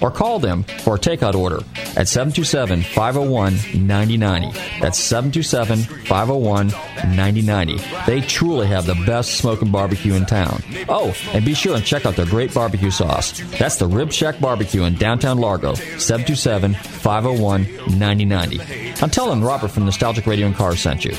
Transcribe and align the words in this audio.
or 0.00 0.10
call 0.10 0.38
them 0.38 0.62
for 0.62 0.96
a 0.96 0.98
takeout 0.98 1.34
order 1.34 1.60
at 1.96 2.08
727 2.08 2.82
501 2.82 3.54
9090. 3.86 4.58
That's 4.80 4.98
727 4.98 6.04
501 6.06 6.68
9090. 6.68 7.78
They 8.06 8.20
truly 8.20 8.66
have 8.66 8.86
the 8.86 8.94
best 9.06 9.36
smoking 9.36 9.70
barbecue 9.70 10.14
in 10.14 10.26
town. 10.26 10.62
Oh, 10.88 11.14
and 11.32 11.44
be 11.44 11.54
sure 11.54 11.76
and 11.76 11.84
check 11.84 12.06
out 12.06 12.16
their 12.16 12.26
great 12.26 12.52
barbecue 12.54 12.90
sauce. 12.90 13.40
That's 13.58 13.76
the 13.76 13.86
Rib 13.86 14.12
Shack 14.12 14.40
Barbecue 14.40 14.84
in 14.84 14.94
downtown 14.94 15.38
Largo, 15.38 15.74
727 15.74 16.74
501 16.74 17.62
9090. 17.98 19.02
I'm 19.02 19.10
telling 19.10 19.42
Robert 19.42 19.68
from 19.68 19.84
Nostalgic 19.84 20.26
Radio 20.26 20.46
and 20.46 20.56
Cars 20.56 20.80
sent 20.80 21.04
you. 21.04 21.14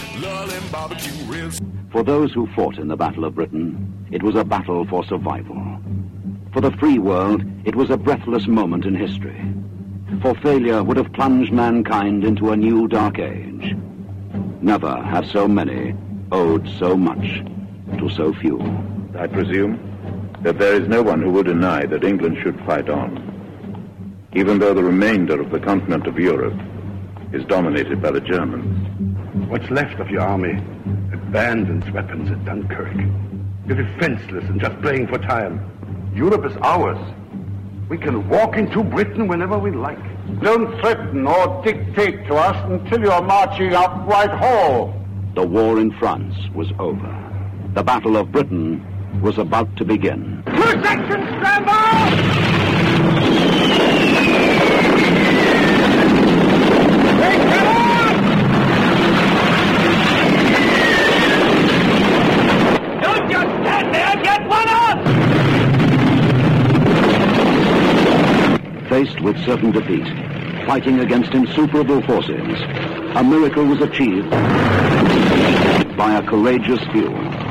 For 1.91 2.03
those 2.03 2.31
who 2.31 2.47
fought 2.55 2.77
in 2.77 2.87
the 2.87 2.95
Battle 2.95 3.25
of 3.25 3.35
Britain, 3.35 4.07
it 4.11 4.23
was 4.23 4.35
a 4.35 4.43
battle 4.43 4.85
for 4.85 5.03
survival. 5.05 5.55
For 6.53 6.59
the 6.59 6.71
free 6.71 6.99
world, 6.99 7.43
it 7.63 7.75
was 7.75 7.89
a 7.89 7.97
breathless 7.97 8.45
moment 8.45 8.85
in 8.85 8.93
history. 8.93 9.41
For 10.21 10.35
failure 10.35 10.83
would 10.83 10.97
have 10.97 11.13
plunged 11.13 11.53
mankind 11.53 12.25
into 12.25 12.51
a 12.51 12.57
new 12.57 12.89
dark 12.89 13.19
age. 13.19 13.73
Never 14.61 15.01
have 15.01 15.25
so 15.25 15.47
many 15.47 15.95
owed 16.31 16.67
so 16.77 16.97
much 16.97 17.41
to 17.97 18.09
so 18.09 18.33
few. 18.33 18.59
I 19.17 19.27
presume 19.27 19.79
that 20.41 20.59
there 20.59 20.73
is 20.73 20.89
no 20.89 21.01
one 21.01 21.21
who 21.21 21.31
would 21.31 21.45
deny 21.45 21.85
that 21.85 22.03
England 22.03 22.37
should 22.43 22.59
fight 22.65 22.89
on, 22.89 24.27
even 24.33 24.59
though 24.59 24.73
the 24.73 24.83
remainder 24.83 25.39
of 25.39 25.51
the 25.51 25.59
continent 25.59 26.05
of 26.05 26.19
Europe 26.19 26.59
is 27.31 27.45
dominated 27.45 28.01
by 28.01 28.11
the 28.11 28.19
Germans. 28.21 29.49
What's 29.49 29.69
left 29.69 29.99
of 30.01 30.09
your 30.09 30.21
army 30.21 30.61
abandons 31.13 31.89
weapons 31.91 32.29
at 32.29 32.43
Dunkirk. 32.43 32.93
You're 33.67 33.83
defenseless 33.83 34.43
and 34.49 34.59
just 34.59 34.81
playing 34.81 35.07
for 35.07 35.17
time. 35.17 35.65
Europe 36.13 36.45
is 36.45 36.57
ours. 36.57 36.97
We 37.87 37.97
can 37.97 38.27
walk 38.27 38.57
into 38.57 38.83
Britain 38.83 39.27
whenever 39.27 39.57
we 39.57 39.71
like. 39.71 39.99
Don't 40.41 40.79
threaten 40.81 41.25
or 41.25 41.63
dictate 41.63 42.27
to 42.27 42.35
us 42.35 42.55
until 42.69 42.99
you're 42.99 43.21
marching 43.21 43.73
up 43.73 44.05
Whitehall. 44.05 44.93
The 45.35 45.45
war 45.45 45.79
in 45.79 45.91
France 45.99 46.35
was 46.53 46.71
over. 46.79 47.17
The 47.73 47.83
Battle 47.83 48.17
of 48.17 48.31
Britain 48.31 48.85
was 49.21 49.37
about 49.37 49.73
to 49.77 49.85
begin. 49.85 50.43
Two 50.45 50.83
sections! 50.83 51.27
Don't 63.01 63.29
stand 63.63 63.93
there, 63.93 64.23
get 64.23 64.47
one 64.47 64.69
up! 64.69 65.11
Faced 68.91 69.21
with 69.21 69.37
certain 69.45 69.71
defeat, 69.71 70.05
fighting 70.65 70.99
against 70.99 71.31
insuperable 71.31 72.01
forces, 72.01 72.59
a 73.15 73.23
miracle 73.23 73.63
was 73.63 73.79
achieved 73.79 74.29
by 75.95 76.17
a 76.17 76.21
courageous 76.27 76.81
few. 76.91 77.50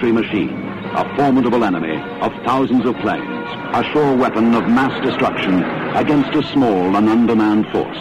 Military 0.00 0.12
machine, 0.12 0.62
a 0.96 1.16
formidable 1.16 1.64
enemy 1.64 1.98
of 2.22 2.32
thousands 2.44 2.86
of 2.86 2.96
planes, 2.96 3.48
a 3.74 3.84
sure 3.92 4.16
weapon 4.16 4.54
of 4.54 4.66
mass 4.68 4.92
destruction 5.04 5.62
against 5.94 6.34
a 6.34 6.42
small 6.52 6.96
and 6.96 7.08
undermanned 7.08 7.66
force. 7.70 7.98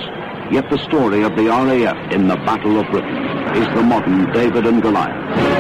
Yet 0.51 0.69
the 0.69 0.77
story 0.77 1.23
of 1.23 1.35
the 1.35 1.47
RAF 1.47 2.11
in 2.13 2.27
the 2.27 2.37
Battle 2.37 2.79
of 2.79 2.89
Britain 2.89 3.17
is 3.57 3.67
the 3.75 3.83
modern 3.83 4.31
David 4.31 4.65
and 4.65 4.81
Goliath. 4.81 5.59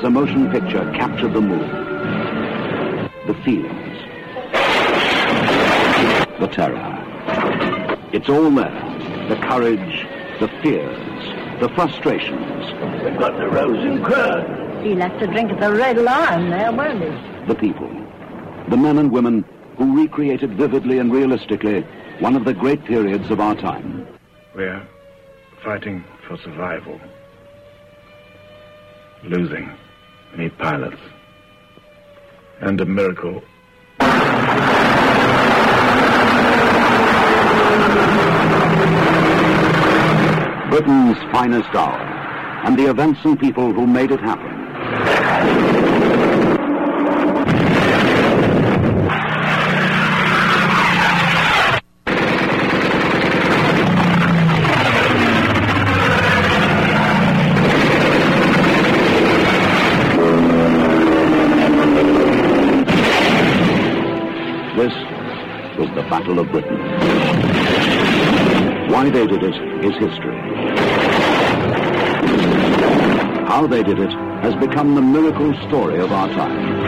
Has 0.00 0.06
a 0.06 0.10
motion 0.10 0.50
picture 0.50 0.90
captured 0.92 1.34
the 1.34 1.40
mood, 1.42 1.68
the 3.26 3.34
feelings, 3.44 3.98
the 6.40 6.48
terror. 6.50 6.96
It's 8.10 8.30
all 8.30 8.50
there. 8.50 8.86
The 9.28 9.36
courage, 9.36 10.06
the 10.40 10.48
fears, 10.62 11.60
the 11.60 11.68
frustrations, 11.74 12.48
We've 13.04 13.18
got 13.18 13.36
the 13.36 13.50
Rosencrantz. 13.50 14.82
He 14.82 14.94
left 14.94 15.20
a 15.22 15.26
drink 15.26 15.52
at 15.52 15.60
the 15.60 15.70
Red 15.70 15.98
Lion 15.98 16.48
there, 16.48 16.72
weren't 16.72 17.02
he? 17.02 17.46
the 17.46 17.54
people. 17.54 17.88
The 18.70 18.78
men 18.78 18.96
and 18.96 19.12
women 19.12 19.44
who 19.76 19.94
recreated 19.94 20.54
vividly 20.56 20.96
and 20.98 21.12
realistically 21.12 21.82
one 22.20 22.36
of 22.36 22.46
the 22.46 22.54
great 22.54 22.82
periods 22.86 23.30
of 23.30 23.38
our 23.38 23.54
time. 23.54 24.06
We're 24.54 24.82
fighting 25.62 26.04
for 26.26 26.38
survival. 26.38 26.98
Losing. 29.24 29.70
Need 30.36 30.56
pilots. 30.58 30.96
And 32.60 32.80
a 32.80 32.86
miracle. 32.86 33.42
Britain's 40.70 41.18
finest 41.32 41.74
hour, 41.74 42.00
and 42.64 42.78
the 42.78 42.88
events 42.88 43.20
and 43.24 43.38
people 43.38 43.72
who 43.72 43.86
made 43.86 44.12
it 44.12 44.20
happen. 44.20 44.48
This 64.76 64.94
of 66.38 66.50
Britain. 66.50 66.78
Why 68.90 69.08
they 69.10 69.26
did 69.26 69.42
it 69.42 69.54
is 69.84 69.96
history. 69.96 70.36
How 73.46 73.66
they 73.66 73.82
did 73.82 73.98
it 73.98 74.12
has 74.42 74.54
become 74.56 74.94
the 74.94 75.02
miracle 75.02 75.52
story 75.68 75.98
of 76.00 76.12
our 76.12 76.28
time. 76.28 76.80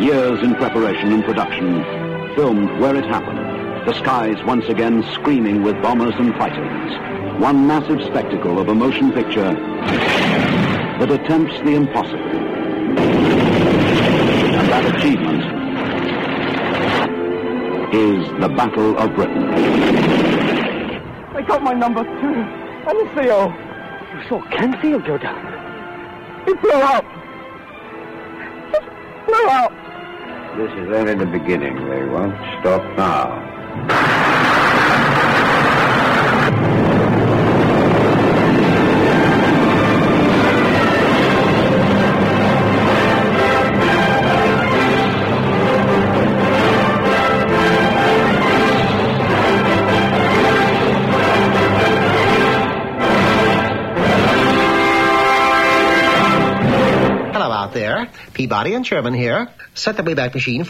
Years 0.00 0.42
in 0.42 0.54
preparation 0.56 1.12
and 1.12 1.24
production, 1.24 1.84
filmed 2.34 2.70
where 2.80 2.96
it 2.96 3.04
happened. 3.04 3.38
The 3.86 3.94
skies 3.94 4.42
once 4.44 4.66
again 4.66 5.02
screaming 5.14 5.62
with 5.62 5.80
bombers 5.82 6.14
and 6.16 6.34
fighters. 6.34 7.40
One 7.40 7.66
massive 7.66 8.02
spectacle 8.02 8.58
of 8.58 8.68
a 8.68 8.74
motion 8.74 9.12
picture 9.12 9.54
that 10.98 11.10
attempts 11.10 11.58
the 11.60 11.74
impossible. 11.74 12.18
And 14.58 14.68
that 14.68 14.94
achievement 14.94 15.61
is 17.92 18.26
the 18.40 18.48
Battle 18.48 18.96
of 18.98 19.14
Britain. 19.14 19.50
I 21.34 21.42
got 21.46 21.62
my 21.62 21.74
number 21.74 22.02
two. 22.02 22.62
And 22.88 22.98
the 22.98 23.06
CO. 23.14 23.52
You 24.14 24.28
saw 24.28 24.42
Kenfield 24.50 25.04
go 25.06 25.18
down. 25.18 25.52
It 26.48 26.60
blew 26.60 26.70
up. 26.70 27.04
It 28.72 29.26
blew 29.26 29.46
up. 29.46 29.72
This 30.56 30.72
is 30.72 30.92
only 30.92 31.14
the 31.14 31.26
beginning. 31.26 31.76
They 31.88 32.04
won't 32.04 32.34
stop 32.60 32.82
now. 32.96 34.21
Peabody 58.42 58.74
and 58.74 58.84
Sherman 58.84 59.14
here. 59.14 59.48
Set 59.74 59.96
the 59.96 60.02
Wayback 60.02 60.34
Machine. 60.34 60.64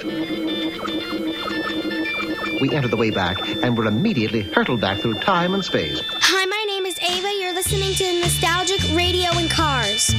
We 2.60 2.70
enter 2.70 2.88
the 2.88 2.98
Wayback 2.98 3.62
and 3.62 3.78
we're 3.78 3.86
immediately 3.86 4.42
hurtled 4.42 4.82
back 4.82 4.98
through 4.98 5.14
time 5.20 5.54
and 5.54 5.64
space. 5.64 6.02
Hi, 6.04 6.44
my 6.44 6.64
name 6.66 6.84
is 6.84 6.98
Ava. 6.98 7.32
You're 7.40 7.54
listening 7.54 7.94
to 7.94 8.20
Nostalgic 8.20 8.94
Radio 8.94 9.30
and 9.30 9.50
Cars. 9.50 10.14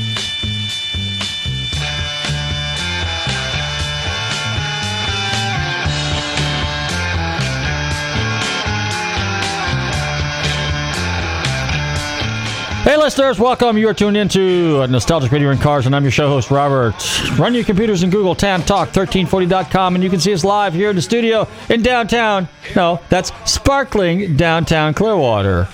Hey, 12.83 12.97
listeners, 12.97 13.39
welcome. 13.39 13.77
You 13.77 13.87
are 13.87 13.93
tuned 13.93 14.17
into 14.17 14.85
Nostalgic 14.87 15.31
Radio 15.31 15.51
and 15.51 15.61
Cars, 15.61 15.85
and 15.85 15.95
I'm 15.95 16.03
your 16.03 16.11
show 16.11 16.27
host, 16.27 16.51
Robert. 16.51 16.93
Run 17.39 17.53
your 17.53 17.63
computers 17.63 18.03
in 18.03 18.09
Google, 18.09 18.35
Tan 18.35 18.61
Talk, 18.63 18.89
1340.com, 18.89 19.95
and 19.95 20.03
you 20.03 20.09
can 20.09 20.19
see 20.19 20.33
us 20.33 20.43
live 20.43 20.73
here 20.73 20.89
in 20.89 20.97
the 20.97 21.01
studio 21.01 21.47
in 21.69 21.81
downtown. 21.81 22.49
No, 22.75 22.99
that's 23.07 23.31
sparkling 23.49 24.35
downtown 24.35 24.93
Clearwater. 24.93 25.69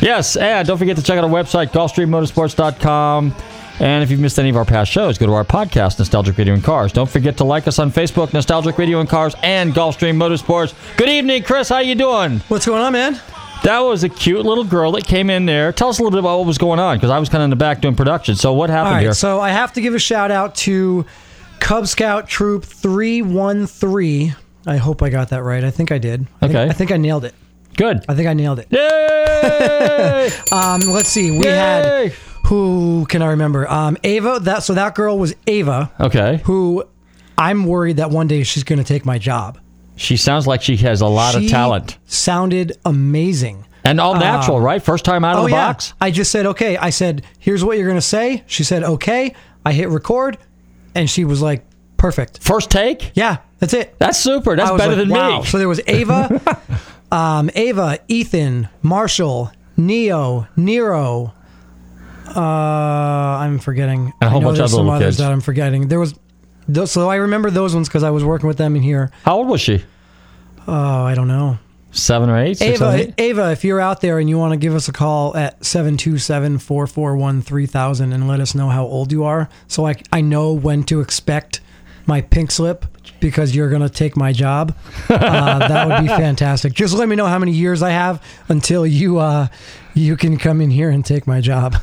Yes, 0.00 0.36
and 0.36 0.66
don't 0.66 0.78
forget 0.78 0.96
to 0.96 1.02
check 1.02 1.18
out 1.18 1.24
our 1.24 1.30
website, 1.30 1.72
GulfstreamMotorsports.com. 1.72 3.34
And 3.78 4.02
if 4.02 4.10
you've 4.10 4.20
missed 4.20 4.38
any 4.38 4.48
of 4.48 4.56
our 4.56 4.64
past 4.64 4.90
shows, 4.90 5.18
go 5.18 5.26
to 5.26 5.34
our 5.34 5.44
podcast, 5.44 5.98
Nostalgic 5.98 6.38
Radio 6.38 6.54
and 6.54 6.64
Cars. 6.64 6.90
Don't 6.90 7.10
forget 7.10 7.36
to 7.36 7.44
like 7.44 7.68
us 7.68 7.78
on 7.78 7.90
Facebook, 7.92 8.32
Nostalgic 8.32 8.78
Radio 8.78 9.00
and 9.00 9.08
Cars, 9.10 9.36
and 9.42 9.74
Gulfstream 9.74 10.16
Motorsports. 10.16 10.72
Good 10.96 11.10
evening, 11.10 11.42
Chris. 11.42 11.68
How 11.68 11.80
you 11.80 11.94
doing? 11.94 12.38
What's 12.48 12.64
going 12.64 12.80
on, 12.80 12.94
man? 12.94 13.20
That 13.62 13.80
was 13.80 14.04
a 14.04 14.08
cute 14.08 14.44
little 14.46 14.62
girl 14.64 14.92
that 14.92 15.06
came 15.06 15.28
in 15.28 15.44
there. 15.46 15.72
Tell 15.72 15.88
us 15.88 15.98
a 15.98 16.02
little 16.02 16.12
bit 16.12 16.20
about 16.20 16.38
what 16.38 16.46
was 16.46 16.58
going 16.58 16.78
on 16.78 16.96
because 16.98 17.10
I 17.10 17.18
was 17.18 17.28
kind 17.28 17.42
of 17.42 17.46
in 17.46 17.50
the 17.50 17.56
back 17.56 17.80
doing 17.80 17.96
production. 17.96 18.36
So 18.36 18.52
what 18.52 18.70
happened 18.70 18.94
right, 18.96 19.02
here? 19.02 19.12
so 19.14 19.40
I 19.40 19.50
have 19.50 19.72
to 19.72 19.80
give 19.80 19.92
a 19.94 19.98
shout 19.98 20.30
out 20.30 20.54
to 20.56 21.04
Cub 21.58 21.88
Scout 21.88 22.28
Troop 22.28 22.64
313. 22.64 24.36
I 24.68 24.76
hope 24.76 25.02
I 25.02 25.08
got 25.10 25.30
that 25.30 25.42
right. 25.42 25.64
I 25.64 25.70
think 25.70 25.90
I 25.90 25.98
did. 25.98 26.26
I 26.40 26.46
think- 26.46 26.56
Okay. 26.58 26.70
I 26.70 26.72
think 26.72 26.92
I 26.92 26.96
nailed 26.96 27.24
it. 27.24 27.34
Good. 27.76 28.04
I 28.08 28.14
think 28.14 28.28
I 28.28 28.34
nailed 28.34 28.58
it. 28.60 28.68
Yay! 28.70 30.30
Um, 30.52 30.80
let's 30.80 31.08
see. 31.08 31.30
We 31.30 31.44
Yay! 31.46 31.54
had 31.54 32.12
who 32.46 33.06
can 33.08 33.22
I 33.22 33.28
remember? 33.28 33.70
Um, 33.70 33.96
Ava. 34.02 34.38
That 34.40 34.62
so 34.64 34.74
that 34.74 34.94
girl 34.94 35.18
was 35.18 35.34
Ava. 35.46 35.90
okay. 36.00 36.40
Who 36.44 36.84
I'm 37.38 37.64
worried 37.66 37.98
that 37.98 38.10
one 38.10 38.26
day 38.28 38.42
she's 38.42 38.64
going 38.64 38.78
to 38.78 38.84
take 38.84 39.04
my 39.04 39.18
job. 39.18 39.58
She 39.96 40.16
sounds 40.16 40.46
like 40.46 40.62
she 40.62 40.76
has 40.78 41.00
a 41.00 41.06
lot 41.06 41.34
She 41.34 41.46
of 41.46 41.50
talent 41.50 41.96
Sounded 42.06 42.78
amazing. 42.84 43.64
and 43.84 43.98
all 44.00 44.14
natural, 44.14 44.58
Um, 44.58 44.62
right? 44.62 44.82
First 44.82 45.04
time 45.04 45.24
out 45.24 45.36
of 45.36 45.40
oh 45.40 45.46
the 45.46 45.50
yeah. 45.52 45.68
box. 45.68 45.94
I 46.00 46.10
just 46.10 46.30
said 46.30 46.46
okay. 46.46 46.76
I 46.76 46.90
said, 46.90 47.22
"Here's 47.38 47.64
what 47.64 47.78
you're 47.78 47.86
going 47.86 47.96
to 47.96 48.02
say." 48.02 48.44
She 48.46 48.62
said, 48.64 48.82
"Okay." 48.84 49.34
I 49.64 49.72
hit 49.72 49.88
record, 49.88 50.38
and 50.94 51.08
she 51.08 51.24
was 51.24 51.40
like, 51.42 51.64
"Perfect." 51.96 52.42
First 52.42 52.70
take. 52.70 53.10
Yeah, 53.14 53.38
that's 53.58 53.72
it. 53.72 53.94
That's 53.98 54.18
super. 54.18 54.54
That's 54.54 54.70
better 54.72 54.88
like, 54.96 54.98
than 54.98 55.08
wow. 55.08 55.40
me. 55.40 55.46
So 55.46 55.58
there 55.58 55.68
was 55.68 55.80
Ava, 55.86 56.40
um, 57.12 57.50
Ava, 57.54 57.98
Ethan, 58.08 58.68
Marshall, 58.82 59.50
Neo, 59.76 60.46
Nero. 60.56 61.32
Uh, 62.34 62.40
I'm 62.40 63.58
forgetting. 63.58 64.12
And 64.20 64.28
a 64.28 64.30
whole 64.30 64.40
I 64.40 64.42
know 64.42 64.48
bunch 64.48 64.58
of 64.58 64.74
other 64.78 64.90
others 64.90 65.06
kids. 65.06 65.16
that 65.18 65.32
I'm 65.32 65.40
forgetting. 65.40 65.88
There 65.88 66.00
was, 66.00 66.14
those, 66.68 66.92
so 66.92 67.08
I 67.08 67.16
remember 67.16 67.50
those 67.50 67.74
ones 67.74 67.88
because 67.88 68.02
I 68.02 68.10
was 68.10 68.24
working 68.24 68.48
with 68.48 68.58
them 68.58 68.76
in 68.76 68.82
here. 68.82 69.10
How 69.24 69.36
old 69.36 69.48
was 69.48 69.60
she? 69.60 69.84
Oh, 70.66 71.04
I 71.04 71.14
don't 71.14 71.28
know. 71.28 71.58
Seven 71.92 72.28
or 72.28 72.38
eight? 72.38 72.58
Six, 72.58 72.78
seven, 72.78 73.00
Ava, 73.00 73.08
eight? 73.08 73.14
Ava, 73.18 73.52
if 73.52 73.64
you're 73.64 73.80
out 73.80 74.02
there 74.02 74.18
and 74.18 74.28
you 74.28 74.36
want 74.36 74.52
to 74.52 74.58
give 74.58 74.74
us 74.74 74.88
a 74.88 74.92
call 74.92 75.34
at 75.36 75.60
727-441-3000 75.60 78.12
and 78.12 78.28
let 78.28 78.40
us 78.40 78.54
know 78.54 78.68
how 78.68 78.84
old 78.84 79.12
you 79.12 79.24
are 79.24 79.48
so 79.66 79.86
I, 79.86 79.94
I 80.12 80.20
know 80.20 80.52
when 80.52 80.82
to 80.84 81.00
expect 81.00 81.62
my 82.06 82.20
pink 82.20 82.50
slip 82.50 82.84
because 83.20 83.54
you're 83.54 83.70
going 83.70 83.82
to 83.82 83.88
take 83.88 84.16
my 84.16 84.32
job. 84.32 84.76
Uh, 85.08 85.66
that 85.66 85.88
would 85.88 86.02
be 86.02 86.08
fantastic. 86.22 86.72
Just 86.72 86.94
let 86.94 87.08
me 87.08 87.16
know 87.16 87.26
how 87.26 87.38
many 87.38 87.52
years 87.52 87.82
I 87.82 87.90
have 87.90 88.22
until 88.48 88.86
you 88.86 89.18
uh, 89.18 89.48
you 89.94 90.16
can 90.16 90.36
come 90.36 90.60
in 90.60 90.70
here 90.70 90.90
and 90.90 91.04
take 91.04 91.26
my 91.26 91.40
job. 91.40 91.76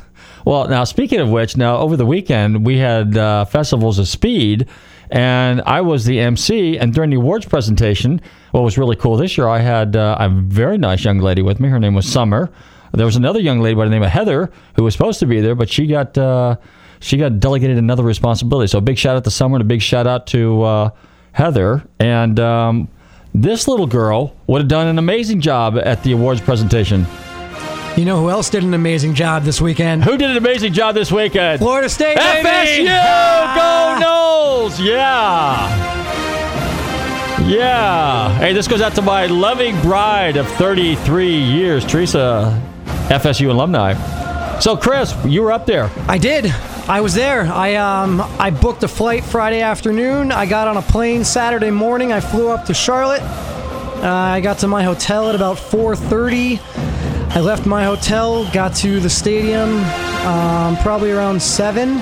Well, 0.46 0.68
now 0.68 0.84
speaking 0.84 1.20
of 1.20 1.30
which, 1.30 1.56
now 1.56 1.78
over 1.78 1.96
the 1.96 2.06
weekend 2.06 2.66
we 2.66 2.78
had 2.78 3.18
uh, 3.18 3.46
festivals 3.46 4.00
of 4.00 4.08
speed, 4.08 4.68
and 5.10 5.62
I 5.66 5.82
was 5.82 6.06
the 6.06 6.20
MC. 6.20 6.78
And 6.78 6.94
during 6.94 7.12
the 7.12 7.18
awards 7.18 7.46
presentation, 7.46 8.20
what 8.52 8.64
was 8.64 8.78
really 8.78 8.96
cool 8.96 9.16
this 9.16 9.38
year, 9.38 9.48
I 9.48 9.60
had 9.60 9.96
uh, 9.96 10.18
a 10.20 10.30
very 10.30 10.78
nice 10.78 11.04
young 11.04 11.20
lady 11.20 11.42
with 11.42 11.60
me. 11.60 11.70
Her 11.70 11.80
name 11.80 11.94
was 11.94 12.12
Summer. 12.12 12.52
There 12.94 13.06
was 13.06 13.16
another 13.16 13.40
young 13.40 13.60
lady 13.60 13.76
by 13.76 13.86
the 13.86 13.92
name 13.92 14.04
of 14.04 14.10
Heather 14.10 14.52
who 14.76 14.84
was 14.84 14.94
supposed 14.94 15.20
to 15.20 15.26
be 15.26 15.42
there, 15.42 15.56
but 15.56 15.70
she 15.70 15.88
got 15.88 16.18
uh, 16.18 16.58
she 17.00 17.18
got 17.18 17.40
delegated 17.40 17.78
another 17.78 18.04
responsibility. 18.04 18.68
So 18.68 18.78
a 18.78 18.82
big 18.82 18.98
shout 18.98 19.16
out 19.16 19.24
to 19.24 19.32
Summer 19.32 19.56
and 19.56 19.62
a 19.62 19.68
big 19.68 19.82
shout 19.82 20.08
out 20.08 20.28
to 20.28 20.62
uh, 20.62 20.90
Heather. 21.32 21.84
And 22.00 22.40
um, 22.40 22.88
this 23.34 23.68
little 23.68 23.88
girl 23.88 24.36
would 24.48 24.62
have 24.62 24.68
done 24.68 24.88
an 24.88 25.00
amazing 25.00 25.42
job 25.42 25.78
at 25.78 26.04
the 26.04 26.12
awards 26.12 26.40
presentation. 26.40 27.06
You 27.96 28.06
know 28.06 28.20
who 28.20 28.32
else 28.32 28.50
did 28.50 28.64
an 28.64 28.74
amazing 28.74 29.14
job 29.14 29.44
this 29.44 29.62
weekend? 29.62 30.04
Who 30.04 30.18
did 30.18 30.32
an 30.32 30.38
amazing 30.38 30.74
job 30.74 30.96
this 30.96 31.12
weekend? 31.12 31.60
Florida 31.60 31.88
State! 31.88 32.18
FSU! 32.18 32.86
Go 33.56 34.04
Noles! 34.04 34.84
Yeah! 34.84 35.92
Yeah. 37.48 38.36
Hey, 38.40 38.52
this 38.54 38.68
goes 38.68 38.82
out 38.82 38.96
to 38.96 39.04
my 39.04 39.28
loving 39.28 39.80
bride 39.82 40.38
of 40.38 40.48
33 40.54 41.36
years, 41.38 41.86
Teresa, 41.86 42.60
FSU 43.10 43.52
alumni. 43.52 43.94
So, 44.60 44.76
Chris, 44.76 45.14
you 45.26 45.44
were 45.44 45.52
up 45.52 45.68
there. 45.68 45.92
I 46.08 46.18
did. 46.18 46.46
I 46.88 47.02
was 47.02 47.14
there. 47.14 47.44
I 47.44 47.76
um 47.76 48.22
I 48.40 48.50
booked 48.50 48.82
a 48.82 48.88
flight 48.88 49.24
Friday 49.24 49.62
afternoon. 49.62 50.32
I 50.32 50.48
got 50.48 50.68
on 50.68 50.78
a 50.78 50.82
plane 50.82 51.24
Saturday 51.24 51.70
morning. 51.72 52.12
I 52.12 52.22
flew 52.22 52.50
up 52.50 52.66
to 52.66 52.74
Charlotte. 52.74 53.22
Uh, 53.22 54.10
I 54.10 54.42
got 54.42 54.58
to 54.60 54.68
my 54.68 54.84
hotel 54.84 55.30
at 55.30 55.36
about 55.36 55.58
4:30. 55.58 56.60
I 57.36 57.40
left 57.40 57.66
my 57.66 57.84
hotel, 57.84 58.48
got 58.52 58.76
to 58.78 59.00
the 59.00 59.10
stadium 59.10 59.78
um, 60.26 60.78
probably 60.78 61.12
around 61.12 61.42
seven. 61.42 61.98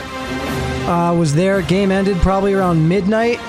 Uh, 0.87 1.15
was 1.17 1.33
there. 1.33 1.61
Game 1.61 1.89
ended 1.91 2.17
probably 2.17 2.53
around 2.53 2.85
midnight. 2.87 3.39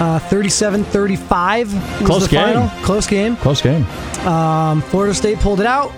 Uh, 0.00 0.18
37-35 0.28 1.72
was 2.00 2.06
Close 2.06 2.22
the 2.24 2.28
game. 2.28 2.44
final. 2.54 2.68
Close 2.84 3.06
game. 3.06 3.36
Close 3.36 3.62
game. 3.62 3.84
Um, 4.26 4.82
Florida 4.82 5.14
State 5.14 5.38
pulled 5.38 5.60
it 5.60 5.66
out, 5.66 5.90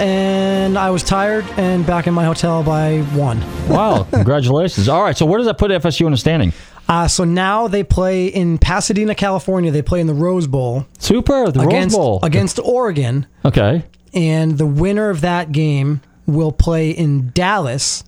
and 0.00 0.78
I 0.78 0.90
was 0.90 1.02
tired 1.02 1.44
and 1.56 1.84
back 1.84 2.06
in 2.06 2.14
my 2.14 2.24
hotel 2.24 2.62
by 2.62 3.00
one. 3.14 3.40
Wow, 3.68 4.06
congratulations. 4.12 4.88
All 4.88 5.02
right, 5.02 5.16
so 5.16 5.26
where 5.26 5.38
does 5.38 5.46
that 5.46 5.58
put 5.58 5.70
FSU 5.72 6.06
in 6.06 6.12
the 6.12 6.18
standing? 6.18 6.52
Uh, 6.88 7.08
so 7.08 7.24
now 7.24 7.68
they 7.68 7.82
play 7.82 8.26
in 8.28 8.58
Pasadena, 8.58 9.14
California. 9.14 9.70
They 9.72 9.82
play 9.82 10.00
in 10.00 10.06
the 10.06 10.14
Rose 10.14 10.46
Bowl 10.46 10.86
Super, 10.98 11.50
the 11.50 11.60
against 11.60 11.96
Rose 11.96 12.04
Bowl. 12.06 12.20
against 12.22 12.58
Oregon, 12.60 13.26
Okay. 13.44 13.84
And 14.14 14.58
the 14.58 14.66
winner 14.66 15.10
of 15.10 15.20
that 15.22 15.52
game 15.52 16.00
will 16.26 16.52
play 16.52 16.90
in 16.90 17.30
Dallas. 17.30 18.04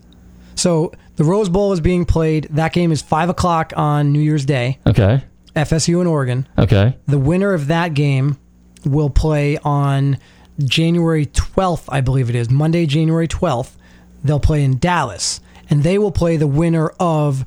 So 0.54 0.92
the 1.16 1.24
Rose 1.24 1.48
Bowl 1.48 1.72
is 1.72 1.80
being 1.80 2.04
played. 2.04 2.48
That 2.50 2.72
game 2.72 2.92
is 2.92 3.02
five 3.02 3.28
o'clock 3.28 3.72
on 3.76 4.12
New 4.12 4.20
Year's 4.20 4.44
Day. 4.44 4.78
Okay. 4.86 5.22
FSU 5.56 5.98
and 6.00 6.08
Oregon. 6.08 6.46
Okay. 6.58 6.96
The 7.06 7.18
winner 7.18 7.52
of 7.54 7.66
that 7.68 7.94
game 7.94 8.38
will 8.84 9.10
play 9.10 9.58
on 9.58 10.18
January 10.62 11.26
12th, 11.26 11.84
I 11.88 12.00
believe 12.00 12.28
it 12.28 12.34
is. 12.36 12.50
Monday, 12.50 12.86
January 12.86 13.28
12th. 13.28 13.72
they'll 14.22 14.38
play 14.40 14.62
in 14.62 14.78
Dallas, 14.78 15.40
and 15.70 15.82
they 15.82 15.96
will 15.98 16.12
play 16.12 16.36
the 16.36 16.46
winner 16.46 16.88
of 17.00 17.44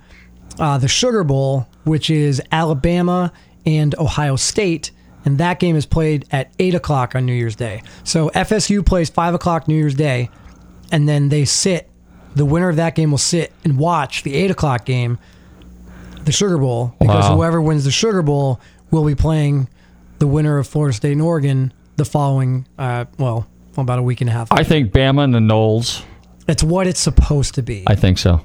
uh, 0.60 0.78
the 0.80 0.88
Sugar 0.88 1.24
Bowl, 1.24 1.68
which 1.84 2.10
is 2.10 2.42
Alabama 2.52 3.32
and 3.66 3.94
Ohio 4.00 4.36
State. 4.36 4.92
And 5.26 5.38
that 5.38 5.60
game 5.60 5.76
is 5.76 5.86
played 5.86 6.26
at 6.32 6.52
8 6.60 6.76
o'clock 6.76 7.16
on 7.16 7.26
New 7.26 7.34
Year's 7.34 7.56
Day. 7.56 7.82
So 8.04 8.30
FSU 8.30 8.86
plays 8.86 9.10
5 9.10 9.34
o'clock 9.36 9.68
New 9.68 9.76
Year's 9.76 9.96
Day, 9.96 10.30
and 10.92 11.08
then 11.08 11.30
they 11.30 11.46
sit. 11.46 11.90
The 12.36 12.46
winner 12.46 12.68
of 12.70 12.76
that 12.78 12.96
game 12.96 13.12
will 13.12 13.18
sit 13.18 13.54
and 13.64 13.78
watch 13.78 14.24
the 14.24 14.34
8 14.36 14.52
o'clock 14.52 14.86
game, 14.86 15.18
the 16.26 16.32
Sugar 16.32 16.58
Bowl, 16.58 16.96
because 17.00 17.30
Wow. 17.30 17.36
whoever 17.36 17.62
wins 17.62 17.84
the 17.86 17.92
Sugar 17.92 18.22
Bowl 18.22 18.60
will 18.92 19.06
be 19.06 19.16
playing 19.16 19.68
the 20.20 20.28
winner 20.28 20.58
of 20.58 20.68
Florida 20.68 20.94
State 20.96 21.12
and 21.14 21.22
Oregon 21.22 21.72
the 21.96 22.06
following, 22.06 22.66
uh, 22.80 23.06
well, 23.18 23.46
about 23.78 24.00
a 24.00 24.04
week 24.04 24.22
and 24.22 24.30
a 24.30 24.34
half. 24.34 24.48
I 24.52 24.64
think 24.64 24.92
Bama 24.92 25.24
and 25.24 25.34
the 25.34 25.40
Noles. 25.40 26.04
It's 26.48 26.64
what 26.64 26.88
it's 26.88 27.00
supposed 27.00 27.56
to 27.56 27.62
be. 27.62 27.84
I 27.88 27.96
think 27.96 28.18
so. 28.18 28.42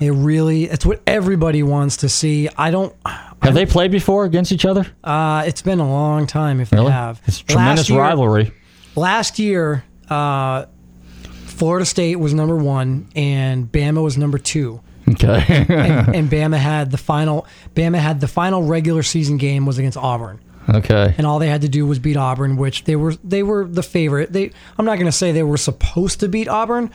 It 0.00 0.10
really, 0.12 0.64
it's 0.64 0.86
what 0.86 1.00
everybody 1.06 1.62
wants 1.62 1.98
to 1.98 2.08
see. 2.08 2.48
I 2.56 2.70
don't. 2.70 2.94
Have 3.42 3.54
they 3.54 3.66
played 3.66 3.90
before 3.90 4.24
against 4.24 4.52
each 4.52 4.64
other? 4.66 4.86
Uh, 5.02 5.44
it's 5.46 5.62
been 5.62 5.80
a 5.80 5.88
long 5.88 6.26
time 6.26 6.60
if 6.60 6.72
Really? 6.72 6.86
they 6.86 6.92
have. 6.92 7.20
It's 7.26 7.40
a 7.40 7.44
tremendous 7.44 7.88
year- 7.88 8.00
rivalry. 8.00 8.52
Last 8.96 9.38
year, 9.38 9.84
uh, 10.08 10.66
Florida 11.46 11.84
State 11.86 12.16
was 12.16 12.34
number 12.34 12.56
one 12.56 13.08
and 13.14 13.70
Bama 13.70 14.02
was 14.02 14.16
number 14.18 14.38
two. 14.38 14.80
Okay. 15.08 15.44
and, 15.68 15.70
and 16.14 16.30
Bama 16.30 16.56
had 16.58 16.90
the 16.90 16.98
final. 16.98 17.46
Bama 17.74 17.98
had 17.98 18.20
the 18.20 18.28
final 18.28 18.62
regular 18.62 19.02
season 19.02 19.36
game 19.38 19.66
was 19.66 19.78
against 19.78 19.96
Auburn, 19.98 20.38
okay. 20.68 21.14
and 21.18 21.26
all 21.26 21.38
they 21.40 21.48
had 21.48 21.62
to 21.62 21.68
do 21.68 21.84
was 21.86 21.98
beat 21.98 22.16
Auburn, 22.16 22.56
which 22.56 22.84
they 22.84 22.94
were 22.96 23.14
they 23.24 23.42
were 23.42 23.64
the 23.64 23.82
favorite. 23.82 24.32
They 24.32 24.52
I'm 24.78 24.84
not 24.84 24.96
going 24.96 25.06
to 25.06 25.12
say 25.12 25.32
they 25.32 25.42
were 25.42 25.56
supposed 25.56 26.20
to 26.20 26.28
beat 26.28 26.46
Auburn, 26.48 26.90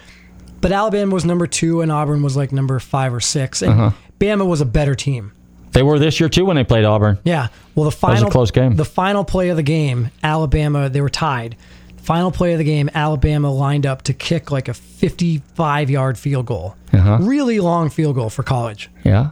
but 0.62 0.72
Alabama 0.72 1.14
was 1.14 1.26
number 1.26 1.46
two 1.48 1.82
and 1.82 1.92
Auburn 1.92 2.24
was 2.24 2.38
like 2.38 2.52
number 2.54 2.80
five 2.80 3.14
or 3.14 3.20
six, 3.20 3.62
and 3.62 3.74
Uh-huh. 3.74 3.92
Bama 4.20 4.48
was 4.48 4.62
a 4.62 4.66
better 4.66 4.96
team. 4.96 5.34
They 5.76 5.84
were 5.84 6.00
this 6.00 6.22
year 6.22 6.30
too 6.30 6.46
when 6.46 6.56
they 6.56 6.64
played 6.64 6.86
Auburn. 6.86 7.20
Yeah. 7.26 7.50
Well, 7.76 7.84
the 7.84 7.88
was 7.88 7.96
a 7.96 7.98
final 7.98 8.32
close 8.32 8.50
game. 8.50 8.78
The 8.78 8.86
final 8.86 9.26
play 9.26 9.50
of 9.50 9.58
the 9.58 9.64
game, 9.64 10.10
Alabama, 10.24 10.88
they 10.88 11.02
were 11.02 11.10
tied. 11.10 11.58
Final 11.98 12.32
play 12.32 12.54
of 12.54 12.60
the 12.60 12.64
game, 12.64 12.90
Alabama 12.94 13.52
lined 13.52 13.86
up 13.86 14.04
to 14.04 14.14
kick 14.14 14.52
like 14.52 14.70
a 14.70 14.74
55 14.74 15.90
yard 15.90 16.18
field 16.18 16.46
goal. 16.46 16.78
Uh-huh. 16.94 17.18
Really 17.20 17.60
long 17.60 17.90
field 17.90 18.16
goal 18.16 18.30
for 18.30 18.42
college. 18.42 18.90
Yeah. 19.04 19.32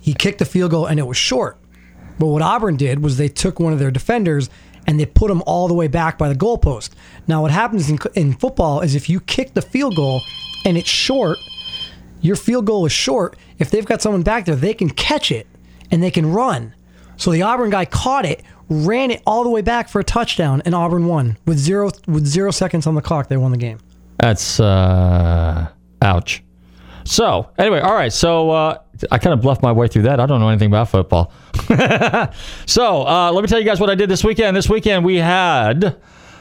He 0.00 0.14
kicked 0.14 0.38
the 0.38 0.44
field 0.44 0.70
goal 0.70 0.86
and 0.86 1.00
it 1.00 1.08
was 1.08 1.16
short. 1.16 1.58
But 2.20 2.26
what 2.26 2.42
Auburn 2.42 2.76
did 2.76 3.02
was 3.02 3.16
they 3.16 3.28
took 3.28 3.58
one 3.58 3.72
of 3.72 3.80
their 3.80 3.90
defenders 3.90 4.48
and 4.86 5.00
they 5.00 5.06
put 5.06 5.28
him 5.28 5.42
all 5.44 5.66
the 5.66 5.74
way 5.74 5.88
back 5.88 6.18
by 6.18 6.28
the 6.28 6.36
goalpost. 6.36 6.90
Now, 7.26 7.42
what 7.42 7.50
happens 7.50 7.90
in, 7.90 7.98
in 8.14 8.34
football 8.34 8.80
is 8.80 8.94
if 8.94 9.08
you 9.08 9.18
kick 9.18 9.54
the 9.54 9.62
field 9.62 9.96
goal 9.96 10.22
and 10.64 10.76
it's 10.76 10.88
short, 10.88 11.38
your 12.20 12.36
field 12.36 12.66
goal 12.66 12.86
is 12.86 12.92
short. 12.92 13.36
If 13.58 13.72
they've 13.72 13.84
got 13.84 14.00
someone 14.02 14.22
back 14.22 14.44
there, 14.44 14.54
they 14.54 14.74
can 14.74 14.90
catch 14.90 15.32
it 15.32 15.48
and 15.90 16.02
they 16.02 16.10
can 16.10 16.32
run. 16.32 16.74
So 17.16 17.30
the 17.30 17.42
Auburn 17.42 17.70
guy 17.70 17.84
caught 17.84 18.24
it, 18.24 18.42
ran 18.68 19.10
it 19.10 19.22
all 19.26 19.44
the 19.44 19.50
way 19.50 19.60
back 19.60 19.88
for 19.88 20.00
a 20.00 20.04
touchdown, 20.04 20.62
and 20.64 20.74
Auburn 20.74 21.06
won 21.06 21.36
with 21.46 21.58
zero 21.58 21.90
with 22.06 22.26
zero 22.26 22.50
seconds 22.50 22.86
on 22.86 22.94
the 22.94 23.02
clock. 23.02 23.28
They 23.28 23.36
won 23.36 23.50
the 23.50 23.58
game. 23.58 23.78
That's 24.18 24.60
uh 24.60 25.68
ouch. 26.02 26.42
So 27.04 27.50
anyway, 27.58 27.80
all 27.80 27.94
right. 27.94 28.12
So 28.12 28.50
uh, 28.50 28.78
I 29.10 29.18
kind 29.18 29.34
of 29.34 29.40
bluffed 29.40 29.62
my 29.62 29.72
way 29.72 29.88
through 29.88 30.02
that. 30.02 30.20
I 30.20 30.26
don't 30.26 30.40
know 30.40 30.48
anything 30.48 30.68
about 30.68 30.88
football. 30.88 31.32
so 32.66 33.06
uh, 33.06 33.32
let 33.32 33.42
me 33.42 33.48
tell 33.48 33.58
you 33.58 33.64
guys 33.64 33.80
what 33.80 33.90
I 33.90 33.94
did 33.94 34.08
this 34.08 34.22
weekend. 34.22 34.56
This 34.56 34.68
weekend 34.68 35.04
we 35.04 35.16
had 35.16 35.96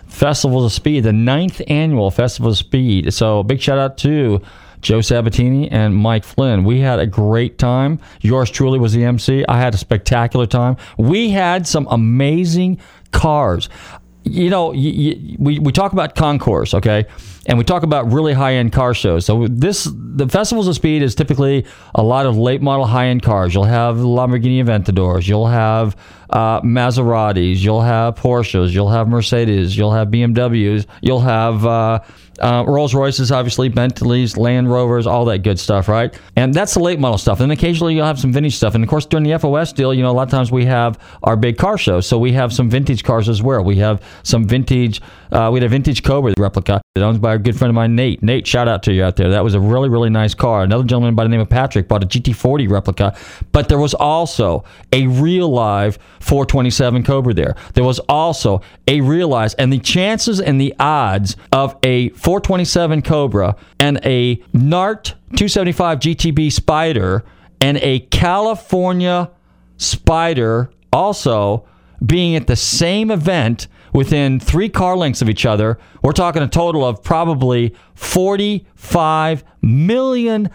Festival 0.07 0.65
of 0.65 0.71
Speed, 0.71 1.03
the 1.03 1.13
ninth 1.13 1.61
annual 1.67 2.11
Festival 2.11 2.51
of 2.51 2.57
Speed. 2.57 3.13
So 3.13 3.43
big 3.43 3.61
shout 3.61 3.77
out 3.79 3.97
to 3.99 4.41
Joe 4.81 5.01
Sabatini 5.01 5.69
and 5.71 5.95
Mike 5.95 6.23
Flynn. 6.23 6.63
We 6.63 6.79
had 6.79 6.99
a 6.99 7.05
great 7.05 7.57
time. 7.57 7.99
Yours 8.21 8.49
truly 8.49 8.79
was 8.79 8.93
the 8.93 9.03
MC. 9.03 9.45
I 9.47 9.59
had 9.59 9.73
a 9.73 9.77
spectacular 9.77 10.45
time. 10.45 10.77
We 10.97 11.29
had 11.29 11.67
some 11.67 11.87
amazing 11.89 12.79
cars. 13.11 13.69
You 14.23 14.49
know, 14.49 14.67
y 14.67 14.93
y 14.95 15.35
we, 15.39 15.59
we 15.59 15.71
talk 15.71 15.93
about 15.93 16.13
concourse, 16.13 16.73
okay? 16.73 17.05
And 17.47 17.57
we 17.57 17.63
talk 17.63 17.83
about 17.83 18.11
really 18.11 18.33
high 18.33 18.55
end 18.55 18.73
car 18.73 18.93
shows. 18.93 19.25
So, 19.25 19.47
this, 19.47 19.89
the 19.91 20.27
Festivals 20.27 20.67
of 20.67 20.75
Speed 20.75 21.01
is 21.01 21.15
typically 21.15 21.65
a 21.95 22.03
lot 22.03 22.25
of 22.25 22.37
late 22.37 22.61
model 22.61 22.85
high 22.85 23.07
end 23.07 23.23
cars. 23.23 23.53
You'll 23.53 23.63
have 23.63 23.95
Lamborghini 23.95 24.63
Aventadors, 24.63 25.27
you'll 25.27 25.47
have 25.47 25.95
uh, 26.29 26.61
Maseratis, 26.61 27.57
you'll 27.57 27.81
have 27.81 28.15
Porsches, 28.15 28.71
you'll 28.71 28.89
have 28.89 29.07
Mercedes, 29.07 29.75
you'll 29.75 29.93
have 29.93 30.09
BMWs, 30.09 30.85
you'll 31.01 31.21
have 31.21 31.65
uh, 31.65 31.99
uh, 32.41 32.63
Rolls 32.67 32.93
Royces, 32.93 33.31
obviously, 33.31 33.69
Bentleys, 33.69 34.37
Land 34.37 34.71
Rovers, 34.71 35.07
all 35.07 35.25
that 35.25 35.39
good 35.39 35.59
stuff, 35.59 35.87
right? 35.87 36.17
And 36.35 36.53
that's 36.53 36.73
the 36.73 36.79
late 36.79 36.99
model 36.99 37.17
stuff. 37.17 37.39
And 37.39 37.51
occasionally 37.51 37.95
you'll 37.95 38.05
have 38.05 38.19
some 38.19 38.31
vintage 38.31 38.55
stuff. 38.55 38.75
And 38.75 38.83
of 38.83 38.89
course, 38.89 39.05
during 39.05 39.23
the 39.23 39.37
FOS 39.37 39.73
deal, 39.73 39.93
you 39.93 40.01
know, 40.01 40.11
a 40.11 40.13
lot 40.13 40.23
of 40.23 40.31
times 40.31 40.51
we 40.51 40.65
have 40.65 40.99
our 41.23 41.35
big 41.35 41.57
car 41.57 41.77
show. 41.77 42.01
So 42.01 42.17
we 42.17 42.31
have 42.33 42.53
some 42.53 42.69
vintage 42.69 43.03
cars 43.03 43.29
as 43.29 43.41
well. 43.43 43.63
We 43.63 43.77
have 43.77 44.01
some 44.23 44.47
vintage, 44.47 45.01
uh, 45.31 45.49
we 45.51 45.57
had 45.57 45.65
a 45.65 45.69
vintage 45.69 46.03
Cobra 46.03 46.33
replica 46.37 46.81
that 46.95 47.03
owned 47.03 47.21
by 47.21 47.35
a 47.35 47.37
good 47.37 47.57
friend 47.57 47.69
of 47.69 47.75
mine, 47.75 47.95
Nate. 47.95 48.23
Nate, 48.23 48.47
shout 48.47 48.67
out 48.67 48.83
to 48.83 48.93
you 48.93 49.03
out 49.03 49.15
there. 49.15 49.29
That 49.29 49.43
was 49.43 49.53
a 49.53 49.59
really, 49.59 49.89
really 49.89 50.09
nice 50.09 50.33
car. 50.33 50.63
Another 50.63 50.83
gentleman 50.83 51.15
by 51.15 51.23
the 51.23 51.29
name 51.29 51.41
of 51.41 51.49
Patrick 51.49 51.87
bought 51.87 52.03
a 52.03 52.07
GT40 52.07 52.69
replica. 52.69 53.15
But 53.51 53.69
there 53.69 53.77
was 53.77 53.93
also 53.93 54.63
a 54.91 55.07
real 55.07 55.49
live 55.49 55.97
427 56.19 57.03
Cobra 57.03 57.33
there. 57.33 57.55
There 57.73 57.83
was 57.83 57.99
also 58.09 58.61
a 58.87 59.01
real 59.01 59.29
live, 59.29 59.55
and 59.57 59.71
the 59.71 59.79
chances 59.79 60.39
and 60.39 60.59
the 60.59 60.73
odds 60.79 61.35
of 61.51 61.77
a 61.83 62.09
427 62.29 63.01
Cobra 63.01 63.55
and 63.79 63.99
a 64.05 64.35
NART 64.53 65.15
275 65.29 65.99
GTB 65.99 66.51
Spider 66.51 67.25
and 67.59 67.77
a 67.77 68.01
California 68.01 69.31
Spider 69.77 70.69
also 70.93 71.65
being 72.05 72.35
at 72.35 72.45
the 72.45 72.55
same 72.55 73.09
event 73.09 73.67
within 73.95 74.39
three 74.39 74.69
car 74.69 74.95
lengths 74.95 75.23
of 75.23 75.29
each 75.29 75.43
other. 75.43 75.79
We're 76.03 76.11
talking 76.11 76.43
a 76.43 76.47
total 76.47 76.85
of 76.85 77.01
probably 77.01 77.73
$45 77.95 79.41
million 79.63 80.51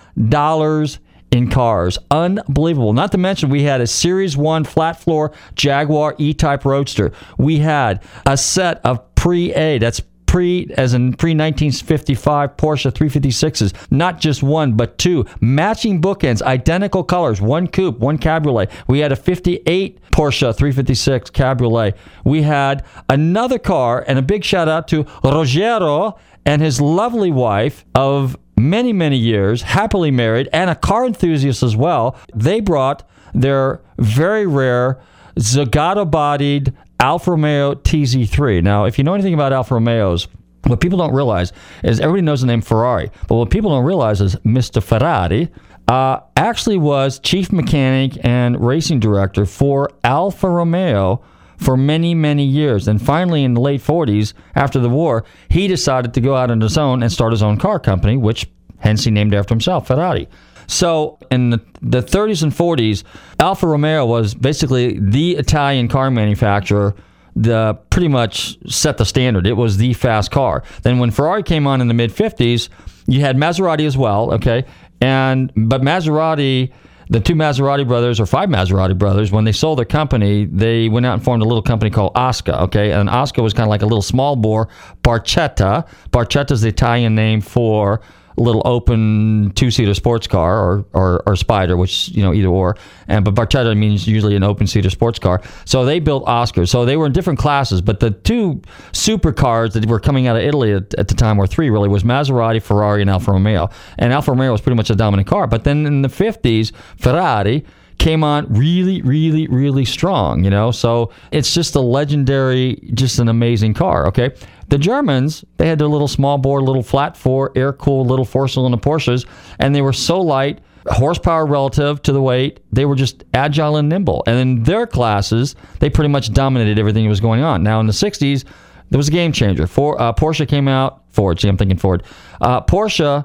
in 1.33 1.51
cars. 1.51 1.99
Unbelievable. 2.13 2.93
Not 2.93 3.11
to 3.11 3.19
mention, 3.19 3.51
we 3.51 3.65
had 3.65 3.81
a 3.81 3.89
Series 3.89 4.37
1 4.37 4.63
flat 4.63 5.01
floor 5.01 5.33
Jaguar 5.57 6.15
E 6.19 6.35
Type 6.35 6.65
Roadster. 6.65 7.11
We 7.37 7.59
had 7.59 8.01
a 8.27 8.37
set 8.37 8.81
of 8.85 9.13
pre 9.17 9.53
A, 9.55 9.79
that's 9.79 10.01
pre 10.35 10.69
as 10.77 10.95
in 10.95 11.13
pre 11.13 11.31
1955 11.31 12.57
Porsche 12.57 12.91
356s, 12.91 13.73
not 13.93 14.19
just 14.19 14.43
one 14.43 14.73
but 14.73 14.99
two 14.99 15.25
matching 15.41 16.03
bookends, 16.03 16.43
identical 16.43 17.05
colors, 17.05 17.41
one 17.41 17.69
coupe, 17.69 18.01
one 18.01 18.19
cabriolet. 18.19 18.69
We 18.89 18.99
had 18.99 19.13
a 19.13 19.17
58 19.17 20.01
Porsche 20.11 20.53
356 20.53 21.31
cabriolet. 21.31 21.97
We 22.25 22.43
had 22.43 22.85
another 23.09 23.61
car, 23.61 24.05
and 24.09 24.19
a 24.19 24.23
big 24.23 24.43
shout 24.43 24.69
out 24.69 24.89
to 24.89 25.05
Rogero 25.23 26.19
and 26.45 26.61
his 26.61 26.81
lovely 26.81 27.31
wife 27.31 27.85
of 27.95 28.37
many 28.57 28.93
many 28.93 29.17
years, 29.17 29.63
happily 29.63 30.11
married, 30.11 30.49
and 30.53 30.69
a 30.69 30.75
car 30.75 31.07
enthusiast 31.07 31.63
as 31.63 31.77
well. 31.77 32.19
They 32.35 32.59
brought 32.59 33.09
their 33.35 33.83
very 33.99 34.49
rare 34.49 34.99
Zagato 35.39 36.09
bodied 36.09 36.73
Alfa 37.01 37.33
Romeo 37.33 37.75
TZ3. 37.75 38.63
Now, 38.63 38.85
if 38.85 38.99
you 38.99 39.05
know 39.05 39.15
anything 39.15 39.35
about 39.35 39.53
Alfa 39.53 39.75
Romeos, 39.75 40.29
what 40.65 40.81
people 40.81 40.99
don't 40.99 41.15
realize 41.15 41.53
is 41.83 42.01
everybody 42.01 42.23
knows 42.23 42.41
the 42.41 42.47
name 42.47 42.63
Ferrari, 42.63 43.11
but 43.29 43.37
what 43.37 43.51
people 43.51 43.71
don't 43.71 43.85
realize 43.85 44.21
is 44.21 44.37
Mr. 44.37 44.83
Ferrari 44.83 45.51
uh, 45.89 46.21
actually 46.37 46.79
was 46.79 47.19
chief 47.19 47.53
mechanic 47.53 48.19
and 48.25 48.65
racing 48.65 49.01
director 49.01 49.45
for 49.45 49.91
Alfa 50.03 50.49
Romeo 50.49 51.23
for 51.59 51.77
many, 51.77 52.15
many 52.15 52.45
years. 52.45 52.89
And 52.89 53.01
finally, 53.01 53.45
in 53.45 53.55
the 53.55 53.61
late 53.61 53.83
40s, 53.83 54.33
after 54.55 54.81
the 54.81 54.89
war, 54.89 55.25
he 55.51 55.69
decided 55.69 56.15
to 56.15 56.21
go 56.21 56.37
out 56.37 56.51
on 56.51 56.61
his 56.61 56.79
own 56.79 57.03
and 57.03 57.13
start 57.13 57.33
his 57.33 57.43
own 57.43 57.59
car 57.59 57.79
company, 57.79 58.17
which 58.17 58.51
hence 58.79 59.05
he 59.05 59.11
named 59.11 59.35
after 59.35 59.55
himself, 59.55 59.87
Ferrari. 59.87 60.29
So 60.67 61.19
in 61.31 61.51
the, 61.51 61.61
the 61.81 62.03
30s 62.03 62.43
and 62.43 62.53
40s, 62.53 63.05
Alfa 63.39 63.67
Romeo 63.67 64.07
was 64.07 64.35
basically 64.35 64.99
the 64.99 65.37
Italian 65.37 65.89
car 65.89 66.11
manufacturer 66.11 66.95
the 67.37 67.75
pretty 67.91 68.07
much 68.07 68.57
set 68.71 68.97
the 68.97 69.05
standard. 69.05 69.45
It 69.45 69.55
was 69.55 69.77
the 69.77 69.93
fast 69.95 70.31
car. 70.31 70.63
Then 70.83 71.01
when 71.01 71.11
Ferrari 71.11 71.43
came 71.43 71.67
on 71.67 71.81
in 71.81 71.89
the 71.89 71.95
mid 71.95 72.13
50s, 72.13 72.69
you 73.07 73.23
had 73.23 73.37
Maserati 73.37 73.87
as 73.87 73.97
well, 73.97 74.33
okay? 74.35 74.65
And 75.01 75.51
but 75.57 75.83
Maserati 75.83 76.73
the 77.11 77.21
two 77.21 77.35
Maserati 77.35 77.87
brothers 77.87 78.19
or 78.19 78.27
five 78.27 78.49
Maserati 78.49 78.97
brothers, 78.97 79.31
when 79.31 79.45
they 79.45 79.53
sold 79.53 79.79
their 79.79 79.85
company, 79.85 80.47
they 80.47 80.89
went 80.89 81.05
out 81.05 81.15
and 81.15 81.23
formed 81.23 81.43
a 81.43 81.47
little 81.47 81.63
company 81.63 81.91
called 81.91 82.15
OSCA. 82.15 82.63
Okay, 82.63 82.93
and 82.93 83.09
OSCA 83.09 83.43
was 83.43 83.53
kind 83.53 83.67
of 83.67 83.71
like 83.71 83.83
a 83.83 83.87
little 83.87 84.03
small 84.03 84.37
bore 84.37 84.69
Barchetta. 85.03 85.87
Barchetta 86.11 86.53
is 86.53 86.63
the 86.63 86.69
Italian 86.69 87.15
name 87.15 87.41
for 87.41 88.01
little 88.37 88.63
open 88.65 89.53
two 89.55 89.71
seater 89.71 89.95
sports 89.95 90.27
car 90.27 90.59
or, 90.59 90.85
or 90.93 91.23
or 91.27 91.37
Spider, 91.37 91.77
which 91.77 92.09
you 92.09 92.23
know 92.23 92.33
either 92.33 92.49
or. 92.49 92.77
And 93.09 93.25
but 93.25 93.35
Barchetta 93.35 93.77
means 93.77 94.07
usually 94.07 94.37
an 94.37 94.43
open 94.43 94.67
seater 94.67 94.91
sports 94.91 95.19
car. 95.19 95.43
So 95.65 95.85
they 95.85 96.01
built 96.01 96.25
OSCAs. 96.27 96.69
So 96.69 96.85
they 96.85 96.97
were 96.97 97.07
in 97.07 97.13
different 97.13 97.39
classes, 97.39 97.81
but 97.81 98.01
the 98.01 98.11
two 98.11 98.61
supercars 98.93 99.73
that 99.73 99.87
were 99.87 100.01
coming 100.01 100.27
out 100.27 100.37
of 100.37 100.43
Italy 100.43 100.73
at, 100.73 100.95
at 100.95 101.09
the 101.09 101.15
time 101.15 101.37
were 101.37 101.47
three 101.47 101.71
really 101.71 101.89
was 101.89 102.03
Maserati, 102.03 102.63
Ferrari, 102.63 103.01
and 103.01 103.11
Alfa 103.11 103.33
Romeo. 103.33 103.69
And 103.99 104.13
Alfa 104.13 104.33
Romeo 104.33 104.53
was 104.53 104.61
pretty 104.61 104.77
much 104.77 104.91
a 104.91 104.95
dominant 104.97 105.29
car. 105.29 105.47
But 105.47 105.65
then 105.65 105.87
in 105.87 106.03
the 106.03 106.09
50s, 106.09 106.73
Ferrari 106.97 107.65
came 107.99 108.25
on 108.25 108.47
really, 108.53 109.03
really, 109.03 109.47
really 109.49 109.85
strong, 109.85 110.45
you 110.45 110.51
know? 110.51 110.71
So 110.71 111.11
it's 111.31 111.55
just 111.55 111.75
a 111.75 111.81
legendary, 111.81 112.81
just 112.95 113.19
an 113.19 113.29
amazing 113.29 113.75
car, 113.75 114.07
okay? 114.09 114.31
The 114.69 114.79
Germans, 114.79 115.45
they 115.57 115.69
had 115.69 115.79
their 115.79 115.89
little 115.89 116.09
small 116.09 116.39
bore, 116.39 116.63
little 116.63 116.83
flat 116.83 117.17
four, 117.17 117.53
air 117.55 117.73
cooled 117.73 118.09
little 118.09 118.25
four 118.25 118.49
cylinder 118.49 118.79
Porsches, 118.79 119.27
and 119.59 119.75
they 119.75 119.83
were 119.83 119.93
so 119.93 120.21
light, 120.21 120.61
horsepower 120.87 121.47
relative 121.47 122.03
to 122.03 122.13
the 122.13 122.21
weight, 122.21 122.61
they 122.73 122.85
were 122.85 122.97
just 122.97 123.25
agile 123.33 123.77
and 123.77 123.89
nimble. 123.89 124.23
And 124.27 124.39
in 124.39 124.63
their 124.65 124.87
classes, 124.87 125.55
they 125.81 125.91
pretty 125.91 126.09
much 126.09 126.33
dominated 126.33 126.79
everything 126.79 127.05
that 127.05 127.11
was 127.11 127.21
going 127.21 127.43
on. 127.43 127.63
Now 127.63 127.81
in 127.81 127.87
the 127.87 127.93
60s, 127.93 128.45
there 128.91 128.99
was 128.99 129.09
a 129.09 129.13
game 129.13 129.33
changer. 129.33 129.67
For, 129.67 130.01
uh, 130.01 130.13
Porsche 130.13 130.47
came 130.47 130.69
out, 130.69 131.03
Ford, 131.11 131.41
see, 131.41 131.49
I'm 131.49 131.57
thinking 131.57 131.79
Ford. 131.79 132.03
Uh, 132.41 132.61
Porsche 132.61 133.25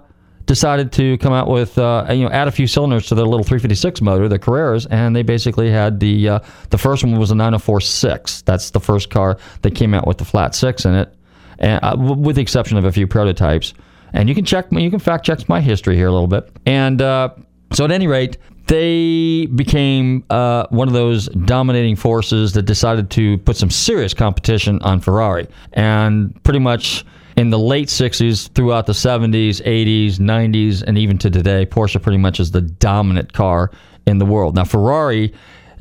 decided 0.50 0.92
to 0.92 1.16
come 1.20 1.32
out 1.32 1.48
with 1.48 1.78
uh, 1.78 2.08
you 2.10 2.24
know 2.24 2.32
add 2.32 2.48
a 2.48 2.52
few 2.52 2.66
cylinders 2.66 3.06
to 3.06 3.14
their 3.14 3.26
little 3.26 3.44
356 3.44 4.02
motor, 4.02 4.28
the 4.28 4.40
Carreras, 4.40 4.88
and 4.90 5.16
they 5.16 5.22
basically 5.22 5.70
had 5.70 6.00
the 6.00 6.28
uh, 6.28 6.40
the 6.72 6.78
first 6.78 7.04
one 7.04 7.18
was 7.20 7.30
a 7.30 7.36
904.6. 7.36 8.44
That's 8.46 8.72
the 8.72 8.80
first 8.80 9.12
car 9.12 9.38
that 9.62 9.76
came 9.76 9.94
out 9.94 10.08
with 10.08 10.18
the 10.18 10.26
flat 10.26 10.56
six 10.56 10.86
in 10.86 10.96
it, 10.96 11.14
and, 11.60 11.80
uh, 11.84 11.96
with 11.98 12.36
the 12.36 12.42
exception 12.42 12.78
of 12.78 12.86
a 12.86 12.92
few 12.92 13.08
prototypes. 13.08 13.74
And 14.14 14.28
you 14.28 14.36
can 14.36 14.46
check 14.46 14.68
you 14.72 14.90
can 14.90 15.00
fact 15.00 15.26
check 15.26 15.48
my 15.48 15.62
history 15.62 15.96
here 15.96 16.08
a 16.08 16.12
little 16.12 16.28
bit. 16.28 16.50
And 16.66 17.02
uh, 17.02 17.30
so 17.72 17.86
at 17.86 17.92
any 17.92 18.08
rate, 18.08 18.38
they 18.66 19.48
became 19.48 20.24
uh, 20.30 20.68
one 20.70 20.88
of 20.88 20.94
those 20.94 21.28
dominating 21.28 21.96
forces 21.96 22.54
that 22.54 22.64
decided 22.64 23.10
to 23.12 23.38
put 23.40 23.58
some 23.58 23.70
serious 23.70 24.14
competition 24.14 24.80
on 24.84 25.00
Ferrari, 25.00 25.48
and 25.74 26.42
pretty 26.44 26.60
much 26.60 27.04
in 27.36 27.50
the 27.50 27.58
late 27.58 27.88
60s, 27.88 28.52
throughout 28.54 28.86
the 28.86 28.94
70s, 28.94 29.64
80s, 29.64 30.18
90s, 30.18 30.84
and 30.84 30.98
even 30.98 31.18
to 31.20 31.30
today, 31.30 31.66
Porsche 31.66 32.02
pretty 32.02 32.18
much 32.18 32.40
is 32.40 32.52
the 32.52 32.62
dominant 32.62 33.34
car 33.34 33.72
in 34.06 34.18
the 34.18 34.26
world. 34.26 34.56
Now, 34.56 34.66
Ferrari 34.66 35.34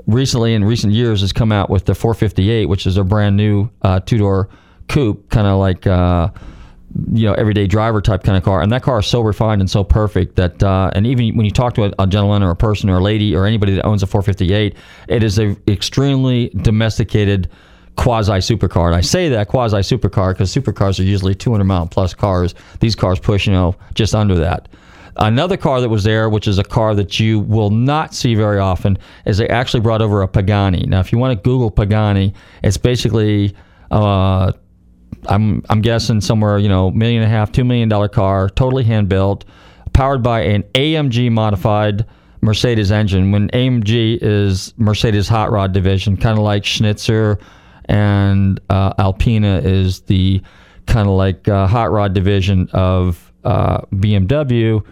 recently, 0.07 0.55
in 0.55 0.65
recent 0.65 0.93
years, 0.93 1.21
has 1.21 1.33
come 1.33 1.53
out 1.53 1.69
with 1.69 1.85
the 1.85 1.95
458, 1.95 2.67
which 2.67 2.87
is 2.87 2.97
a 2.97 3.05
brand 3.05 3.37
new 3.37 3.69
uh, 3.83 4.01
two 4.01 4.19
door 4.19 4.49
coupe, 4.89 5.29
kind 5.31 5.47
of 5.47 5.59
like. 5.59 5.87
Uh, 5.87 6.31
you 7.13 7.27
know, 7.27 7.35
everyday 7.35 7.67
driver 7.67 8.01
type 8.01 8.23
kind 8.23 8.37
of 8.37 8.43
car, 8.43 8.63
and 8.63 8.73
that 8.73 8.83
car 8.83 8.99
is 9.01 9.07
so 9.07 9.21
refined 9.21 9.61
and 9.61 9.71
so 9.71 9.85
perfect 9.85 10.37
that, 10.37 10.63
uh, 10.63 10.91
and 10.95 11.07
even 11.07 11.37
when 11.37 11.45
you 11.45 11.51
talk 11.51 11.75
to 11.75 11.85
a, 11.85 11.93
a, 11.99 12.07
gentleman 12.07 12.43
or 12.43 12.51
a 12.51 12.57
person 12.57 12.89
or 12.89 12.97
a 12.97 13.01
lady 13.01 13.37
or 13.37 13.45
anybody 13.45 13.75
that 13.75 13.85
owns 13.85 14.03
a 14.03 14.07
458, 14.07 14.75
it 15.07 15.23
is 15.23 15.39
a 15.39 15.55
extremely 15.69 16.49
domesticated 16.63 17.51
quasi 17.97 18.33
supercar. 18.33 18.87
And 18.87 18.95
I 18.95 19.01
say 19.01 19.29
that 19.29 19.49
quasi 19.49 19.77
supercar 19.77 20.33
because 20.33 20.53
supercars 20.53 20.99
are 20.99 21.03
usually 21.03 21.35
200 21.35 21.65
mile 21.65 21.87
plus 21.87 22.15
cars. 22.15 22.55
These 22.81 22.95
cars 22.95 23.19
push, 23.19 23.47
you 23.47 23.53
know, 23.53 23.77
just 23.95 24.15
under 24.15 24.37
that. 24.37 24.69
Another 25.17 25.57
car 25.57 25.81
that 25.81 25.89
was 25.89 26.05
there, 26.05 26.31
which 26.31 26.47
is 26.47 26.59
a 26.59 26.65
car 26.65 26.95
that 26.95 27.19
you 27.19 27.41
will 27.41 27.71
not 27.71 28.15
see 28.15 28.37
very 28.37 28.61
often, 28.61 28.97
is 29.27 29.39
they 29.39 29.49
actually 29.49 29.81
brought 29.81 30.01
over 30.01 30.23
a 30.23 30.29
Pagani. 30.29 30.87
Now, 30.87 31.01
if 31.01 31.11
you 31.11 31.19
want 31.19 31.37
to 31.37 31.43
Google 31.43 31.73
Pagani, 31.73 32.33
it's 32.63 32.77
basically, 32.77 33.55
uh, 33.91 34.53
I'm 35.27 35.63
I'm 35.69 35.81
guessing 35.81 36.21
somewhere, 36.21 36.59
you 36.59 36.69
know, 36.69 36.91
million 36.91 37.23
and 37.23 37.33
a 37.33 37.35
half, 37.35 37.53
two 37.53 37.65
million 37.65 37.89
dollar 37.89 38.09
car, 38.09 38.49
totally 38.49 38.85
hand 38.85 39.09
built, 39.09 39.45
powered 39.93 40.23
by 40.23 40.41
an 40.43 40.63
AMG 40.75 41.31
modified 41.31 42.07
Mercedes 42.41 42.91
engine. 42.91 43.33
When 43.33 43.49
AMG 43.51 44.19
is 44.23 44.75
Mercedes 44.77 45.29
hot 45.29 45.51
rod 45.51 45.73
division, 45.73 46.17
kind 46.17 46.39
of 46.39 46.45
like 46.45 46.65
Schnitzer 46.65 47.39
and 47.87 48.61
uh, 48.71 48.93
Alpina 48.99 49.61
is 49.65 50.01
the 50.03 50.43
kind 50.87 51.09
of 51.09 51.15
like 51.15 51.49
uh, 51.49 51.67
hot 51.67 51.91
rod 51.91 52.13
division 52.13 52.69
of 52.73 53.33
uh, 53.45 53.81
BMW, 53.93 54.85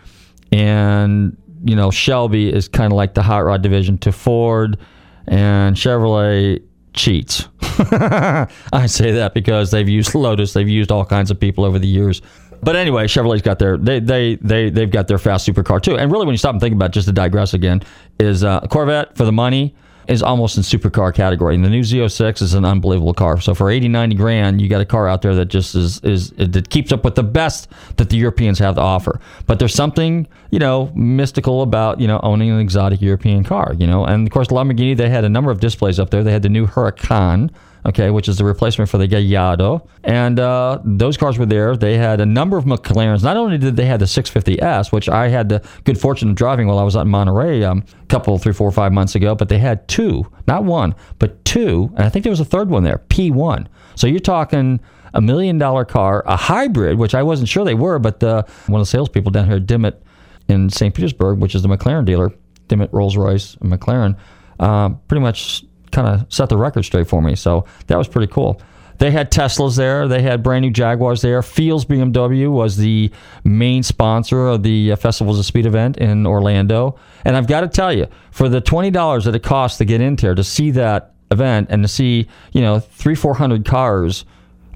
and 0.52 1.36
you 1.64 1.76
know 1.76 1.90
Shelby 1.90 2.52
is 2.52 2.68
kind 2.68 2.92
of 2.92 2.96
like 2.96 3.14
the 3.14 3.22
hot 3.22 3.44
rod 3.44 3.62
division 3.62 3.98
to 3.98 4.12
Ford, 4.12 4.78
and 5.26 5.76
Chevrolet 5.76 6.62
cheats. 6.96 7.48
I 7.62 8.86
say 8.86 9.12
that 9.12 9.32
because 9.34 9.70
they've 9.70 9.88
used 9.88 10.14
Lotus, 10.14 10.52
they've 10.52 10.68
used 10.68 10.90
all 10.90 11.04
kinds 11.04 11.30
of 11.30 11.38
people 11.38 11.64
over 11.64 11.78
the 11.78 11.86
years. 11.86 12.22
But 12.62 12.74
anyway, 12.74 13.06
Chevrolet's 13.06 13.42
got 13.42 13.58
their 13.58 13.76
they 13.76 14.00
they 14.00 14.36
they 14.36 14.70
they've 14.70 14.90
got 14.90 15.08
their 15.08 15.18
fast 15.18 15.46
supercar 15.46 15.80
too. 15.80 15.96
And 15.96 16.10
really, 16.10 16.26
when 16.26 16.32
you 16.32 16.38
stop 16.38 16.52
and 16.52 16.60
think 16.60 16.74
about, 16.74 16.86
it, 16.86 16.94
just 16.94 17.06
to 17.06 17.12
digress 17.12 17.54
again, 17.54 17.82
is 18.18 18.42
uh, 18.42 18.60
Corvette 18.60 19.16
for 19.16 19.24
the 19.24 19.32
money 19.32 19.74
is 20.08 20.22
almost 20.22 20.56
in 20.56 20.62
supercar 20.62 21.14
category. 21.14 21.54
And 21.54 21.64
the 21.64 21.68
new 21.68 21.82
Z06 21.82 22.42
is 22.42 22.54
an 22.54 22.64
unbelievable 22.64 23.14
car. 23.14 23.40
So 23.40 23.54
for 23.54 23.70
80, 23.70 23.88
90 23.88 24.16
grand, 24.16 24.60
you 24.60 24.68
got 24.68 24.80
a 24.80 24.84
car 24.84 25.08
out 25.08 25.22
there 25.22 25.34
that 25.34 25.46
just 25.46 25.74
is, 25.74 26.00
is, 26.00 26.30
that 26.30 26.70
keeps 26.70 26.92
up 26.92 27.04
with 27.04 27.14
the 27.14 27.22
best 27.22 27.68
that 27.96 28.10
the 28.10 28.16
Europeans 28.16 28.58
have 28.58 28.76
to 28.76 28.80
offer. 28.80 29.20
But 29.46 29.58
there's 29.58 29.74
something, 29.74 30.26
you 30.50 30.58
know, 30.58 30.92
mystical 30.94 31.62
about, 31.62 32.00
you 32.00 32.06
know, 32.06 32.20
owning 32.22 32.50
an 32.50 32.60
exotic 32.60 33.00
European 33.00 33.44
car, 33.44 33.74
you 33.78 33.86
know. 33.86 34.04
And 34.04 34.26
of 34.26 34.32
course, 34.32 34.48
Lamborghini, 34.48 34.96
they 34.96 35.08
had 35.08 35.24
a 35.24 35.28
number 35.28 35.50
of 35.50 35.60
displays 35.60 35.98
up 35.98 36.10
there. 36.10 36.22
They 36.22 36.32
had 36.32 36.42
the 36.42 36.48
new 36.48 36.66
Huracan, 36.66 37.50
okay, 37.86 38.10
which 38.10 38.28
is 38.28 38.36
the 38.36 38.44
replacement 38.44 38.90
for 38.90 38.98
the 38.98 39.06
Gallardo. 39.06 39.88
And 40.02 40.40
uh, 40.40 40.80
those 40.84 41.16
cars 41.16 41.38
were 41.38 41.46
there. 41.46 41.76
They 41.76 41.96
had 41.96 42.20
a 42.20 42.26
number 42.26 42.58
of 42.58 42.64
McLarens. 42.64 43.22
Not 43.22 43.36
only 43.36 43.58
did 43.58 43.76
they 43.76 43.86
have 43.86 44.00
the 44.00 44.06
650S, 44.06 44.90
which 44.92 45.08
I 45.08 45.28
had 45.28 45.48
the 45.48 45.64
good 45.84 45.98
fortune 45.98 46.30
of 46.30 46.34
driving 46.34 46.66
while 46.66 46.78
I 46.78 46.82
was 46.82 46.96
out 46.96 47.02
in 47.02 47.08
Monterey 47.08 47.62
um, 47.62 47.84
a 48.02 48.06
couple, 48.06 48.36
three, 48.38 48.52
four, 48.52 48.70
five 48.72 48.92
months 48.92 49.14
ago, 49.14 49.34
but 49.34 49.48
they 49.48 49.58
had 49.58 49.86
two, 49.88 50.30
not 50.48 50.64
one, 50.64 50.94
but 51.18 51.44
two. 51.44 51.92
And 51.96 52.04
I 52.04 52.08
think 52.08 52.24
there 52.24 52.30
was 52.30 52.40
a 52.40 52.44
third 52.44 52.68
one 52.68 52.82
there, 52.82 53.02
P1. 53.08 53.68
So 53.94 54.06
you're 54.06 54.18
talking 54.18 54.80
a 55.14 55.20
million 55.20 55.56
dollar 55.56 55.84
car, 55.84 56.24
a 56.26 56.36
hybrid, 56.36 56.98
which 56.98 57.14
I 57.14 57.22
wasn't 57.22 57.48
sure 57.48 57.64
they 57.64 57.74
were, 57.74 57.98
but 57.98 58.20
the, 58.20 58.44
one 58.66 58.80
of 58.80 58.86
the 58.86 58.90
salespeople 58.90 59.30
down 59.30 59.46
here 59.46 59.56
at 59.56 59.66
Dimmitt 59.66 60.02
in 60.48 60.70
St. 60.70 60.94
Petersburg, 60.94 61.38
which 61.38 61.54
is 61.54 61.62
the 61.62 61.68
McLaren 61.68 62.04
dealer, 62.04 62.32
Dimmitt 62.68 62.92
Rolls 62.92 63.16
Royce 63.16 63.56
and 63.60 63.72
McLaren, 63.72 64.16
uh, 64.58 64.90
pretty 65.08 65.20
much 65.20 65.64
kind 65.96 66.08
of 66.08 66.32
set 66.32 66.50
the 66.50 66.56
record 66.58 66.84
straight 66.84 67.08
for 67.08 67.22
me. 67.22 67.34
So 67.34 67.64
that 67.86 67.96
was 67.96 68.06
pretty 68.06 68.30
cool. 68.30 68.60
They 68.98 69.10
had 69.10 69.30
Teslas 69.30 69.76
there. 69.76 70.08
They 70.08 70.22
had 70.22 70.42
brand 70.42 70.62
new 70.62 70.70
Jaguars 70.70 71.20
there. 71.22 71.42
Fields 71.42 71.84
BMW 71.84 72.50
was 72.50 72.76
the 72.76 73.10
main 73.44 73.82
sponsor 73.82 74.46
of 74.48 74.62
the 74.62 74.92
uh, 74.92 74.96
Festivals 74.96 75.38
of 75.38 75.44
Speed 75.44 75.66
event 75.66 75.98
in 75.98 76.26
Orlando. 76.26 76.98
And 77.24 77.36
I've 77.36 77.46
got 77.46 77.60
to 77.60 77.68
tell 77.68 77.92
you, 77.92 78.06
for 78.30 78.48
the 78.48 78.60
twenty 78.60 78.90
dollars 78.90 79.24
that 79.24 79.34
it 79.34 79.42
costs 79.42 79.78
to 79.78 79.84
get 79.84 80.00
into 80.00 80.26
there 80.26 80.34
to 80.34 80.44
see 80.44 80.70
that 80.72 81.12
event 81.30 81.68
and 81.70 81.82
to 81.82 81.88
see 81.88 82.28
you 82.52 82.62
know 82.62 82.78
three 82.78 83.14
four 83.14 83.34
hundred 83.34 83.64
cars, 83.64 84.24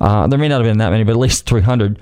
uh, 0.00 0.26
there 0.26 0.38
may 0.38 0.48
not 0.48 0.61
have 0.61 0.70
been 0.70 0.78
that 0.78 0.90
many, 0.90 1.04
but 1.04 1.12
at 1.12 1.18
least 1.18 1.46
three 1.46 1.62
hundred. 1.62 1.98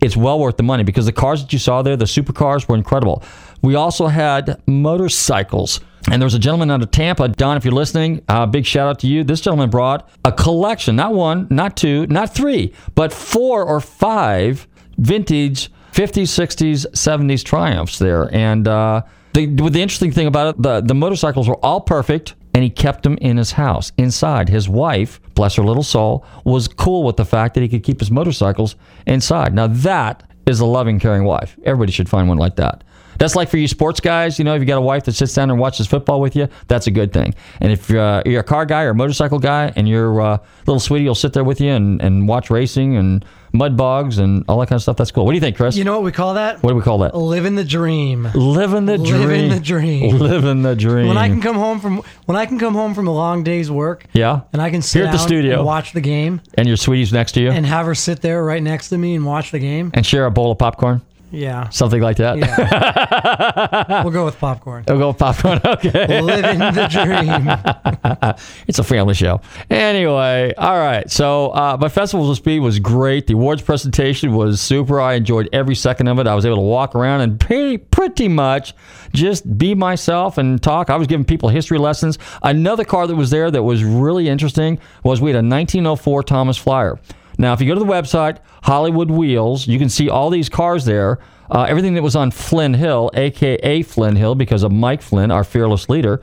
It's 0.00 0.16
well 0.16 0.38
worth 0.38 0.56
the 0.56 0.62
money 0.62 0.84
because 0.84 1.06
the 1.06 1.12
cars 1.12 1.42
that 1.42 1.52
you 1.52 1.58
saw 1.58 1.82
there, 1.82 1.96
the 1.96 2.04
supercars, 2.04 2.68
were 2.68 2.76
incredible. 2.76 3.22
We 3.62 3.74
also 3.74 4.06
had 4.06 4.62
motorcycles. 4.66 5.80
And 6.10 6.22
there 6.22 6.26
was 6.26 6.34
a 6.34 6.38
gentleman 6.38 6.70
out 6.70 6.82
of 6.82 6.90
Tampa, 6.90 7.28
Don, 7.28 7.56
if 7.56 7.64
you're 7.64 7.74
listening, 7.74 8.22
uh, 8.28 8.46
big 8.46 8.64
shout 8.64 8.88
out 8.88 8.98
to 9.00 9.06
you. 9.06 9.24
This 9.24 9.40
gentleman 9.40 9.68
brought 9.68 10.08
a 10.24 10.32
collection, 10.32 10.96
not 10.96 11.12
one, 11.12 11.46
not 11.50 11.76
two, 11.76 12.06
not 12.06 12.34
three, 12.34 12.72
but 12.94 13.12
four 13.12 13.64
or 13.64 13.80
five 13.80 14.66
vintage 14.96 15.70
50s, 15.92 16.28
60s, 16.28 16.86
70s 16.92 17.44
Triumphs 17.44 17.98
there. 17.98 18.32
And 18.34 18.68
uh, 18.68 19.02
the, 19.34 19.46
the 19.46 19.80
interesting 19.82 20.12
thing 20.12 20.26
about 20.26 20.54
it, 20.54 20.62
the, 20.62 20.80
the 20.80 20.94
motorcycles 20.94 21.48
were 21.48 21.56
all 21.56 21.80
perfect, 21.80 22.34
and 22.54 22.62
he 22.62 22.70
kept 22.70 23.02
them 23.02 23.18
in 23.20 23.36
his 23.36 23.52
house, 23.52 23.92
inside. 23.98 24.48
His 24.48 24.68
wife, 24.68 25.20
bless 25.34 25.56
her 25.56 25.62
little 25.62 25.82
soul, 25.82 26.24
was 26.44 26.68
cool 26.68 27.04
with 27.04 27.16
the 27.16 27.24
fact 27.24 27.54
that 27.54 27.60
he 27.60 27.68
could 27.68 27.82
keep 27.82 28.00
his 28.00 28.10
motorcycles 28.10 28.76
inside. 29.06 29.54
Now, 29.54 29.66
that 29.66 30.22
is 30.46 30.60
a 30.60 30.66
loving, 30.66 30.98
caring 30.98 31.24
wife. 31.24 31.58
Everybody 31.64 31.92
should 31.92 32.08
find 32.08 32.28
one 32.28 32.38
like 32.38 32.56
that. 32.56 32.84
That's 33.18 33.34
like 33.36 33.48
for 33.48 33.56
you 33.56 33.68
sports 33.68 34.00
guys. 34.00 34.38
You 34.38 34.44
know, 34.44 34.54
if 34.54 34.60
you 34.60 34.66
got 34.66 34.78
a 34.78 34.80
wife 34.80 35.04
that 35.04 35.12
sits 35.12 35.34
down 35.34 35.50
and 35.50 35.58
watches 35.58 35.86
football 35.86 36.20
with 36.20 36.36
you, 36.36 36.48
that's 36.68 36.86
a 36.86 36.90
good 36.90 37.12
thing. 37.12 37.34
And 37.60 37.72
if 37.72 37.90
uh, 37.90 38.22
you're 38.24 38.40
a 38.40 38.44
car 38.44 38.64
guy 38.64 38.82
or 38.84 38.90
a 38.90 38.94
motorcycle 38.94 39.38
guy, 39.38 39.72
and 39.76 39.88
your 39.88 40.20
uh, 40.20 40.38
little 40.66 40.80
sweetie 40.80 41.06
will 41.06 41.14
sit 41.14 41.32
there 41.32 41.44
with 41.44 41.60
you 41.60 41.70
and, 41.70 42.00
and 42.00 42.28
watch 42.28 42.50
racing 42.50 42.96
and 42.96 43.24
mud 43.52 43.76
bogs 43.78 44.18
and 44.18 44.44
all 44.46 44.60
that 44.60 44.68
kind 44.68 44.76
of 44.76 44.82
stuff, 44.82 44.96
that's 44.96 45.10
cool. 45.10 45.24
What 45.24 45.32
do 45.32 45.36
you 45.36 45.40
think, 45.40 45.56
Chris? 45.56 45.74
You 45.76 45.84
know 45.84 45.94
what 45.94 46.02
we 46.04 46.12
call 46.12 46.34
that? 46.34 46.62
What 46.62 46.70
do 46.70 46.76
we 46.76 46.82
call 46.82 46.98
that? 46.98 47.16
Living 47.16 47.54
the 47.54 47.64
dream. 47.64 48.28
Living 48.34 48.84
the 48.86 48.98
dream. 48.98 49.20
Living 49.20 49.48
the 49.50 49.60
dream. 49.60 50.18
Living 50.18 50.62
the 50.62 50.76
dream. 50.76 51.08
When 51.08 51.16
I 51.16 51.28
can 51.28 51.40
come 51.40 51.56
home 51.56 51.80
from 51.80 52.02
when 52.26 52.36
I 52.36 52.46
can 52.46 52.58
come 52.58 52.74
home 52.74 52.94
from 52.94 53.08
a 53.08 53.12
long 53.12 53.42
day's 53.42 53.70
work. 53.70 54.04
Yeah. 54.12 54.42
And 54.52 54.60
I 54.62 54.70
can 54.70 54.82
sit 54.82 54.98
Here 55.00 55.06
at 55.08 55.12
the 55.12 55.18
studio. 55.18 55.56
and 55.58 55.66
watch 55.66 55.92
the 55.92 56.00
game 56.00 56.40
And 56.54 56.68
your 56.68 56.76
sweetie's 56.76 57.12
next 57.12 57.32
to 57.32 57.40
you. 57.40 57.50
and 57.50 57.64
have 57.66 57.86
her 57.86 57.94
sit 57.94 58.20
there 58.20 58.44
right 58.44 58.62
next 58.62 58.90
to 58.90 58.98
me 58.98 59.14
and 59.14 59.24
watch 59.24 59.50
the 59.50 59.58
game. 59.58 59.90
and 59.94 60.04
share 60.06 60.26
a 60.26 60.30
bowl 60.30 60.52
of 60.52 60.58
popcorn. 60.58 61.00
Yeah. 61.30 61.68
Something 61.68 62.00
like 62.00 62.16
that. 62.16 62.38
Yeah. 62.38 64.02
we'll 64.04 64.12
go 64.12 64.24
with 64.24 64.38
popcorn. 64.38 64.84
We'll 64.88 64.98
go 64.98 65.08
with 65.08 65.18
popcorn. 65.18 65.60
Okay. 65.68 66.20
Living 66.20 66.58
the 66.58 66.88
dream. 66.90 68.34
it's 68.66 68.78
a 68.78 68.84
family 68.84 69.14
show. 69.14 69.40
Anyway, 69.70 70.52
all 70.56 70.78
right. 70.78 71.08
So, 71.10 71.50
uh, 71.50 71.76
my 71.78 71.88
Festivals 71.88 72.30
of 72.30 72.36
Speed 72.36 72.60
was 72.60 72.78
great. 72.78 73.26
The 73.26 73.34
awards 73.34 73.62
presentation 73.62 74.34
was 74.34 74.60
super. 74.60 75.00
I 75.00 75.14
enjoyed 75.14 75.48
every 75.52 75.74
second 75.74 76.08
of 76.08 76.18
it. 76.18 76.26
I 76.26 76.34
was 76.34 76.46
able 76.46 76.56
to 76.56 76.62
walk 76.62 76.94
around 76.94 77.20
and 77.20 77.38
pretty, 77.38 77.78
pretty 77.78 78.28
much 78.28 78.74
just 79.12 79.58
be 79.58 79.74
myself 79.74 80.38
and 80.38 80.60
talk. 80.62 80.90
I 80.90 80.96
was 80.96 81.06
giving 81.06 81.24
people 81.24 81.48
history 81.48 81.78
lessons. 81.78 82.18
Another 82.42 82.84
car 82.84 83.06
that 83.06 83.14
was 83.14 83.30
there 83.30 83.50
that 83.50 83.62
was 83.62 83.84
really 83.84 84.28
interesting 84.28 84.78
was 85.04 85.20
we 85.20 85.30
had 85.30 85.36
a 85.36 85.46
1904 85.46 86.22
Thomas 86.22 86.56
Flyer. 86.56 86.98
Now, 87.38 87.52
if 87.52 87.60
you 87.60 87.68
go 87.68 87.74
to 87.74 87.80
the 87.80 87.86
website, 87.86 88.38
Hollywood 88.62 89.10
Wheels, 89.10 89.66
you 89.66 89.78
can 89.78 89.88
see 89.88 90.10
all 90.10 90.28
these 90.28 90.48
cars 90.48 90.84
there. 90.84 91.20
Uh, 91.50 91.62
everything 91.62 91.94
that 91.94 92.02
was 92.02 92.16
on 92.16 92.30
Flynn 92.30 92.74
Hill, 92.74 93.10
aka 93.14 93.82
Flynn 93.82 94.16
Hill, 94.16 94.34
because 94.34 94.64
of 94.64 94.72
Mike 94.72 95.00
Flynn, 95.00 95.30
our 95.30 95.44
fearless 95.44 95.88
leader. 95.88 96.20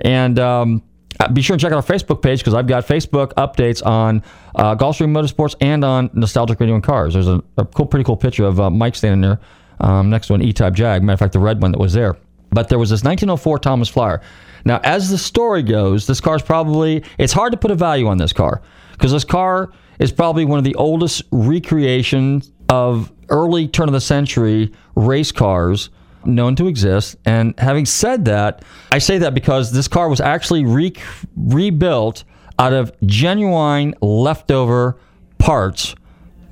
And 0.00 0.38
um, 0.38 0.82
be 1.32 1.42
sure 1.42 1.54
and 1.54 1.60
check 1.60 1.72
out 1.72 1.76
our 1.76 1.82
Facebook 1.98 2.22
page 2.22 2.40
because 2.40 2.54
I've 2.54 2.66
got 2.66 2.86
Facebook 2.86 3.32
updates 3.34 3.84
on 3.84 4.22
uh, 4.54 4.76
Gulfstream 4.76 5.10
Motorsports 5.10 5.56
and 5.60 5.84
on 5.84 6.10
Nostalgic 6.12 6.60
Radio 6.60 6.74
and 6.74 6.84
Cars. 6.84 7.14
There's 7.14 7.28
a, 7.28 7.42
a 7.56 7.64
cool, 7.64 7.86
pretty 7.86 8.04
cool 8.04 8.16
picture 8.16 8.44
of 8.44 8.60
uh, 8.60 8.70
Mike 8.70 8.94
standing 8.94 9.20
there 9.22 9.40
um, 9.80 10.10
next 10.10 10.28
to 10.28 10.34
an 10.34 10.42
E-Type 10.42 10.74
Jag. 10.74 11.02
Matter 11.02 11.14
of 11.14 11.18
fact, 11.18 11.32
the 11.32 11.40
red 11.40 11.60
one 11.60 11.72
that 11.72 11.78
was 11.78 11.92
there. 11.92 12.16
But 12.50 12.68
there 12.68 12.78
was 12.78 12.90
this 12.90 13.02
1904 13.02 13.58
Thomas 13.58 13.88
Flyer. 13.88 14.20
Now, 14.64 14.80
as 14.84 15.10
the 15.10 15.18
story 15.18 15.62
goes, 15.62 16.06
this 16.06 16.20
car's 16.20 16.42
probably 16.42 17.02
it's 17.18 17.32
hard 17.32 17.52
to 17.52 17.58
put 17.58 17.70
a 17.70 17.74
value 17.74 18.06
on 18.06 18.18
this 18.18 18.32
car 18.32 18.60
because 19.00 19.12
this 19.12 19.24
car 19.24 19.72
is 19.98 20.12
probably 20.12 20.44
one 20.44 20.58
of 20.58 20.64
the 20.64 20.74
oldest 20.74 21.22
recreations 21.32 22.52
of 22.68 23.10
early 23.30 23.66
turn 23.66 23.88
of 23.88 23.94
the 23.94 24.00
century 24.00 24.70
race 24.94 25.32
cars 25.32 25.88
known 26.26 26.54
to 26.56 26.66
exist. 26.66 27.16
And 27.24 27.58
having 27.58 27.86
said 27.86 28.26
that, 28.26 28.62
I 28.92 28.98
say 28.98 29.16
that 29.16 29.32
because 29.32 29.72
this 29.72 29.88
car 29.88 30.10
was 30.10 30.20
actually 30.20 30.66
re- 30.66 30.92
rebuilt 31.34 32.24
out 32.58 32.74
of 32.74 32.92
genuine 33.06 33.94
leftover 34.02 34.98
parts 35.38 35.94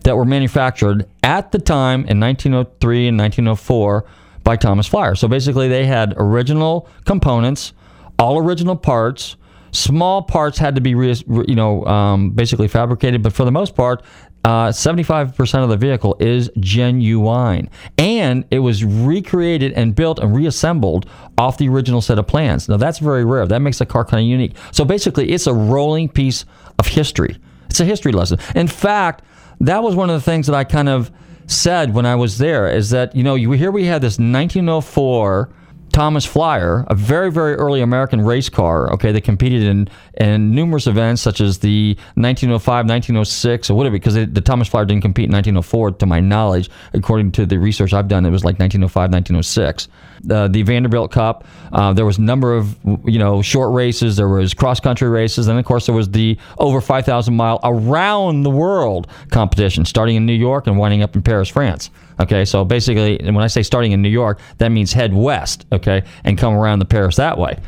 that 0.04 0.16
were 0.16 0.24
manufactured 0.24 1.06
at 1.22 1.52
the 1.52 1.58
time 1.58 2.06
in 2.06 2.18
1903 2.18 3.08
and 3.08 3.18
1904 3.18 4.06
by 4.42 4.56
Thomas 4.56 4.86
Flyer. 4.86 5.14
So 5.14 5.28
basically, 5.28 5.68
they 5.68 5.84
had 5.84 6.14
original 6.16 6.88
components, 7.04 7.74
all 8.18 8.38
original 8.38 8.74
parts 8.74 9.36
Small 9.72 10.22
parts 10.22 10.58
had 10.58 10.74
to 10.74 10.80
be, 10.80 10.94
re, 10.94 11.14
you 11.46 11.54
know, 11.54 11.84
um, 11.86 12.30
basically 12.30 12.68
fabricated, 12.68 13.22
but 13.22 13.32
for 13.32 13.44
the 13.44 13.52
most 13.52 13.74
part, 13.74 14.02
uh, 14.44 14.68
75% 14.68 15.62
of 15.62 15.68
the 15.68 15.76
vehicle 15.76 16.16
is 16.20 16.50
genuine. 16.58 17.68
And 17.98 18.44
it 18.50 18.60
was 18.60 18.84
recreated 18.84 19.72
and 19.72 19.94
built 19.94 20.18
and 20.18 20.34
reassembled 20.34 21.08
off 21.36 21.58
the 21.58 21.68
original 21.68 22.00
set 22.00 22.18
of 22.18 22.26
plans. 22.26 22.68
Now, 22.68 22.76
that's 22.76 22.98
very 22.98 23.24
rare. 23.24 23.46
That 23.46 23.60
makes 23.60 23.78
the 23.78 23.86
car 23.86 24.04
kind 24.04 24.20
of 24.22 24.26
unique. 24.26 24.54
So 24.70 24.84
basically, 24.84 25.30
it's 25.30 25.46
a 25.46 25.54
rolling 25.54 26.08
piece 26.08 26.44
of 26.78 26.86
history. 26.86 27.36
It's 27.68 27.80
a 27.80 27.84
history 27.84 28.12
lesson. 28.12 28.38
In 28.54 28.68
fact, 28.68 29.22
that 29.60 29.82
was 29.82 29.94
one 29.94 30.08
of 30.08 30.14
the 30.14 30.24
things 30.24 30.46
that 30.46 30.54
I 30.54 30.64
kind 30.64 30.88
of 30.88 31.10
said 31.46 31.94
when 31.94 32.06
I 32.06 32.14
was 32.14 32.38
there 32.38 32.68
is 32.68 32.90
that, 32.90 33.14
you 33.14 33.22
know, 33.22 33.34
you, 33.34 33.50
here 33.52 33.70
we 33.70 33.84
had 33.84 34.02
this 34.02 34.18
1904 34.18 35.50
Thomas 35.98 36.24
Flyer, 36.24 36.84
a 36.86 36.94
very, 36.94 37.28
very 37.28 37.56
early 37.56 37.80
American 37.80 38.20
race 38.20 38.48
car, 38.48 38.88
okay, 38.92 39.10
that 39.10 39.24
competed 39.24 39.64
in, 39.64 39.88
in 40.14 40.54
numerous 40.54 40.86
events 40.86 41.20
such 41.20 41.40
as 41.40 41.58
the 41.58 41.96
1905, 42.14 42.86
1906, 42.86 43.68
or 43.68 43.74
whatever, 43.74 43.96
because 43.96 44.14
it, 44.14 44.32
the 44.32 44.40
Thomas 44.40 44.68
Flyer 44.68 44.84
didn't 44.84 45.02
compete 45.02 45.24
in 45.24 45.32
1904, 45.32 45.90
to 45.98 46.06
my 46.06 46.20
knowledge. 46.20 46.70
According 46.92 47.32
to 47.32 47.46
the 47.46 47.58
research 47.58 47.92
I've 47.92 48.06
done, 48.06 48.24
it 48.24 48.30
was 48.30 48.44
like 48.44 48.60
1905, 48.60 49.10
1906. 49.10 49.88
Uh, 50.30 50.48
the 50.48 50.62
Vanderbilt 50.62 51.12
Cup, 51.12 51.44
uh, 51.72 51.92
there 51.92 52.06
was 52.06 52.18
a 52.18 52.22
number 52.22 52.54
of, 52.54 52.76
you 53.04 53.18
know, 53.18 53.42
short 53.42 53.72
races. 53.72 54.16
There 54.16 54.28
was 54.28 54.54
cross-country 54.54 55.08
races. 55.08 55.48
And, 55.48 55.58
of 55.58 55.64
course, 55.64 55.86
there 55.86 55.94
was 55.94 56.10
the 56.10 56.38
over 56.58 56.80
5,000 56.80 57.34
mile 57.34 57.60
around 57.62 58.42
the 58.42 58.50
world 58.50 59.06
competition, 59.30 59.84
starting 59.84 60.16
in 60.16 60.26
New 60.26 60.32
York 60.32 60.66
and 60.66 60.78
winding 60.78 61.02
up 61.02 61.14
in 61.14 61.22
Paris, 61.22 61.48
France. 61.48 61.90
Okay, 62.20 62.44
so 62.44 62.64
basically, 62.64 63.18
when 63.22 63.38
I 63.38 63.46
say 63.46 63.62
starting 63.62 63.92
in 63.92 64.02
New 64.02 64.08
York, 64.08 64.40
that 64.58 64.70
means 64.70 64.92
head 64.92 65.14
west, 65.14 65.66
okay, 65.72 66.02
and 66.24 66.36
come 66.36 66.54
around 66.54 66.80
the 66.80 66.84
Paris 66.84 67.16
that 67.16 67.38
way. 67.38 67.58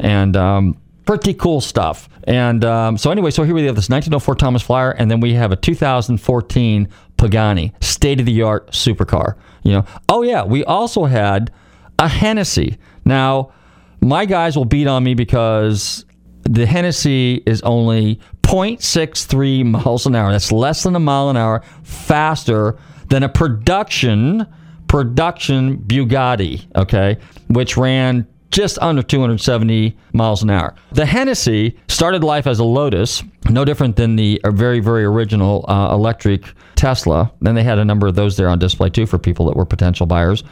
And 0.00 0.36
um, 0.36 0.76
pretty 1.06 1.34
cool 1.34 1.60
stuff. 1.60 2.08
And 2.24 2.64
um, 2.64 2.98
so, 2.98 3.10
anyway, 3.10 3.30
so 3.30 3.44
here 3.44 3.54
we 3.54 3.64
have 3.64 3.76
this 3.76 3.88
1904 3.88 4.34
Thomas 4.34 4.62
Flyer, 4.62 4.92
and 4.92 5.10
then 5.10 5.20
we 5.20 5.34
have 5.34 5.52
a 5.52 5.56
2014 5.56 6.88
Pagani, 7.16 7.72
state 7.80 8.20
of 8.20 8.26
the 8.26 8.42
art 8.42 8.70
supercar. 8.70 9.36
You 9.62 9.72
know, 9.72 9.84
oh, 10.08 10.22
yeah, 10.22 10.44
we 10.44 10.64
also 10.64 11.04
had 11.04 11.52
a 12.00 12.08
Hennessy. 12.08 12.78
Now, 13.04 13.52
my 14.00 14.24
guys 14.24 14.56
will 14.56 14.64
beat 14.64 14.86
on 14.86 15.04
me 15.04 15.14
because 15.14 16.04
the 16.42 16.66
Hennessy 16.66 17.42
is 17.46 17.60
only 17.62 18.18
0.63 18.42 19.64
miles 19.66 20.06
an 20.06 20.16
hour. 20.16 20.32
That's 20.32 20.50
less 20.50 20.82
than 20.82 20.96
a 20.96 20.98
mile 20.98 21.28
an 21.28 21.36
hour 21.36 21.62
faster 21.84 22.78
than 23.08 23.22
a 23.22 23.28
production 23.28 24.46
production 24.88 25.78
Bugatti, 25.78 26.66
okay, 26.74 27.16
which 27.46 27.76
ran 27.76 28.26
just 28.50 28.76
under 28.80 29.02
270 29.02 29.96
miles 30.12 30.42
an 30.42 30.50
hour. 30.50 30.74
The 30.90 31.06
Hennessy 31.06 31.78
started 31.86 32.24
life 32.24 32.48
as 32.48 32.58
a 32.58 32.64
Lotus, 32.64 33.22
no 33.48 33.64
different 33.64 33.94
than 33.94 34.16
the 34.16 34.40
very, 34.46 34.80
very 34.80 35.04
original 35.04 35.64
uh, 35.68 35.94
electric 35.94 36.42
Tesla. 36.74 37.30
Then 37.40 37.54
they 37.54 37.62
had 37.62 37.78
a 37.78 37.84
number 37.84 38.08
of 38.08 38.16
those 38.16 38.36
there 38.36 38.48
on 38.48 38.58
display 38.58 38.90
too 38.90 39.06
for 39.06 39.18
people 39.18 39.46
that 39.46 39.56
were 39.56 39.66
potential 39.66 40.06
buyers. 40.06 40.42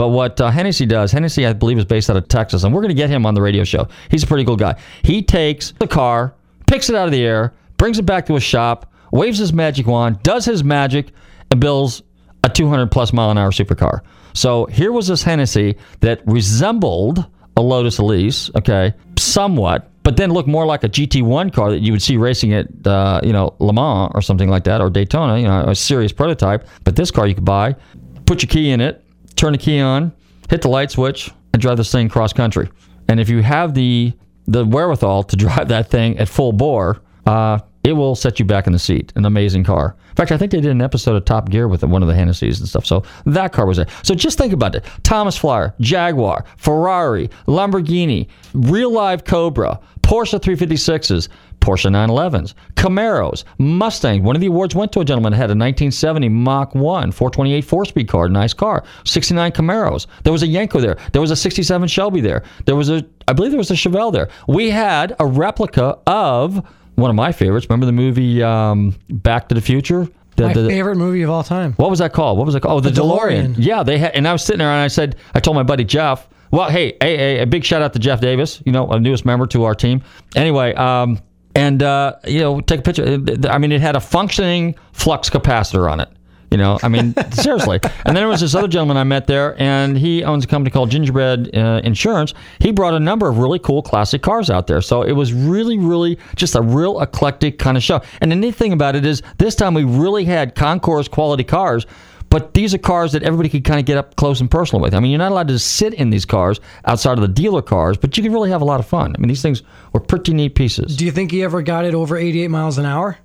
But 0.00 0.08
what 0.08 0.40
uh, 0.40 0.50
Hennessy 0.50 0.86
does, 0.86 1.12
Hennessy, 1.12 1.44
I 1.44 1.52
believe, 1.52 1.76
is 1.76 1.84
based 1.84 2.08
out 2.08 2.16
of 2.16 2.26
Texas, 2.26 2.64
and 2.64 2.72
we're 2.72 2.80
going 2.80 2.88
to 2.88 2.94
get 2.94 3.10
him 3.10 3.26
on 3.26 3.34
the 3.34 3.42
radio 3.42 3.64
show. 3.64 3.86
He's 4.10 4.22
a 4.22 4.26
pretty 4.26 4.46
cool 4.46 4.56
guy. 4.56 4.76
He 5.02 5.20
takes 5.20 5.72
the 5.72 5.86
car, 5.86 6.34
picks 6.66 6.88
it 6.88 6.96
out 6.96 7.04
of 7.04 7.12
the 7.12 7.22
air, 7.22 7.52
brings 7.76 7.98
it 7.98 8.06
back 8.06 8.24
to 8.28 8.36
a 8.36 8.40
shop, 8.40 8.90
waves 9.12 9.36
his 9.36 9.52
magic 9.52 9.86
wand, 9.86 10.22
does 10.22 10.46
his 10.46 10.64
magic, 10.64 11.12
and 11.50 11.60
builds 11.60 12.02
a 12.44 12.48
200 12.48 12.90
plus 12.90 13.12
mile 13.12 13.30
an 13.30 13.36
hour 13.36 13.50
supercar. 13.50 14.00
So 14.32 14.64
here 14.64 14.90
was 14.90 15.06
this 15.06 15.22
Hennessy 15.22 15.76
that 16.00 16.22
resembled 16.24 17.26
a 17.58 17.60
Lotus 17.60 17.98
Elise, 17.98 18.50
okay, 18.56 18.94
somewhat, 19.18 19.90
but 20.02 20.16
then 20.16 20.30
looked 20.30 20.48
more 20.48 20.64
like 20.64 20.82
a 20.82 20.88
GT1 20.88 21.52
car 21.52 21.72
that 21.72 21.80
you 21.80 21.92
would 21.92 22.00
see 22.00 22.16
racing 22.16 22.54
at, 22.54 22.68
uh, 22.86 23.20
you 23.22 23.34
know, 23.34 23.54
Le 23.58 23.74
Mans 23.74 24.12
or 24.14 24.22
something 24.22 24.48
like 24.48 24.64
that, 24.64 24.80
or 24.80 24.88
Daytona, 24.88 25.38
you 25.38 25.46
know, 25.46 25.64
a 25.68 25.74
serious 25.74 26.10
prototype. 26.10 26.66
But 26.84 26.96
this 26.96 27.10
car 27.10 27.26
you 27.26 27.34
could 27.34 27.44
buy, 27.44 27.76
put 28.24 28.42
your 28.42 28.48
key 28.48 28.70
in 28.70 28.80
it, 28.80 29.04
turn 29.40 29.52
the 29.52 29.58
key 29.58 29.80
on, 29.80 30.12
hit 30.50 30.60
the 30.62 30.68
light 30.68 30.90
switch, 30.90 31.30
and 31.52 31.62
drive 31.62 31.78
this 31.78 31.90
thing 31.90 32.08
cross 32.08 32.32
country. 32.32 32.68
And 33.08 33.18
if 33.18 33.28
you 33.28 33.42
have 33.42 33.74
the 33.74 34.12
the 34.46 34.64
wherewithal 34.64 35.24
to 35.24 35.36
drive 35.44 35.68
that 35.68 35.90
thing 35.90 36.18
at 36.18 36.28
full 36.28 36.52
bore, 36.52 37.00
uh, 37.26 37.58
it 37.82 37.92
will 37.92 38.14
set 38.14 38.38
you 38.38 38.44
back 38.44 38.66
in 38.66 38.72
the 38.72 38.78
seat. 38.78 39.12
An 39.16 39.24
amazing 39.24 39.64
car. 39.64 39.96
In 40.10 40.16
fact, 40.16 40.32
I 40.32 40.36
think 40.36 40.52
they 40.52 40.60
did 40.60 40.70
an 40.70 40.82
episode 40.82 41.16
of 41.16 41.24
Top 41.24 41.48
Gear 41.48 41.66
with 41.68 41.82
one 41.82 42.02
of 42.02 42.08
the 42.08 42.14
Hennessy's 42.14 42.60
and 42.60 42.68
stuff. 42.68 42.84
So 42.84 43.04
that 43.24 43.52
car 43.52 43.64
was 43.64 43.78
there. 43.78 43.86
So 44.02 44.14
just 44.14 44.36
think 44.36 44.52
about 44.52 44.74
it: 44.74 44.84
Thomas 45.02 45.36
Flyer, 45.38 45.74
Jaguar, 45.80 46.44
Ferrari, 46.58 47.30
Lamborghini, 47.46 48.28
real 48.52 48.92
live 48.92 49.24
Cobra, 49.24 49.80
Porsche 50.10 50.40
356s. 50.40 51.28
Porsche 51.60 51.90
911s, 51.90 52.54
Camaros, 52.74 53.44
Mustang. 53.58 54.24
One 54.24 54.34
of 54.34 54.40
the 54.40 54.48
awards 54.48 54.74
went 54.74 54.92
to 54.92 55.00
a 55.00 55.04
gentleman 55.04 55.32
that 55.32 55.36
had 55.36 55.50
a 55.50 55.54
1970 55.54 56.28
Mach 56.30 56.74
1 56.74 57.12
428 57.12 57.60
four-speed 57.60 58.08
car, 58.08 58.28
nice 58.28 58.52
car. 58.52 58.82
69 59.04 59.52
Camaros. 59.52 60.06
There 60.24 60.32
was 60.32 60.42
a 60.42 60.46
Yenko 60.46 60.80
there. 60.80 60.96
There 61.12 61.20
was 61.20 61.30
a 61.30 61.36
67 61.36 61.86
Shelby 61.86 62.22
there. 62.22 62.42
There 62.64 62.74
was 62.74 62.88
a, 62.88 63.06
I 63.28 63.34
believe 63.34 63.52
there 63.52 63.58
was 63.58 63.70
a 63.70 63.74
Chevelle 63.74 64.12
there. 64.12 64.30
We 64.48 64.70
had 64.70 65.14
a 65.20 65.26
replica 65.26 65.98
of 66.06 66.66
one 66.96 67.10
of 67.10 67.16
my 67.16 67.30
favorites. 67.30 67.66
Remember 67.68 67.86
the 67.86 67.92
movie 67.92 68.42
um, 68.42 68.96
Back 69.10 69.48
to 69.50 69.54
the 69.54 69.60
Future? 69.60 70.08
The, 70.36 70.46
my 70.46 70.52
the, 70.54 70.66
favorite 70.66 70.96
movie 70.96 71.22
of 71.22 71.30
all 71.30 71.44
time. 71.44 71.74
What 71.74 71.90
was 71.90 71.98
that 71.98 72.14
called? 72.14 72.38
What 72.38 72.46
was 72.46 72.54
it 72.54 72.62
called? 72.62 72.78
Oh, 72.78 72.80
the, 72.80 72.90
The 72.90 73.02
DeLorean. 73.02 73.54
DeLorean. 73.54 73.54
Yeah, 73.58 73.82
they 73.82 73.98
had, 73.98 74.12
and 74.14 74.26
I 74.26 74.32
was 74.32 74.42
sitting 74.42 74.58
there 74.58 74.68
and 74.68 74.80
I 74.80 74.88
said, 74.88 75.16
I 75.34 75.40
told 75.40 75.56
my 75.56 75.62
buddy 75.62 75.84
Jeff. 75.84 76.26
Well, 76.50 76.68
hey, 76.68 76.96
hey, 77.00 77.16
hey, 77.16 77.38
a 77.40 77.46
big 77.46 77.64
shout 77.64 77.82
out 77.82 77.92
to 77.92 77.98
Jeff 77.98 78.20
Davis. 78.20 78.62
You 78.66 78.72
know, 78.72 78.88
a 78.88 78.98
newest 78.98 79.24
member 79.24 79.46
to 79.48 79.64
our 79.64 79.74
team. 79.74 80.02
Anyway, 80.34 80.74
um, 80.74 81.20
and 81.54 81.82
uh, 81.82 82.16
you 82.26 82.40
know, 82.40 82.60
take 82.60 82.80
a 82.80 82.82
picture. 82.82 83.18
I 83.48 83.58
mean, 83.58 83.72
it 83.72 83.80
had 83.80 83.96
a 83.96 84.00
functioning 84.00 84.74
flux 84.92 85.30
capacitor 85.30 85.90
on 85.90 86.00
it. 86.00 86.08
You 86.50 86.58
know, 86.58 86.80
I 86.82 86.88
mean, 86.88 87.14
seriously. 87.32 87.78
And 87.82 88.06
then 88.06 88.14
there 88.16 88.28
was 88.28 88.40
this 88.40 88.56
other 88.56 88.66
gentleman 88.66 88.96
I 88.96 89.04
met 89.04 89.28
there, 89.28 89.60
and 89.62 89.96
he 89.96 90.24
owns 90.24 90.44
a 90.44 90.48
company 90.48 90.72
called 90.72 90.90
Gingerbread 90.90 91.54
uh, 91.56 91.80
Insurance. 91.84 92.34
He 92.58 92.72
brought 92.72 92.94
a 92.94 93.00
number 93.00 93.28
of 93.28 93.38
really 93.38 93.60
cool 93.60 93.82
classic 93.82 94.22
cars 94.22 94.50
out 94.50 94.66
there. 94.66 94.80
So 94.80 95.02
it 95.02 95.12
was 95.12 95.32
really, 95.32 95.78
really 95.78 96.18
just 96.34 96.56
a 96.56 96.62
real 96.62 97.00
eclectic 97.00 97.60
kind 97.60 97.76
of 97.76 97.84
show. 97.84 98.00
And 98.20 98.32
the 98.32 98.36
neat 98.36 98.56
thing 98.56 98.72
about 98.72 98.96
it 98.96 99.06
is 99.06 99.22
this 99.38 99.54
time 99.54 99.74
we 99.74 99.84
really 99.84 100.24
had 100.24 100.56
concourse 100.56 101.06
quality 101.06 101.44
cars. 101.44 101.86
But 102.30 102.54
these 102.54 102.72
are 102.74 102.78
cars 102.78 103.12
that 103.12 103.22
everybody 103.24 103.48
could 103.48 103.64
kind 103.64 103.80
of 103.80 103.86
get 103.86 103.98
up 103.98 104.14
close 104.16 104.40
and 104.40 104.48
personal 104.50 104.80
with. 104.80 104.94
I 104.94 105.00
mean, 105.00 105.10
you're 105.10 105.18
not 105.18 105.32
allowed 105.32 105.48
to 105.48 105.58
sit 105.58 105.94
in 105.94 106.10
these 106.10 106.24
cars 106.24 106.60
outside 106.84 107.18
of 107.18 107.22
the 107.22 107.28
dealer 107.28 107.60
cars, 107.60 107.96
but 107.98 108.16
you 108.16 108.22
can 108.22 108.32
really 108.32 108.50
have 108.50 108.62
a 108.62 108.64
lot 108.64 108.78
of 108.80 108.86
fun. 108.86 109.14
I 109.14 109.18
mean, 109.18 109.28
these 109.28 109.42
things 109.42 109.62
were 109.92 110.00
pretty 110.00 110.32
neat 110.32 110.54
pieces. 110.54 110.96
Do 110.96 111.04
you 111.04 111.10
think 111.10 111.32
he 111.32 111.42
ever 111.42 111.60
got 111.60 111.84
it 111.84 111.94
over 111.94 112.16
88 112.16 112.48
miles 112.48 112.78
an 112.78 112.86
hour? 112.86 113.18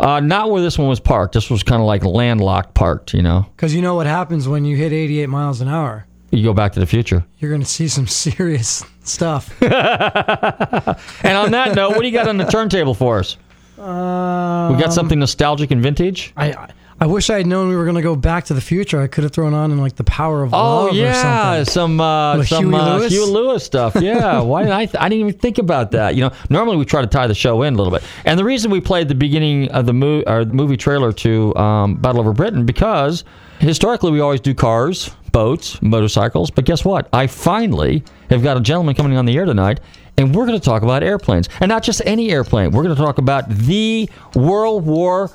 Uh, 0.00 0.18
not 0.18 0.50
where 0.50 0.60
this 0.60 0.76
one 0.76 0.88
was 0.88 0.98
parked. 0.98 1.34
This 1.34 1.48
was 1.48 1.62
kind 1.62 1.80
of 1.80 1.86
like 1.86 2.04
landlocked 2.04 2.74
parked, 2.74 3.14
you 3.14 3.22
know. 3.22 3.46
Because 3.54 3.72
you 3.72 3.80
know 3.80 3.94
what 3.94 4.06
happens 4.08 4.48
when 4.48 4.64
you 4.64 4.76
hit 4.76 4.92
88 4.92 5.28
miles 5.28 5.60
an 5.60 5.68
hour. 5.68 6.04
You 6.32 6.42
go 6.42 6.52
back 6.52 6.72
to 6.72 6.80
the 6.80 6.86
future. 6.86 7.24
You're 7.38 7.52
going 7.52 7.60
to 7.62 7.66
see 7.66 7.86
some 7.86 8.06
serious 8.08 8.84
stuff. 9.04 9.54
and 9.62 11.36
on 11.36 11.52
that 11.52 11.74
note, 11.76 11.90
what 11.90 12.00
do 12.00 12.08
you 12.08 12.12
got 12.12 12.26
on 12.26 12.36
the 12.36 12.46
turntable 12.46 12.94
for 12.94 13.20
us? 13.20 13.36
Um, 13.78 14.74
We 14.74 14.82
got 14.82 14.92
something 14.92 15.18
nostalgic 15.20 15.70
and 15.70 15.80
vintage? 15.80 16.32
I 16.36 16.52
I 16.52 16.68
wish 17.06 17.28
I 17.30 17.38
had 17.38 17.46
known 17.46 17.68
we 17.68 17.76
were 17.76 17.84
going 17.84 17.96
to 17.96 18.02
go 18.02 18.14
back 18.16 18.44
to 18.46 18.54
the 18.54 18.60
future. 18.60 19.00
I 19.00 19.06
could 19.08 19.24
have 19.24 19.32
thrown 19.32 19.52
on 19.54 19.70
in 19.72 19.78
like 19.78 19.96
the 19.96 20.04
power 20.04 20.42
of 20.42 20.54
Oh 20.54 20.56
love 20.56 20.92
or 20.92 20.94
yeah, 20.94 21.62
something. 21.64 21.72
some 21.72 22.00
uh, 22.00 22.38
With 22.38 22.48
some 22.48 22.66
Huey 22.70 22.80
uh, 22.80 22.96
Lewis? 22.98 23.12
Huey 23.12 23.26
Lewis 23.26 23.64
stuff. 23.64 23.94
Yeah, 24.00 24.40
why 24.40 24.62
did 24.62 24.72
I? 24.72 24.86
Th- 24.86 24.96
I 25.00 25.08
didn't 25.08 25.28
even 25.28 25.40
think 25.40 25.58
about 25.58 25.90
that. 25.92 26.14
You 26.14 26.22
know, 26.22 26.32
normally 26.50 26.76
we 26.76 26.84
try 26.84 27.00
to 27.00 27.06
tie 27.06 27.26
the 27.26 27.34
show 27.34 27.62
in 27.62 27.74
a 27.74 27.76
little 27.76 27.92
bit, 27.92 28.02
and 28.24 28.38
the 28.38 28.44
reason 28.44 28.70
we 28.70 28.80
played 28.80 29.08
the 29.08 29.14
beginning 29.14 29.70
of 29.70 29.86
the 29.86 29.92
movie 29.92 30.26
or 30.26 30.44
movie 30.44 30.76
trailer 30.76 31.12
to 31.12 31.54
um, 31.56 31.96
Battle 31.96 32.20
Over 32.20 32.32
Britain 32.32 32.64
because 32.66 33.24
historically 33.60 34.10
we 34.10 34.20
always 34.20 34.40
do 34.40 34.54
cars, 34.54 35.10
boats, 35.32 35.80
motorcycles. 35.82 36.50
But 36.50 36.64
guess 36.64 36.84
what? 36.84 37.08
I 37.12 37.26
finally 37.26 38.04
have 38.30 38.42
got 38.42 38.56
a 38.56 38.60
gentleman 38.60 38.94
coming 38.94 39.16
on 39.16 39.26
the 39.26 39.36
air 39.36 39.44
tonight. 39.46 39.80
And 40.16 40.32
we're 40.32 40.46
going 40.46 40.56
to 40.58 40.64
talk 40.64 40.82
about 40.82 41.02
airplanes. 41.02 41.48
And 41.58 41.68
not 41.68 41.82
just 41.82 42.00
any 42.06 42.30
airplane. 42.30 42.70
We're 42.70 42.84
going 42.84 42.94
to 42.94 43.02
talk 43.02 43.18
about 43.18 43.48
the 43.48 44.08
World 44.36 44.86
War 44.86 45.32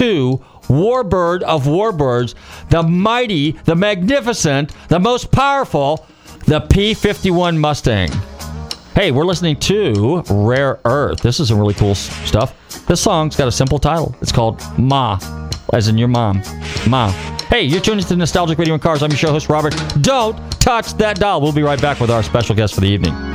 II 0.00 0.40
warbird 0.68 1.42
of 1.42 1.64
warbirds, 1.64 2.34
the 2.70 2.82
mighty, 2.82 3.52
the 3.64 3.74
magnificent, 3.74 4.74
the 4.88 4.98
most 4.98 5.30
powerful, 5.30 6.06
the 6.46 6.60
P 6.60 6.94
51 6.94 7.58
Mustang. 7.58 8.10
Hey, 8.94 9.10
we're 9.10 9.24
listening 9.24 9.56
to 9.56 10.22
Rare 10.30 10.78
Earth. 10.84 11.20
This 11.20 11.40
is 11.40 11.48
some 11.48 11.58
really 11.58 11.74
cool 11.74 11.94
stuff. 11.96 12.54
This 12.86 13.00
song's 13.00 13.34
got 13.34 13.48
a 13.48 13.52
simple 13.52 13.78
title. 13.78 14.14
It's 14.20 14.30
called 14.30 14.62
Ma, 14.78 15.18
as 15.72 15.88
in 15.88 15.98
your 15.98 16.08
mom. 16.08 16.42
Ma. 16.88 17.10
Hey, 17.48 17.62
you're 17.62 17.80
tuning 17.80 18.04
to 18.04 18.16
Nostalgic 18.16 18.58
Radio 18.58 18.74
and 18.74 18.82
Cars. 18.82 19.02
I'm 19.02 19.10
your 19.10 19.18
show 19.18 19.32
host, 19.32 19.48
Robert. 19.48 19.74
Don't 20.00 20.36
touch 20.60 20.94
that 20.94 21.18
dial. 21.18 21.40
We'll 21.40 21.52
be 21.52 21.62
right 21.62 21.80
back 21.80 21.98
with 22.00 22.10
our 22.10 22.22
special 22.22 22.54
guest 22.54 22.74
for 22.74 22.80
the 22.80 22.88
evening. 22.88 23.33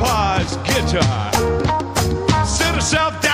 Pa's 0.00 0.56
guitar. 0.58 1.32
Sit 2.46 2.74
herself 2.74 3.20
down 3.20 3.33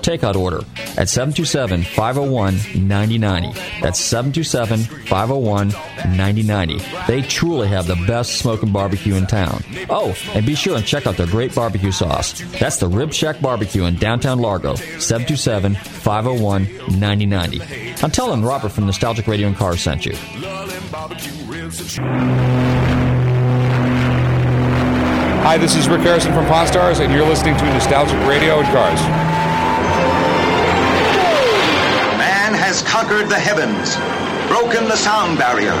takeout 0.01 0.35
order 0.35 0.59
at 0.97 1.09
727 1.09 1.83
501 1.83 2.55
9090. 2.87 3.59
That's 3.81 3.99
727 3.99 4.79
501 5.05 5.69
9090. 5.69 6.79
They 7.07 7.21
truly 7.21 7.67
have 7.67 7.87
the 7.87 7.95
best 8.07 8.37
smoking 8.37 8.71
barbecue 8.71 9.15
in 9.15 9.27
town. 9.27 9.63
Oh, 9.89 10.15
and 10.33 10.45
be 10.45 10.55
sure 10.55 10.77
and 10.77 10.85
check 10.85 11.07
out 11.07 11.17
their 11.17 11.27
great 11.27 11.53
barbecue 11.53 11.91
sauce. 11.91 12.41
That's 12.59 12.77
the 12.77 12.87
Rib 12.87 13.13
Shack 13.13 13.41
Barbecue 13.41 13.85
in 13.85 13.95
downtown 13.95 14.39
Largo, 14.39 14.75
727 14.75 15.75
501 15.75 16.63
9090. 16.99 18.03
I'm 18.03 18.11
telling 18.11 18.43
Robert 18.43 18.69
from 18.69 18.85
Nostalgic 18.85 19.27
Radio 19.27 19.47
and 19.47 19.55
Cars 19.55 19.81
sent 19.81 20.05
you. 20.05 20.15
Hi, 25.43 25.57
this 25.57 25.75
is 25.75 25.89
Rick 25.89 26.01
Harrison 26.01 26.33
from 26.33 26.45
Pawn 26.45 26.67
Stars, 26.67 26.99
and 26.99 27.11
you're 27.11 27.27
listening 27.27 27.57
to 27.57 27.65
Nostalgic 27.65 28.17
Radio 28.27 28.59
and 28.59 28.67
Cars. 28.67 29.40
Has 32.71 32.81
conquered 32.83 33.27
the 33.27 33.37
heavens, 33.37 33.97
broken 34.47 34.87
the 34.87 34.95
sound 34.95 35.37
barrier, 35.37 35.75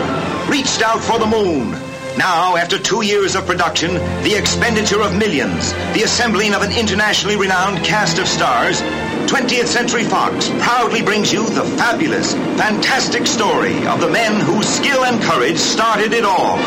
reached 0.51 0.81
out 0.81 0.99
for 0.99 1.17
the 1.17 1.25
moon. 1.25 1.71
Now, 2.17 2.57
after 2.57 2.77
two 2.77 3.01
years 3.01 3.33
of 3.33 3.45
production, 3.45 3.93
the 4.23 4.35
expenditure 4.35 5.01
of 5.01 5.15
millions, 5.15 5.71
the 5.95 6.03
assembling 6.03 6.53
of 6.53 6.63
an 6.63 6.73
internationally 6.73 7.37
renowned 7.37 7.77
cast 7.85 8.19
of 8.19 8.27
stars, 8.27 8.81
20th 9.31 9.67
Century 9.67 10.03
Fox 10.03 10.49
proudly 10.59 11.01
brings 11.01 11.31
you 11.31 11.49
the 11.51 11.63
fabulous, 11.79 12.33
fantastic 12.59 13.25
story 13.25 13.87
of 13.87 14.01
the 14.01 14.09
men 14.09 14.41
whose 14.41 14.67
skill 14.67 15.05
and 15.05 15.23
courage 15.23 15.59
started 15.59 16.11
it 16.11 16.25
all. 16.25 16.57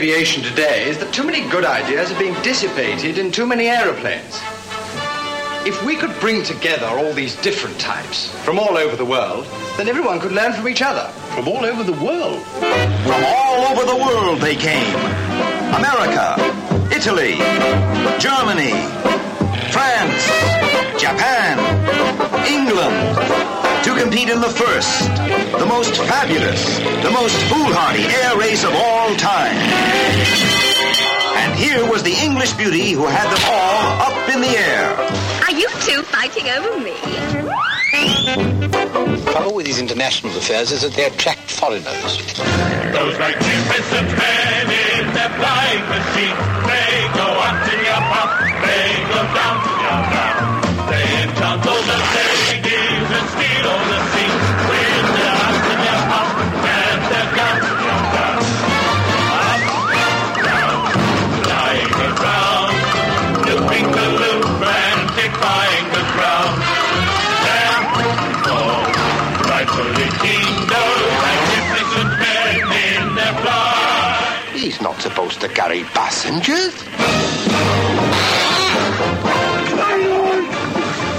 Aviation 0.00 0.42
today 0.42 0.88
is 0.88 0.96
that 0.96 1.12
too 1.12 1.22
many 1.22 1.46
good 1.50 1.62
ideas 1.62 2.10
are 2.10 2.18
being 2.18 2.32
dissipated 2.40 3.18
in 3.18 3.30
too 3.30 3.44
many 3.44 3.66
aeroplanes. 3.68 4.40
If 5.68 5.84
we 5.84 5.94
could 5.94 6.18
bring 6.20 6.42
together 6.42 6.86
all 6.86 7.12
these 7.12 7.36
different 7.42 7.78
types 7.78 8.30
from 8.42 8.58
all 8.58 8.78
over 8.78 8.96
the 8.96 9.04
world, 9.04 9.44
then 9.76 9.88
everyone 9.88 10.18
could 10.18 10.32
learn 10.32 10.54
from 10.54 10.68
each 10.70 10.80
other. 10.80 11.06
From 11.34 11.48
all 11.48 11.66
over 11.66 11.84
the 11.84 11.92
world? 12.02 12.42
From 13.04 13.22
all 13.26 13.60
over 13.68 13.84
the 13.84 13.96
world 13.96 14.38
they 14.40 14.56
came. 14.56 14.88
America, 15.76 16.32
Italy, 16.90 17.36
Germany, 18.18 18.72
France, 19.68 20.24
Japan, 20.98 21.60
England, 22.48 23.69
to 23.84 23.96
compete 23.96 24.28
in 24.28 24.40
the 24.40 24.48
first, 24.48 25.08
the 25.58 25.66
most 25.66 25.96
fabulous, 25.96 26.78
the 27.02 27.10
most 27.10 27.36
foolhardy 27.48 28.04
air 28.04 28.36
race 28.36 28.62
of 28.64 28.74
all 28.74 29.14
time. 29.16 29.56
And 31.40 31.54
here 31.58 31.88
was 31.90 32.02
the 32.02 32.12
English 32.12 32.52
beauty 32.54 32.92
who 32.92 33.06
had 33.06 33.24
them 33.32 33.42
all 33.48 34.12
up 34.12 34.28
in 34.28 34.42
the 34.42 34.48
air. 34.48 34.92
Are 35.46 35.52
you 35.52 35.68
two 35.80 36.02
fighting 36.02 36.48
over 36.50 36.78
me? 36.80 36.94
The 37.92 39.30
trouble 39.32 39.54
with 39.54 39.66
these 39.66 39.80
international 39.80 40.36
affairs 40.36 40.72
is 40.72 40.82
that 40.82 40.92
they 40.92 41.06
attract 41.06 41.50
foreigners. 41.50 42.18
Those 42.92 43.18
magnificent 43.18 44.08
men 44.12 44.66
in 44.68 45.14
their 45.14 45.32
flying 45.40 45.84
machine, 45.88 46.36
they 46.68 47.08
go 47.16 47.28
up 47.32 47.56
to 47.64 47.74
your 47.80 48.02
pop, 48.12 48.30
they 48.60 48.88
go 49.08 49.20
down 49.32 49.56
to 49.64 49.70
your 49.80 50.00
down. 50.12 50.39
He's 74.70 74.80
not 74.80 75.00
supposed 75.00 75.40
to 75.40 75.48
carry 75.48 75.82
passengers. 75.82 76.74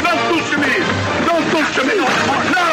Don't 0.06 0.22
push 0.32 0.52
me! 0.56 0.72
Don't 1.28 1.46
push 1.52 1.76
me! 1.84 1.96
No! 2.00 2.08
No! 2.56 2.68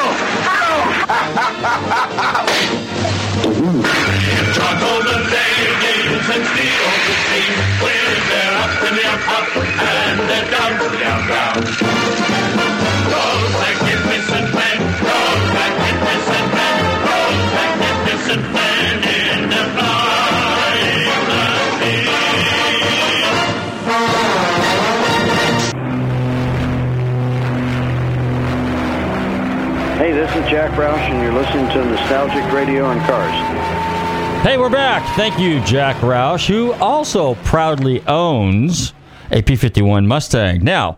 Juggle 4.54 5.02
the 5.02 5.18
ladies 5.34 6.26
and 6.30 6.44
steal 6.46 6.86
the 7.06 7.14
scene 7.26 7.58
with 7.82 8.22
their 8.30 8.52
up 8.62 8.78
in 8.86 8.94
their 8.94 9.18
up 9.34 9.50
and 9.58 10.18
their 10.30 10.46
down 10.48 10.72
to 10.78 10.86
their 10.96 11.18
down. 11.26 11.97
Jack 30.49 30.70
Roush, 30.78 30.96
and 30.96 31.22
you're 31.22 31.34
listening 31.34 31.68
to 31.68 31.84
Nostalgic 31.84 32.51
Radio 32.51 32.86
on 32.86 32.99
Cars. 33.01 33.34
Hey, 34.42 34.57
we're 34.57 34.70
back. 34.70 35.05
Thank 35.14 35.38
you, 35.38 35.62
Jack 35.64 35.96
Roush, 35.96 36.46
who 36.46 36.72
also 36.72 37.34
proudly 37.44 38.03
owns 38.07 38.94
a 39.30 39.42
P 39.42 39.57
51 39.57 40.07
Mustang. 40.07 40.64
Now, 40.64 40.96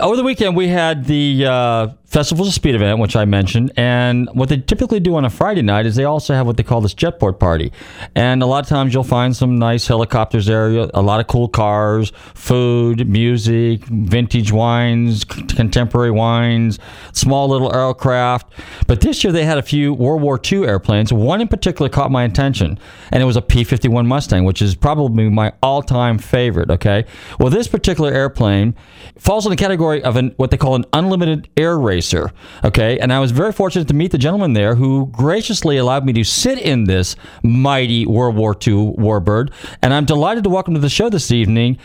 over 0.00 0.16
the 0.16 0.22
weekend, 0.22 0.56
we 0.56 0.68
had 0.68 1.04
the 1.04 1.44
uh, 1.44 1.88
Festivals 2.16 2.48
of 2.48 2.54
Speed 2.54 2.74
event, 2.74 2.98
which 2.98 3.14
I 3.14 3.26
mentioned, 3.26 3.72
and 3.76 4.30
what 4.32 4.48
they 4.48 4.56
typically 4.56 5.00
do 5.00 5.16
on 5.16 5.26
a 5.26 5.28
Friday 5.28 5.60
night 5.60 5.84
is 5.84 5.96
they 5.96 6.06
also 6.06 6.32
have 6.32 6.46
what 6.46 6.56
they 6.56 6.62
call 6.62 6.80
this 6.80 6.94
jetport 6.94 7.38
party, 7.38 7.72
and 8.14 8.42
a 8.42 8.46
lot 8.46 8.64
of 8.64 8.70
times 8.70 8.94
you'll 8.94 9.04
find 9.04 9.36
some 9.36 9.58
nice 9.58 9.86
helicopters 9.86 10.46
there, 10.46 10.68
a 10.94 11.02
lot 11.02 11.20
of 11.20 11.26
cool 11.26 11.46
cars, 11.46 12.12
food, 12.32 13.06
music, 13.06 13.84
vintage 13.84 14.50
wines, 14.50 15.24
contemporary 15.24 16.10
wines, 16.10 16.78
small 17.12 17.48
little 17.48 17.70
aircraft. 17.76 18.50
But 18.86 19.02
this 19.02 19.22
year 19.22 19.30
they 19.30 19.44
had 19.44 19.58
a 19.58 19.62
few 19.62 19.92
World 19.92 20.22
War 20.22 20.40
II 20.42 20.64
airplanes. 20.64 21.12
One 21.12 21.42
in 21.42 21.48
particular 21.48 21.90
caught 21.90 22.10
my 22.10 22.24
attention, 22.24 22.78
and 23.12 23.22
it 23.22 23.26
was 23.26 23.36
a 23.36 23.42
P-51 23.42 24.06
Mustang, 24.06 24.44
which 24.46 24.62
is 24.62 24.74
probably 24.74 25.28
my 25.28 25.52
all-time 25.62 26.16
favorite. 26.16 26.70
Okay, 26.70 27.04
well 27.38 27.50
this 27.50 27.68
particular 27.68 28.10
airplane 28.10 28.74
falls 29.18 29.44
in 29.44 29.50
the 29.50 29.56
category 29.56 30.02
of 30.02 30.16
an 30.16 30.32
what 30.38 30.50
they 30.50 30.56
call 30.56 30.76
an 30.76 30.86
unlimited 30.94 31.50
air 31.58 31.78
racer. 32.06 32.32
Okay, 32.64 32.98
and 32.98 33.12
I 33.12 33.20
was 33.20 33.30
very 33.30 33.52
fortunate 33.52 33.88
to 33.88 33.94
meet 33.94 34.12
the 34.12 34.18
gentleman 34.18 34.52
there 34.52 34.74
who 34.74 35.06
graciously 35.06 35.76
allowed 35.76 36.04
me 36.04 36.12
to 36.14 36.24
sit 36.24 36.58
in 36.58 36.84
this 36.84 37.16
mighty 37.42 38.06
World 38.06 38.36
War 38.36 38.52
II 38.52 38.94
warbird, 38.96 39.52
and 39.82 39.92
I'm 39.92 40.04
delighted 40.04 40.44
to 40.44 40.50
welcome 40.50 40.74
to 40.74 40.80
the 40.80 40.88
show 40.88 41.08
this 41.08 41.30
evening, 41.30 41.78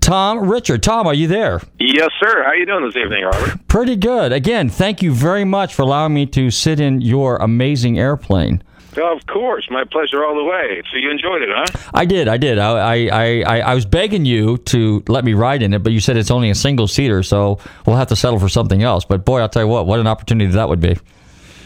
Thom 0.00 0.48
Richard. 0.48 0.82
Thom, 0.82 1.06
are 1.06 1.14
you 1.14 1.28
there? 1.28 1.60
Yes, 1.78 2.10
sir. 2.20 2.42
How 2.42 2.50
are 2.50 2.56
you 2.56 2.66
doing 2.66 2.84
this 2.84 2.96
evening, 2.96 3.24
Robert? 3.24 3.68
Pretty 3.68 3.96
good. 3.96 4.32
Again, 4.32 4.68
thank 4.68 5.02
you 5.02 5.12
very 5.12 5.44
much 5.44 5.74
for 5.74 5.82
allowing 5.82 6.14
me 6.14 6.26
to 6.26 6.50
sit 6.50 6.80
in 6.80 7.00
your 7.00 7.36
amazing 7.36 7.98
airplane. 7.98 8.62
Of 8.96 9.26
course, 9.26 9.68
my 9.70 9.84
pleasure 9.84 10.24
all 10.24 10.34
the 10.34 10.44
way. 10.44 10.82
So 10.90 10.96
you 10.98 11.10
enjoyed 11.10 11.42
it, 11.42 11.48
huh? 11.52 11.90
I 11.94 12.04
did, 12.04 12.26
I 12.26 12.36
did. 12.36 12.58
I, 12.58 13.06
I, 13.06 13.42
I, 13.46 13.60
I 13.60 13.74
was 13.74 13.84
begging 13.84 14.24
you 14.24 14.56
to 14.58 15.04
let 15.08 15.24
me 15.24 15.34
ride 15.34 15.62
in 15.62 15.74
it, 15.74 15.82
but 15.82 15.92
you 15.92 16.00
said 16.00 16.16
it's 16.16 16.30
only 16.30 16.50
a 16.50 16.54
single 16.54 16.88
seater, 16.88 17.22
so 17.22 17.58
we'll 17.86 17.96
have 17.96 18.08
to 18.08 18.16
settle 18.16 18.38
for 18.38 18.48
something 18.48 18.82
else. 18.82 19.04
But 19.04 19.24
boy, 19.24 19.40
I'll 19.40 19.48
tell 19.48 19.62
you 19.62 19.68
what, 19.68 19.86
what 19.86 20.00
an 20.00 20.06
opportunity 20.06 20.50
that 20.52 20.68
would 20.68 20.80
be. 20.80 20.96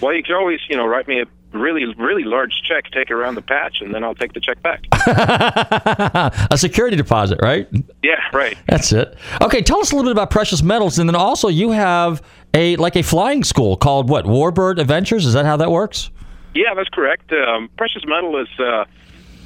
Well, 0.00 0.12
you 0.14 0.22
can 0.22 0.34
always, 0.34 0.60
you 0.68 0.76
know, 0.76 0.86
write 0.86 1.06
me 1.06 1.20
a 1.20 1.26
really, 1.56 1.84
really 1.96 2.24
large 2.24 2.52
check, 2.68 2.90
take 2.90 3.10
it 3.10 3.12
around 3.12 3.36
the 3.36 3.42
patch, 3.42 3.80
and 3.80 3.94
then 3.94 4.02
I'll 4.02 4.14
take 4.14 4.32
the 4.32 4.40
check 4.40 4.60
back. 4.62 4.82
a 6.50 6.58
security 6.58 6.96
deposit, 6.96 7.38
right? 7.40 7.68
yeah, 8.02 8.20
right. 8.32 8.56
That's 8.68 8.92
it. 8.92 9.16
Okay, 9.40 9.62
tell 9.62 9.80
us 9.80 9.92
a 9.92 9.96
little 9.96 10.10
bit 10.10 10.12
about 10.12 10.30
precious 10.30 10.62
metals, 10.62 10.98
and 10.98 11.08
then 11.08 11.14
also 11.14 11.48
you 11.48 11.70
have 11.70 12.22
a 12.54 12.76
like 12.76 12.96
a 12.96 13.02
flying 13.02 13.44
school 13.44 13.76
called 13.76 14.08
what 14.08 14.24
Warbird 14.24 14.78
Adventures. 14.78 15.24
Is 15.24 15.34
that 15.34 15.46
how 15.46 15.56
that 15.58 15.70
works? 15.70 16.10
Yeah, 16.54 16.74
that's 16.74 16.88
correct. 16.90 17.32
Um, 17.32 17.70
Precious 17.76 18.02
Metal 18.06 18.38
is 18.40 18.48
uh, 18.60 18.84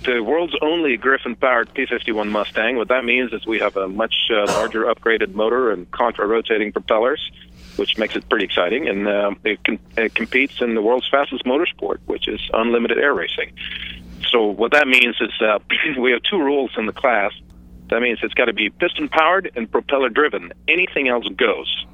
the 0.05 0.21
world's 0.21 0.55
only 0.61 0.97
Griffon-powered 0.97 1.73
P-51 1.75 2.31
Mustang. 2.31 2.77
What 2.77 2.89
that 2.89 3.05
means 3.05 3.33
is 3.33 3.47
we 3.47 3.59
have 3.59 3.77
a 3.77 3.89
much 3.89 4.15
uh, 4.31 4.47
larger 4.47 4.85
upgraded 4.85 5.35
motor 5.35 5.71
and 5.71 5.91
contra-rotating 5.91 6.73
propellers, 6.73 7.31
which 7.77 7.97
makes 7.99 8.17
it 8.17 8.29
pretty 8.29 8.45
exciting. 8.45 8.89
And 8.89 9.07
uh, 9.07 9.35
it, 9.45 9.63
com- 9.65 9.79
it 9.97 10.15
competes 10.15 10.61
in 10.61 10.75
the 10.75 10.83
world's 10.83 11.09
fastest 11.09 11.45
motorsport, 11.45 11.99
which 12.07 12.29
is 12.29 12.41
unlimited 12.53 12.99
air 12.99 13.15
racing. 13.15 13.53
So 14.31 14.47
what 14.47 14.73
that 14.73 14.89
means 14.89 15.17
is 15.21 15.31
uh, 15.41 15.59
we 16.01 16.11
have 16.13 16.23
two 16.29 16.39
rules 16.39 16.73
in 16.77 16.87
the 16.87 16.93
class. 16.93 17.33
That 17.89 18.01
means 18.01 18.19
it's 18.23 18.35
got 18.35 18.47
to 18.47 18.53
be 18.53 18.71
piston-powered 18.71 19.53
and 19.55 19.71
propeller-driven. 19.71 20.53
Anything 20.67 21.09
else 21.09 21.27
goes. 21.37 21.87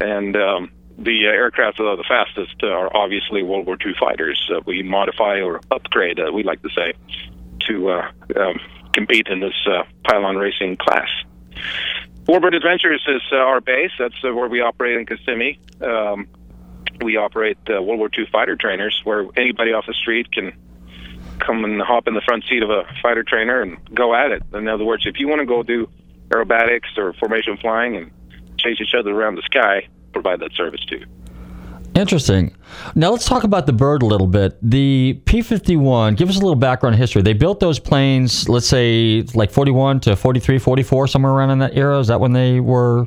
And 0.00 0.36
um, 0.36 0.70
the 0.98 1.26
uh, 1.26 1.30
aircraft 1.30 1.78
that 1.78 1.84
are 1.84 1.96
the 1.96 2.04
fastest 2.08 2.62
are 2.62 2.94
obviously 2.94 3.42
World 3.42 3.66
War 3.66 3.76
II 3.84 3.94
fighters. 3.98 4.50
Uh, 4.52 4.60
we 4.66 4.82
modify 4.82 5.40
or 5.40 5.60
upgrade, 5.70 6.18
uh, 6.18 6.32
we 6.32 6.42
like 6.42 6.60
to 6.62 6.70
say, 6.70 6.92
to 7.68 7.90
uh, 7.90 8.10
um, 8.36 8.60
compete 8.92 9.28
in 9.28 9.40
this 9.40 9.54
uh, 9.66 9.84
pylon 10.04 10.36
racing 10.36 10.76
class. 10.76 11.08
Warbird 12.26 12.54
Adventures 12.54 13.02
is 13.08 13.22
uh, 13.32 13.36
our 13.36 13.60
base. 13.60 13.92
That's 13.98 14.14
uh, 14.24 14.34
where 14.34 14.48
we 14.48 14.60
operate 14.60 14.98
in 14.98 15.06
Kissimmee. 15.06 15.60
Um, 15.80 16.28
we 17.00 17.16
operate 17.16 17.58
uh, 17.70 17.80
World 17.80 18.00
War 18.00 18.10
II 18.16 18.26
fighter 18.30 18.56
trainers, 18.56 19.00
where 19.04 19.26
anybody 19.36 19.72
off 19.72 19.86
the 19.86 19.94
street 19.94 20.32
can 20.32 20.52
come 21.38 21.64
and 21.64 21.80
hop 21.80 22.08
in 22.08 22.14
the 22.14 22.20
front 22.22 22.44
seat 22.48 22.62
of 22.62 22.70
a 22.70 22.82
fighter 23.00 23.22
trainer 23.22 23.62
and 23.62 23.78
go 23.94 24.14
at 24.14 24.32
it. 24.32 24.42
In 24.52 24.66
other 24.68 24.84
words, 24.84 25.06
if 25.06 25.18
you 25.18 25.28
want 25.28 25.40
to 25.40 25.46
go 25.46 25.62
do 25.62 25.88
aerobatics 26.30 26.98
or 26.98 27.12
formation 27.14 27.56
flying 27.56 27.96
and 27.96 28.10
chase 28.58 28.78
each 28.80 28.94
other 28.98 29.12
around 29.12 29.36
the 29.36 29.42
sky, 29.42 29.88
provide 30.22 30.40
that 30.40 30.52
service 30.56 30.84
too. 30.84 31.04
Interesting. 31.94 32.54
Now 32.94 33.10
let's 33.10 33.24
talk 33.26 33.44
about 33.44 33.66
the 33.66 33.72
bird 33.72 34.02
a 34.02 34.06
little 34.06 34.26
bit. 34.26 34.56
The 34.62 35.20
P 35.24 35.42
51, 35.42 36.14
give 36.14 36.28
us 36.28 36.36
a 36.36 36.40
little 36.40 36.54
background 36.54 36.96
history. 36.96 37.22
They 37.22 37.32
built 37.32 37.60
those 37.60 37.78
planes, 37.78 38.48
let's 38.48 38.68
say 38.68 39.24
like 39.34 39.50
41 39.50 40.00
to 40.00 40.14
43, 40.14 40.58
44, 40.58 41.06
somewhere 41.08 41.32
around 41.32 41.50
in 41.50 41.58
that 41.58 41.76
era. 41.76 41.98
Is 41.98 42.06
that 42.06 42.20
when 42.20 42.32
they 42.32 42.60
were 42.60 43.06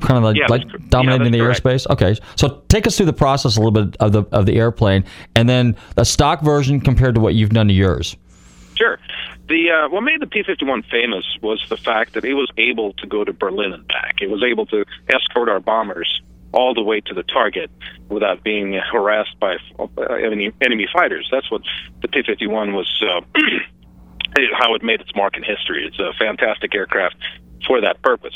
kind 0.00 0.16
of 0.16 0.22
like, 0.22 0.36
Yeah, 0.36 0.46
like 0.48 0.62
dominating 0.90 1.34
yeah, 1.34 1.40
the 1.40 1.46
that's 1.48 1.60
airspace? 1.60 1.90
Okay. 1.90 2.14
So 2.36 2.62
take 2.68 2.86
us 2.86 2.96
through 2.96 3.06
the 3.06 3.12
process 3.12 3.56
a 3.56 3.60
little 3.60 3.72
bit 3.72 3.96
of 4.00 4.12
the, 4.12 4.22
of 4.30 4.46
the 4.46 4.56
airplane 4.56 5.04
and 5.34 5.48
then 5.48 5.76
the 5.96 6.04
stock 6.04 6.42
version 6.42 6.80
compared 6.80 7.14
to 7.16 7.20
what 7.20 7.34
you've 7.34 7.50
done 7.50 7.68
to 7.68 7.74
yours. 7.74 8.16
Sure. 8.76 8.98
The 9.48 9.70
uh, 9.70 9.88
what 9.88 10.02
made 10.02 10.20
the 10.20 10.28
P-51 10.28 10.88
famous 10.88 11.24
was 11.42 11.60
the 11.68 11.76
fact 11.76 12.14
that 12.14 12.24
it 12.24 12.34
was 12.34 12.48
able 12.56 12.92
to 12.94 13.06
go 13.06 13.24
to 13.24 13.32
Berlin 13.32 13.72
and 13.72 13.86
back. 13.88 14.16
It 14.20 14.30
was 14.30 14.44
able 14.44 14.66
to 14.66 14.84
escort 15.08 15.48
our 15.48 15.58
bombers 15.58 16.22
all 16.52 16.74
the 16.74 16.82
way 16.82 17.00
to 17.00 17.14
the 17.14 17.22
target 17.22 17.70
without 18.08 18.42
being 18.42 18.72
harassed 18.72 19.38
by 19.38 19.56
uh, 19.78 20.12
enemy, 20.14 20.52
enemy 20.60 20.88
fighters. 20.92 21.28
That's 21.30 21.50
what 21.50 21.62
the 22.02 22.08
P-51 22.08 22.74
was. 22.74 23.02
Uh, 23.02 23.20
how 24.58 24.74
it 24.74 24.82
made 24.82 25.00
its 25.00 25.14
mark 25.14 25.36
in 25.36 25.42
history. 25.42 25.86
It's 25.86 25.98
a 25.98 26.12
fantastic 26.18 26.74
aircraft 26.74 27.16
for 27.66 27.80
that 27.80 28.00
purpose. 28.02 28.34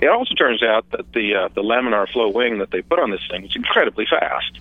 It 0.00 0.08
also 0.08 0.34
turns 0.34 0.62
out 0.62 0.90
that 0.90 1.12
the 1.12 1.34
uh, 1.34 1.48
the 1.54 1.62
laminar 1.62 2.10
flow 2.10 2.28
wing 2.28 2.58
that 2.58 2.70
they 2.70 2.82
put 2.82 2.98
on 2.98 3.10
this 3.10 3.20
thing 3.30 3.44
is 3.44 3.54
incredibly 3.54 4.06
fast, 4.06 4.58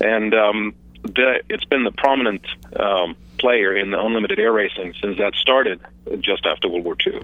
and 0.00 0.34
um, 0.34 0.74
the, 1.02 1.42
it's 1.48 1.64
been 1.64 1.84
the 1.84 1.92
prominent 1.92 2.46
um, 2.76 3.16
player 3.38 3.76
in 3.76 3.90
the 3.90 4.00
unlimited 4.00 4.38
air 4.38 4.52
racing 4.52 4.94
since 5.00 5.18
that 5.18 5.34
started 5.34 5.80
just 6.20 6.46
after 6.46 6.68
World 6.68 6.84
War 6.84 6.96
II. 7.04 7.20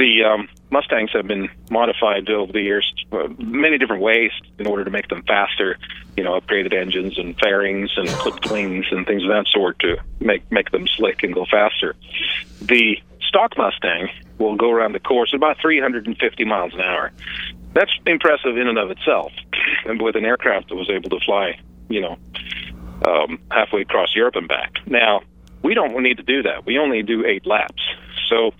The 0.00 0.24
um, 0.24 0.48
Mustangs 0.70 1.10
have 1.12 1.26
been 1.26 1.50
modified 1.70 2.30
over 2.30 2.50
the 2.50 2.62
years, 2.62 2.90
uh, 3.12 3.28
many 3.36 3.76
different 3.76 4.00
ways 4.00 4.30
in 4.58 4.66
order 4.66 4.82
to 4.82 4.90
make 4.90 5.08
them 5.08 5.22
faster. 5.24 5.76
You 6.16 6.24
know, 6.24 6.40
upgraded 6.40 6.72
engines 6.72 7.18
and 7.18 7.38
fairings 7.38 7.90
and 7.98 8.08
clipped 8.08 8.50
wings 8.50 8.86
and 8.90 9.06
things 9.06 9.22
of 9.24 9.28
that 9.28 9.44
sort 9.52 9.78
to 9.80 9.98
make 10.18 10.50
make 10.50 10.70
them 10.70 10.88
slick 10.88 11.22
and 11.22 11.34
go 11.34 11.44
faster. 11.44 11.96
The 12.62 12.96
stock 13.28 13.58
Mustang 13.58 14.08
will 14.38 14.56
go 14.56 14.70
around 14.70 14.92
the 14.92 15.00
course 15.00 15.32
at 15.34 15.36
about 15.36 15.58
350 15.60 16.44
miles 16.46 16.72
an 16.72 16.80
hour. 16.80 17.12
That's 17.74 17.92
impressive 18.06 18.56
in 18.56 18.68
and 18.68 18.78
of 18.78 18.90
itself, 18.90 19.32
and 19.84 20.00
with 20.00 20.16
an 20.16 20.24
aircraft 20.24 20.70
that 20.70 20.76
was 20.76 20.88
able 20.88 21.10
to 21.10 21.20
fly, 21.26 21.60
you 21.90 22.00
know, 22.00 22.16
um, 23.06 23.38
halfway 23.50 23.82
across 23.82 24.16
Europe 24.16 24.36
and 24.36 24.48
back. 24.48 24.76
Now, 24.86 25.20
we 25.62 25.74
don't 25.74 26.02
need 26.02 26.16
to 26.16 26.22
do 26.22 26.42
that. 26.44 26.64
We 26.64 26.78
only 26.78 27.02
do 27.02 27.26
eight 27.26 27.44
laps. 27.44 27.82
So 28.30 28.52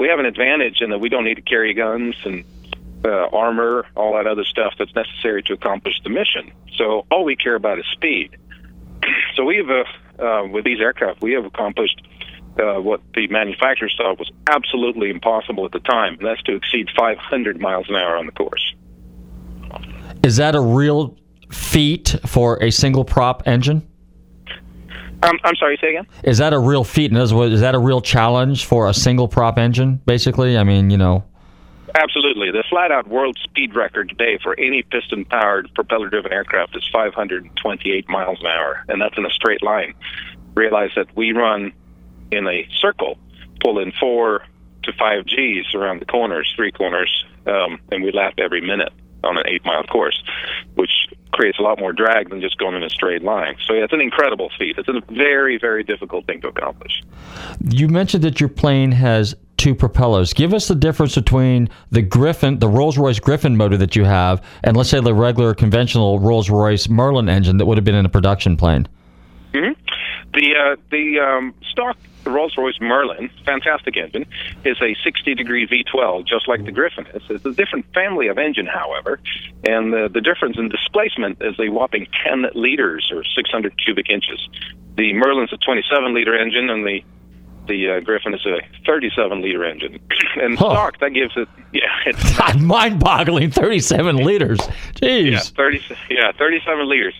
we 0.00 0.08
have 0.08 0.18
an 0.18 0.24
advantage 0.24 0.80
in 0.80 0.88
that 0.90 0.98
we 0.98 1.10
don't 1.10 1.24
need 1.24 1.34
to 1.34 1.42
carry 1.42 1.74
guns 1.74 2.16
and 2.24 2.42
uh, 3.04 3.28
armor, 3.36 3.86
all 3.94 4.14
that 4.14 4.26
other 4.26 4.44
stuff 4.44 4.72
that's 4.78 4.94
necessary 4.94 5.42
to 5.42 5.52
accomplish 5.52 6.00
the 6.02 6.08
mission. 6.08 6.50
So 6.74 7.04
all 7.10 7.22
we 7.22 7.36
care 7.36 7.54
about 7.54 7.78
is 7.78 7.84
speed. 7.92 8.36
So 9.34 9.44
we've, 9.44 9.70
uh, 9.70 10.22
uh, 10.22 10.46
with 10.48 10.64
these 10.64 10.80
aircraft, 10.80 11.22
we 11.22 11.32
have 11.32 11.44
accomplished 11.44 12.02
uh, 12.58 12.74
what 12.80 13.00
the 13.14 13.26
manufacturers 13.28 13.94
thought 13.96 14.18
was 14.18 14.30
absolutely 14.48 15.08
impossible 15.08 15.64
at 15.64 15.72
the 15.72 15.80
time, 15.80 16.14
and 16.18 16.26
that's 16.26 16.42
to 16.42 16.56
exceed 16.56 16.88
500 16.98 17.60
miles 17.60 17.88
an 17.88 17.94
hour 17.94 18.16
on 18.16 18.26
the 18.26 18.32
course. 18.32 18.74
Is 20.22 20.36
that 20.36 20.54
a 20.54 20.60
real 20.60 21.16
feat 21.50 22.16
for 22.26 22.62
a 22.62 22.70
single 22.70 23.04
prop 23.04 23.46
engine? 23.46 23.89
Um, 25.22 25.38
I'm 25.44 25.54
sorry, 25.56 25.78
say 25.80 25.90
again? 25.90 26.06
Is 26.24 26.38
that 26.38 26.52
a 26.52 26.58
real 26.58 26.84
feat? 26.84 27.12
Is 27.12 27.60
that 27.60 27.74
a 27.74 27.78
real 27.78 28.00
challenge 28.00 28.64
for 28.64 28.88
a 28.88 28.94
single 28.94 29.28
prop 29.28 29.58
engine, 29.58 30.00
basically? 30.06 30.56
I 30.56 30.64
mean, 30.64 30.90
you 30.90 30.96
know. 30.96 31.24
Absolutely. 31.94 32.50
The 32.50 32.64
flat 32.70 32.92
out 32.92 33.08
world 33.08 33.36
speed 33.42 33.74
record 33.74 34.08
today 34.08 34.38
for 34.42 34.58
any 34.58 34.82
piston 34.82 35.24
powered 35.24 35.68
propeller 35.74 36.08
driven 36.08 36.32
aircraft 36.32 36.76
is 36.76 36.88
528 36.92 38.08
miles 38.08 38.38
an 38.40 38.46
hour, 38.46 38.84
and 38.88 39.00
that's 39.00 39.16
in 39.18 39.26
a 39.26 39.30
straight 39.30 39.62
line. 39.62 39.94
Realize 40.54 40.90
that 40.96 41.14
we 41.16 41.32
run 41.32 41.72
in 42.30 42.46
a 42.46 42.66
circle, 42.80 43.18
pull 43.62 43.78
in 43.78 43.92
four 43.98 44.44
to 44.84 44.92
five 44.92 45.26
Gs 45.26 45.74
around 45.74 46.00
the 46.00 46.06
corners, 46.06 46.52
three 46.56 46.72
corners, 46.72 47.24
um, 47.46 47.80
and 47.90 48.02
we 48.02 48.12
lap 48.12 48.34
every 48.38 48.60
minute 48.60 48.92
on 49.24 49.36
an 49.36 49.44
eight 49.46 49.64
mile 49.64 49.84
course, 49.84 50.22
which 50.74 50.90
creates 51.32 51.58
a 51.58 51.62
lot 51.62 51.78
more 51.78 51.92
drag 51.92 52.30
than 52.30 52.40
just 52.40 52.58
going 52.58 52.74
in 52.74 52.82
a 52.82 52.90
straight 52.90 53.22
line. 53.22 53.56
So 53.66 53.74
yeah, 53.74 53.84
it's 53.84 53.92
an 53.92 54.00
incredible 54.00 54.50
feat. 54.58 54.76
It's 54.78 54.88
a 54.88 55.00
very, 55.12 55.58
very 55.58 55.84
difficult 55.84 56.26
thing 56.26 56.40
to 56.42 56.48
accomplish. 56.48 57.02
You 57.68 57.88
mentioned 57.88 58.24
that 58.24 58.40
your 58.40 58.48
plane 58.48 58.92
has 58.92 59.34
two 59.56 59.74
propellers. 59.74 60.32
Give 60.32 60.54
us 60.54 60.68
the 60.68 60.74
difference 60.74 61.14
between 61.14 61.68
the 61.90 62.00
Griffon, 62.00 62.58
the 62.58 62.68
Rolls-Royce 62.68 63.20
Griffon 63.20 63.56
motor 63.56 63.76
that 63.76 63.94
you 63.94 64.04
have, 64.04 64.42
and 64.64 64.76
let's 64.76 64.88
say 64.88 65.00
the 65.00 65.14
regular 65.14 65.54
conventional 65.54 66.18
Rolls-Royce 66.18 66.88
Merlin 66.88 67.28
engine 67.28 67.58
that 67.58 67.66
would 67.66 67.76
have 67.76 67.84
been 67.84 67.94
in 67.94 68.06
a 68.06 68.10
production 68.10 68.56
plane. 68.56 68.88
hmm 69.52 69.72
The 70.32 70.54
uh, 70.56 70.76
the 70.90 71.20
um, 71.20 71.54
stock 71.70 71.96
Rolls 72.30 72.56
Royce 72.56 72.80
Merlin, 72.80 73.30
fantastic 73.44 73.96
engine, 73.96 74.26
is 74.64 74.76
a 74.80 74.94
60 75.04 75.34
degree 75.34 75.66
V12, 75.66 76.26
just 76.26 76.48
like 76.48 76.64
the 76.64 76.72
Griffon 76.72 77.06
is. 77.08 77.22
It's 77.28 77.44
a 77.44 77.52
different 77.52 77.86
family 77.94 78.28
of 78.28 78.38
engine, 78.38 78.66
however, 78.66 79.20
and 79.66 79.92
the, 79.92 80.08
the 80.12 80.20
difference 80.20 80.58
in 80.58 80.68
displacement 80.68 81.42
is 81.42 81.58
a 81.58 81.68
whopping 81.68 82.06
10 82.24 82.50
liters 82.54 83.10
or 83.12 83.24
600 83.24 83.74
cubic 83.82 84.10
inches. 84.10 84.48
The 84.96 85.12
Merlin's 85.12 85.52
a 85.52 85.56
27 85.56 86.14
liter 86.14 86.36
engine, 86.36 86.70
and 86.70 86.86
the 86.86 87.02
the 87.70 87.88
uh, 87.90 88.00
Griffon 88.00 88.34
is 88.34 88.44
a 88.44 88.58
37 88.84 89.40
liter 89.40 89.64
engine. 89.64 89.98
and 90.42 90.58
Huh. 90.58 90.70
stock 90.70 90.98
that 91.00 91.10
gives 91.14 91.32
it, 91.36 91.48
yeah, 91.72 91.82
it's 92.06 92.36
God, 92.38 92.60
mind-boggling. 92.60 93.50
Thirty-seven 93.52 94.16
liters. 94.16 94.58
Jeez. 94.96 95.30
yeah, 95.32 95.38
30, 95.40 95.80
yeah, 96.10 96.32
37 96.36 96.88
liters. 96.88 97.14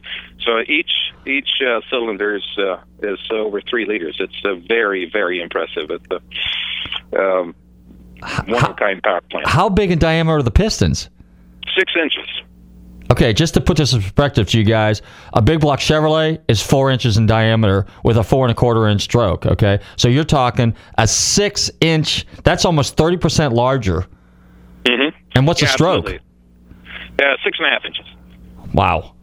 So 0.44 0.60
each 0.68 0.90
each 1.26 1.48
uh, 1.66 1.80
cylinder 1.90 2.36
is 2.36 2.44
uh, 2.58 2.78
is 3.02 3.18
over 3.30 3.60
three 3.60 3.86
liters. 3.86 4.16
It's 4.18 4.40
uh, 4.44 4.56
very 4.68 5.08
very 5.10 5.40
impressive. 5.40 5.90
It's 5.90 6.06
a 6.10 7.20
um, 7.20 7.54
one 8.46 8.64
of 8.64 8.70
a 8.70 8.74
kind 8.74 9.02
power 9.02 9.20
plant. 9.30 9.46
How 9.46 9.68
big 9.68 9.90
in 9.90 9.98
diameter 9.98 10.36
are 10.38 10.42
the 10.42 10.50
pistons? 10.50 11.08
Six 11.76 11.92
inches. 12.02 12.28
Okay, 13.10 13.32
just 13.32 13.54
to 13.54 13.60
put 13.60 13.76
this 13.76 13.92
in 13.92 14.00
perspective 14.00 14.48
to 14.50 14.58
you 14.58 14.64
guys, 14.64 15.02
a 15.32 15.42
big 15.42 15.58
block 15.60 15.80
Chevrolet 15.80 16.40
is 16.46 16.62
four 16.62 16.90
inches 16.90 17.16
in 17.16 17.26
diameter 17.26 17.86
with 18.04 18.16
a 18.16 18.22
four 18.22 18.44
and 18.44 18.52
a 18.52 18.54
quarter 18.54 18.86
inch 18.86 19.02
stroke. 19.02 19.46
Okay, 19.46 19.80
so 19.96 20.06
you're 20.08 20.22
talking 20.24 20.74
a 20.96 21.08
six 21.08 21.70
inch. 21.80 22.24
That's 22.44 22.64
almost 22.64 22.96
thirty 22.96 23.16
percent 23.16 23.52
larger. 23.52 24.06
Mm-hmm. 24.84 25.16
And 25.34 25.46
what's 25.46 25.60
a 25.62 25.66
stroke? 25.66 26.04
absolutely. 26.04 26.26
Yeah, 27.18 27.34
six 27.42 27.58
and 27.58 27.66
a 27.66 27.70
half 27.70 27.84
inches. 27.84 28.06
Wow, 28.72 29.14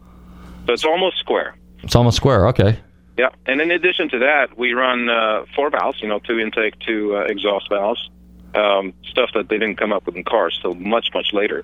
So 0.68 0.74
it's 0.74 0.84
almost 0.86 1.18
square. 1.20 1.56
it's 1.82 1.96
almost 1.96 2.18
square. 2.18 2.48
Okay. 2.50 2.78
Yeah, 3.18 3.30
and 3.46 3.62
in 3.62 3.72
addition 3.72 4.10
to 4.10 4.20
that, 4.20 4.58
we 4.58 4.74
run 4.74 5.10
uh, 5.10 5.46
four 5.56 5.70
valves. 5.70 6.02
You 6.02 6.10
know, 6.10 6.20
two 6.20 6.40
intake, 6.40 6.78
two 6.80 7.16
uh, 7.16 7.22
exhaust 7.22 7.70
valves. 7.70 8.10
Um, 8.54 8.94
stuff 9.10 9.30
that 9.34 9.50
they 9.50 9.58
didn't 9.58 9.78
come 9.78 9.94
up 9.94 10.06
with 10.06 10.16
in 10.16 10.24
cars 10.26 10.60
till 10.62 10.76
much 10.76 11.08
much 11.14 11.32
later. 11.32 11.64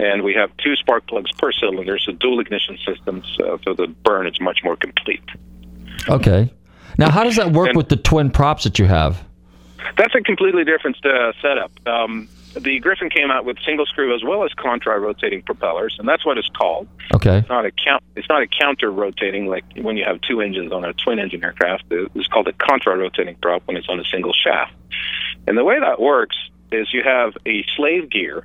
And 0.00 0.22
we 0.22 0.32
have 0.32 0.50
two 0.56 0.76
spark 0.76 1.06
plugs 1.06 1.30
per 1.32 1.52
cylinder, 1.52 1.98
so 1.98 2.12
dual 2.12 2.40
ignition 2.40 2.78
systems, 2.86 3.26
uh, 3.38 3.58
so 3.64 3.74
the 3.74 3.86
burn 3.86 4.26
is 4.26 4.40
much 4.40 4.60
more 4.64 4.74
complete. 4.74 5.22
Okay. 6.08 6.50
Now, 6.96 7.10
how 7.10 7.22
does 7.22 7.36
that 7.36 7.52
work 7.52 7.68
And- 7.68 7.76
with 7.76 7.90
the 7.90 7.96
twin 7.96 8.30
props 8.30 8.64
that 8.64 8.78
you 8.78 8.86
have? 8.86 9.22
That's 9.98 10.14
a 10.14 10.22
completely 10.22 10.64
different 10.64 11.04
uh, 11.04 11.32
setup. 11.42 11.70
Um, 11.86 12.28
the 12.58 12.80
Griffon 12.80 13.10
came 13.10 13.30
out 13.30 13.44
with 13.44 13.58
single 13.64 13.84
screw 13.84 14.14
as 14.14 14.24
well 14.24 14.42
as 14.44 14.52
contra 14.54 14.98
rotating 14.98 15.42
propellers, 15.42 15.96
and 15.98 16.08
that's 16.08 16.24
what 16.24 16.38
it's 16.38 16.48
called. 16.48 16.88
Okay. 17.14 17.38
It's 17.38 17.48
not 17.48 17.66
a 17.66 17.70
count. 17.70 18.02
It's 18.16 18.28
not 18.28 18.42
a 18.42 18.46
counter 18.46 18.90
rotating 18.90 19.46
like 19.48 19.64
when 19.76 19.96
you 19.98 20.04
have 20.04 20.20
two 20.22 20.40
engines 20.40 20.72
on 20.72 20.84
a 20.84 20.94
twin 20.94 21.18
engine 21.18 21.44
aircraft. 21.44 21.84
It's 21.90 22.26
called 22.28 22.48
a 22.48 22.52
contra 22.54 22.96
rotating 22.96 23.36
prop 23.36 23.66
when 23.66 23.76
it's 23.76 23.88
on 23.88 24.00
a 24.00 24.04
single 24.04 24.32
shaft. 24.32 24.72
And 25.46 25.56
the 25.58 25.64
way 25.64 25.78
that 25.78 26.00
works 26.00 26.36
is 26.72 26.92
you 26.92 27.02
have 27.02 27.36
a 27.46 27.64
slave 27.76 28.10
gear 28.10 28.44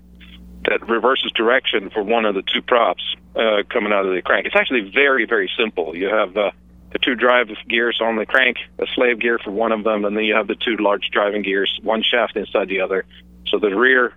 that 0.67 0.87
reverses 0.87 1.31
direction 1.31 1.89
for 1.89 2.03
one 2.03 2.25
of 2.25 2.35
the 2.35 2.41
two 2.41 2.61
props 2.61 3.03
uh, 3.35 3.63
coming 3.69 3.93
out 3.93 4.05
of 4.05 4.13
the 4.13 4.21
crank. 4.21 4.45
It's 4.45 4.55
actually 4.55 4.91
very 4.93 5.25
very 5.25 5.49
simple. 5.57 5.95
You 5.95 6.07
have 6.07 6.35
uh, 6.35 6.51
the 6.91 6.99
two 6.99 7.15
drive 7.15 7.49
gears 7.67 7.99
on 8.01 8.15
the 8.15 8.25
crank, 8.25 8.57
a 8.79 8.85
slave 8.95 9.19
gear 9.19 9.37
for 9.43 9.51
one 9.51 9.71
of 9.71 9.83
them, 9.83 10.05
and 10.05 10.15
then 10.15 10.23
you 10.23 10.33
have 10.33 10.47
the 10.47 10.55
two 10.55 10.77
large 10.77 11.09
driving 11.11 11.41
gears, 11.41 11.79
one 11.83 12.03
shaft 12.03 12.37
inside 12.37 12.69
the 12.69 12.81
other. 12.81 13.05
So 13.47 13.59
the 13.59 13.75
rear 13.75 14.13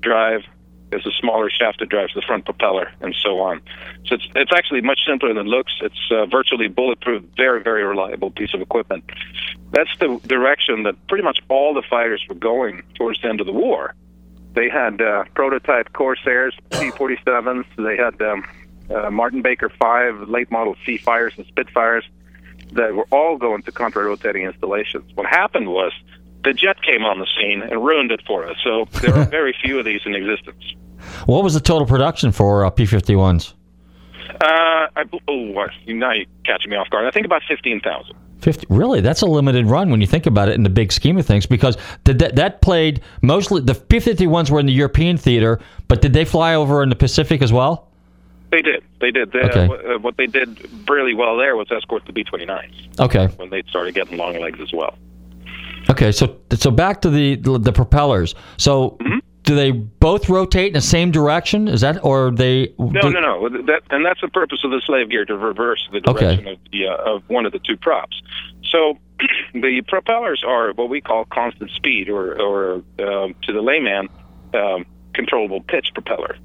drive 0.00 0.42
is 0.92 1.04
a 1.04 1.10
smaller 1.20 1.50
shaft 1.50 1.80
that 1.80 1.88
drives 1.88 2.14
the 2.14 2.22
front 2.22 2.44
propeller, 2.44 2.92
and 3.00 3.14
so 3.22 3.40
on. 3.40 3.60
So 4.06 4.16
it's 4.16 4.28
it's 4.34 4.52
actually 4.54 4.80
much 4.80 5.00
simpler 5.06 5.32
than 5.34 5.46
it 5.46 5.50
looks. 5.50 5.72
It's 5.82 6.10
uh, 6.10 6.26
virtually 6.26 6.68
bulletproof, 6.68 7.22
very 7.36 7.62
very 7.62 7.84
reliable 7.84 8.30
piece 8.30 8.54
of 8.54 8.60
equipment. 8.60 9.04
That's 9.70 9.90
the 9.98 10.20
direction 10.26 10.84
that 10.84 10.94
pretty 11.08 11.24
much 11.24 11.40
all 11.48 11.74
the 11.74 11.82
fighters 11.82 12.24
were 12.28 12.36
going 12.36 12.82
towards 12.94 13.20
the 13.20 13.28
end 13.28 13.40
of 13.40 13.46
the 13.46 13.52
war. 13.52 13.94
They 14.56 14.70
had 14.70 15.02
uh, 15.02 15.24
prototype 15.34 15.92
Corsairs, 15.92 16.54
P-47s. 16.70 17.66
They 17.76 17.96
had 17.96 18.20
um, 18.22 18.44
uh, 18.90 19.10
Martin 19.10 19.42
Baker 19.42 19.68
5 19.68 20.30
late 20.30 20.50
model 20.50 20.74
Seafires 20.86 21.36
and 21.36 21.46
Spitfires 21.46 22.04
that 22.72 22.94
were 22.94 23.06
all 23.10 23.36
going 23.36 23.62
to 23.64 23.70
contra-rotating 23.70 24.44
installations. 24.44 25.14
What 25.14 25.26
happened 25.26 25.68
was 25.68 25.92
the 26.42 26.54
jet 26.54 26.82
came 26.82 27.04
on 27.04 27.18
the 27.18 27.26
scene 27.38 27.62
and 27.62 27.84
ruined 27.84 28.10
it 28.10 28.22
for 28.26 28.46
us. 28.46 28.56
So 28.64 28.88
there 29.02 29.14
are 29.14 29.24
very 29.30 29.54
few 29.62 29.78
of 29.78 29.84
these 29.84 30.00
in 30.06 30.14
existence. 30.14 30.64
What 31.26 31.44
was 31.44 31.52
the 31.52 31.60
total 31.60 31.86
production 31.86 32.32
for 32.32 32.64
uh, 32.64 32.70
P51s? 32.70 33.52
Uh, 34.30 34.38
I, 34.40 35.04
oh, 35.28 35.66
now 35.86 36.12
you're 36.12 36.24
catching 36.46 36.70
me 36.70 36.76
off 36.76 36.88
guard. 36.88 37.06
I 37.06 37.10
think 37.10 37.26
about 37.26 37.42
15,000. 37.46 38.16
50 38.40 38.66
really 38.68 39.00
that's 39.00 39.22
a 39.22 39.26
limited 39.26 39.66
run 39.66 39.90
when 39.90 40.00
you 40.00 40.06
think 40.06 40.26
about 40.26 40.48
it 40.48 40.54
in 40.54 40.62
the 40.62 40.70
big 40.70 40.92
scheme 40.92 41.16
of 41.18 41.26
things 41.26 41.46
because 41.46 41.76
did 42.04 42.18
that, 42.18 42.36
that 42.36 42.60
played 42.60 43.00
mostly 43.22 43.60
the 43.60 43.74
p-51s 43.74 44.50
were 44.50 44.60
in 44.60 44.66
the 44.66 44.72
european 44.72 45.16
theater 45.16 45.58
but 45.88 46.02
did 46.02 46.12
they 46.12 46.24
fly 46.24 46.54
over 46.54 46.82
in 46.82 46.88
the 46.88 46.96
pacific 46.96 47.40
as 47.42 47.52
well 47.52 47.88
They 48.52 48.62
did. 48.62 48.82
They 49.00 49.10
did. 49.10 49.32
They, 49.32 49.40
Okay. 49.40 49.66
uh, 49.66 49.98
what 49.98 50.16
they 50.16 50.26
did 50.26 50.48
really 50.88 51.14
well 51.14 51.36
there 51.36 51.56
was 51.56 51.66
escort 51.72 52.04
the 52.06 52.12
B-29s 52.12 53.00
okay 53.00 53.26
when 53.38 53.50
they 53.50 53.62
started 53.68 53.94
getting 53.94 54.16
long 54.18 54.38
legs 54.38 54.60
as 54.60 54.72
well. 54.72 54.94
okay 55.90 56.12
so 56.12 56.36
so 56.52 56.70
back 56.70 57.00
to 57.02 57.10
the 57.10 57.36
the, 57.36 57.58
the 57.58 57.72
propellers 57.72 58.34
so 58.56 58.96
Mm-hmm. 59.00 59.18
Do 59.46 59.54
they 59.54 59.70
both 59.70 60.28
rotate 60.28 60.66
in 60.68 60.72
the 60.74 60.80
same 60.80 61.12
direction 61.12 61.68
is 61.68 61.80
that 61.80 62.04
or 62.04 62.32
they 62.32 62.74
No, 62.78 63.00
do- 63.00 63.10
no, 63.12 63.20
no. 63.20 63.48
That, 63.62 63.82
and 63.90 64.04
that's 64.04 64.20
the 64.20 64.28
purpose 64.28 64.58
of 64.64 64.72
the 64.72 64.82
slave 64.84 65.08
gear 65.08 65.24
to 65.24 65.36
reverse 65.36 65.88
the 65.92 66.02
Okay. 66.10 66.20
direction 66.36 66.48
of 66.48 66.58
the 66.72 66.88
uh, 66.88 67.14
of 67.14 67.22
one 67.28 67.46
of 67.46 67.52
the 67.52 67.60
two 67.60 67.76
props. 67.76 68.20
So 68.70 68.98
the 69.54 69.82
propellers 69.86 70.42
are 70.44 70.72
what 70.72 70.88
we 70.90 71.00
call 71.00 71.24
constant 71.26 71.70
speed, 71.70 72.08
or 72.10 72.38
or 72.42 72.74
um, 72.98 73.34
to 73.44 73.52
the 73.52 73.62
layman, 73.62 74.08
um, 74.52 74.84
controllable 75.14 75.60
pitch 75.62 75.90
propeller. 75.94 76.36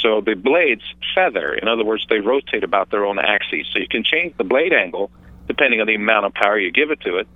So 0.00 0.22
the 0.22 0.34
blades 0.34 0.82
feather. 1.14 1.52
In 1.54 1.68
other 1.68 1.84
words, 1.84 2.06
they 2.08 2.20
rotate 2.20 2.64
about 2.64 2.90
their 2.90 3.04
own 3.04 3.18
axes. 3.18 3.66
So 3.70 3.78
you 3.78 3.88
can 3.88 4.02
change 4.02 4.34
the 4.38 4.44
blade 4.44 4.72
angle 4.72 5.10
depending 5.46 5.80
on 5.80 5.86
the 5.86 5.94
amount 5.94 6.24
of 6.24 6.32
power 6.34 6.58
you 6.58 6.72
give 6.72 6.90
it 6.90 7.00
to 7.02 7.18
it, 7.18 7.28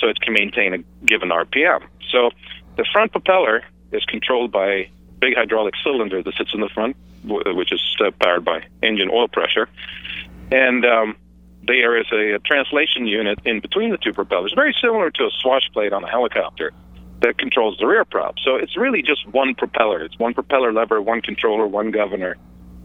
so 0.00 0.06
it 0.08 0.20
can 0.20 0.32
maintain 0.34 0.74
a 0.74 0.78
given 1.06 1.30
RPM. 1.30 1.82
So 2.12 2.30
the 2.76 2.84
front 2.92 3.10
propeller 3.12 3.64
is 3.92 4.04
controlled 4.04 4.52
by 4.52 4.88
big 5.20 5.34
hydraulic 5.36 5.74
cylinder 5.82 6.22
that 6.22 6.34
sits 6.34 6.52
in 6.54 6.60
the 6.60 6.68
front, 6.68 6.96
which 7.24 7.72
is 7.72 7.96
uh, 8.00 8.10
powered 8.20 8.44
by 8.44 8.64
engine 8.82 9.10
oil 9.10 9.28
pressure. 9.28 9.68
And 10.50 10.84
um, 10.84 11.16
there 11.66 11.98
is 11.98 12.06
a, 12.12 12.34
a 12.34 12.38
translation 12.40 13.06
unit 13.06 13.38
in 13.44 13.60
between 13.60 13.90
the 13.90 13.98
two 13.98 14.12
propellers, 14.12 14.52
very 14.54 14.74
similar 14.80 15.10
to 15.10 15.24
a 15.24 15.30
swash 15.40 15.68
plate 15.72 15.92
on 15.92 16.04
a 16.04 16.08
helicopter 16.08 16.72
that 17.20 17.36
controls 17.36 17.76
the 17.78 17.86
rear 17.86 18.04
prop. 18.04 18.36
So 18.44 18.56
it's 18.56 18.76
really 18.76 19.02
just 19.02 19.26
one 19.28 19.54
propeller. 19.54 20.02
It's 20.02 20.18
one 20.18 20.34
propeller 20.34 20.72
lever, 20.72 21.02
one 21.02 21.20
controller, 21.20 21.66
one 21.66 21.90
governor 21.90 22.36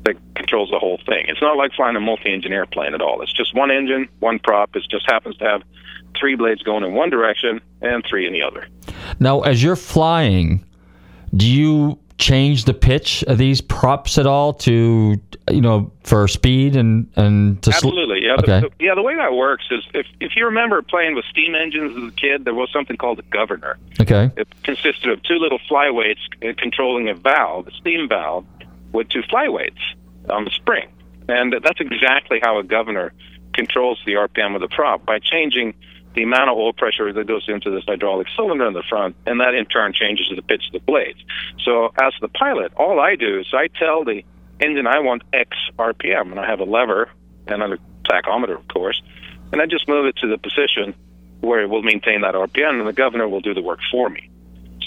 that 0.06 0.16
controls 0.36 0.70
the 0.70 0.80
whole 0.80 0.99
thing. 1.06 1.26
It's 1.28 1.41
not 1.41 1.56
like 1.56 1.72
flying 1.74 1.95
a 1.95 2.01
multi-engine 2.01 2.51
airplane 2.51 2.93
at 2.93 3.01
all. 3.01 3.22
It's 3.22 3.32
just 3.32 3.56
one 3.56 3.72
engine, 3.72 4.10
one 4.20 4.39
prop. 4.39 4.76
It 4.76 4.84
just 4.89 5.10
happens 5.10 5.38
to 5.38 5.45
have 5.45 5.62
three 6.20 6.36
blades 6.36 6.62
going 6.64 6.84
in 6.84 6.93
one 6.93 7.10
direction 7.10 7.62
and 7.82 8.04
three 8.10 8.28
in 8.28 8.34
the 8.34 8.41
other. 8.41 8.68
now 9.20 9.41
as 9.41 9.64
you're 9.64 9.76
flying 9.76 10.64
do 11.36 11.48
you 11.48 12.00
change 12.18 12.66
the 12.66 12.74
pitch 12.74 13.24
of 13.24 13.38
these 13.38 13.60
props 13.60 14.18
at 14.18 14.28
all 14.28 14.54
to 14.54 15.20
you 15.50 15.62
know 15.62 15.92
for 16.04 16.28
speed 16.28 16.76
and 16.76 17.12
and 17.16 17.62
to 17.64 17.72
sl- 17.72 17.88
Absolutely, 17.88 18.24
yeah. 18.24 18.36
okay 18.40 18.62
The, 18.62 18.70
the, 18.70 18.86
yeah, 18.86 18.96
the 18.96 19.02
way 19.02 19.16
that 19.16 19.34
works 19.34 19.66
is 19.72 19.84
if 19.94 20.06
if 20.20 20.36
you 20.36 20.46
remember 20.46 20.82
playing 20.82 21.16
with 21.16 21.26
steam 21.26 21.56
engines 21.56 21.98
as 21.98 22.10
a 22.10 22.16
kid, 22.16 22.46
there 22.46 22.54
was 22.54 22.72
something 22.72 22.98
called 22.98 23.20
a 23.20 23.24
governor. 23.24 23.78
okay 24.00 24.32
It 24.38 24.48
consisted 24.64 25.10
of 25.10 25.24
two 25.24 25.36
little 25.36 25.60
flyweights 25.70 26.22
uh, 26.48 26.54
controlling 26.58 27.10
a 27.10 27.16
valve, 27.16 27.68
a 27.68 27.72
steam 27.72 28.08
valve, 28.08 28.46
with 28.92 29.10
two 29.10 29.24
flyweights 29.24 29.82
on 30.30 30.46
the 30.46 30.52
spring. 30.52 30.90
And 31.28 31.54
that's 31.64 31.80
exactly 31.80 32.40
how 32.42 32.60
a 32.60 32.64
governor 32.64 33.14
controls 33.54 34.00
the 34.06 34.14
RPM 34.14 34.56
of 34.56 34.62
the 34.62 34.68
prop 34.68 35.06
by 35.06 35.20
changing 35.20 35.74
the 36.16 36.24
amount 36.24 36.49
of 36.49 36.57
oil 36.57 36.74
pressure 36.74 37.11
that 37.11 37.28
goes 37.28 37.45
into 37.47 37.72
this 37.72 37.84
hydraulic 37.86 38.28
cylinder 38.36 38.66
in 38.66 38.74
the 38.74 38.84
front, 38.88 39.16
and 39.26 39.39
that 39.39 39.55
in 39.55 39.66
turn 39.66 39.93
changes 39.93 40.32
the 40.36 40.41
pitch 40.41 40.68
of 40.68 40.74
the 40.74 40.80
blades. 40.80 41.20
So, 41.64 41.91
as 42.01 42.14
the 42.22 42.28
pilot, 42.28 42.74
all 42.76 42.99
I 42.99 43.16
do 43.16 43.39
is 43.39 43.47
I 43.53 43.68
tell 43.68 44.03
the 44.03 44.24
engine 44.59 44.88
I 44.88 44.99
want 44.99 45.24
X 45.34 45.49
RPM, 45.78 46.32
and 46.32 46.39
I 46.39 46.45
have 46.45 46.59
a 46.59 46.66
lever 46.66 47.09
and 47.47 47.61
a 47.61 47.78
tachometer, 48.03 48.57
of 48.57 48.68
course, 48.68 49.01
and 49.51 49.61
I 49.61 49.66
just 49.66 49.88
move 49.88 50.05
it 50.05 50.16
to 50.18 50.28
the 50.28 50.38
position 50.38 50.95
where 51.41 51.61
it 51.61 51.70
will 51.70 51.84
maintain 51.84 52.22
that 52.22 52.36
RPM, 52.36 52.80
and 52.80 52.88
the 52.88 52.93
governor 52.93 53.28
will 53.28 53.41
do 53.41 53.53
the 53.53 53.61
work 53.61 53.80
for 53.91 54.09
me. 54.09 54.30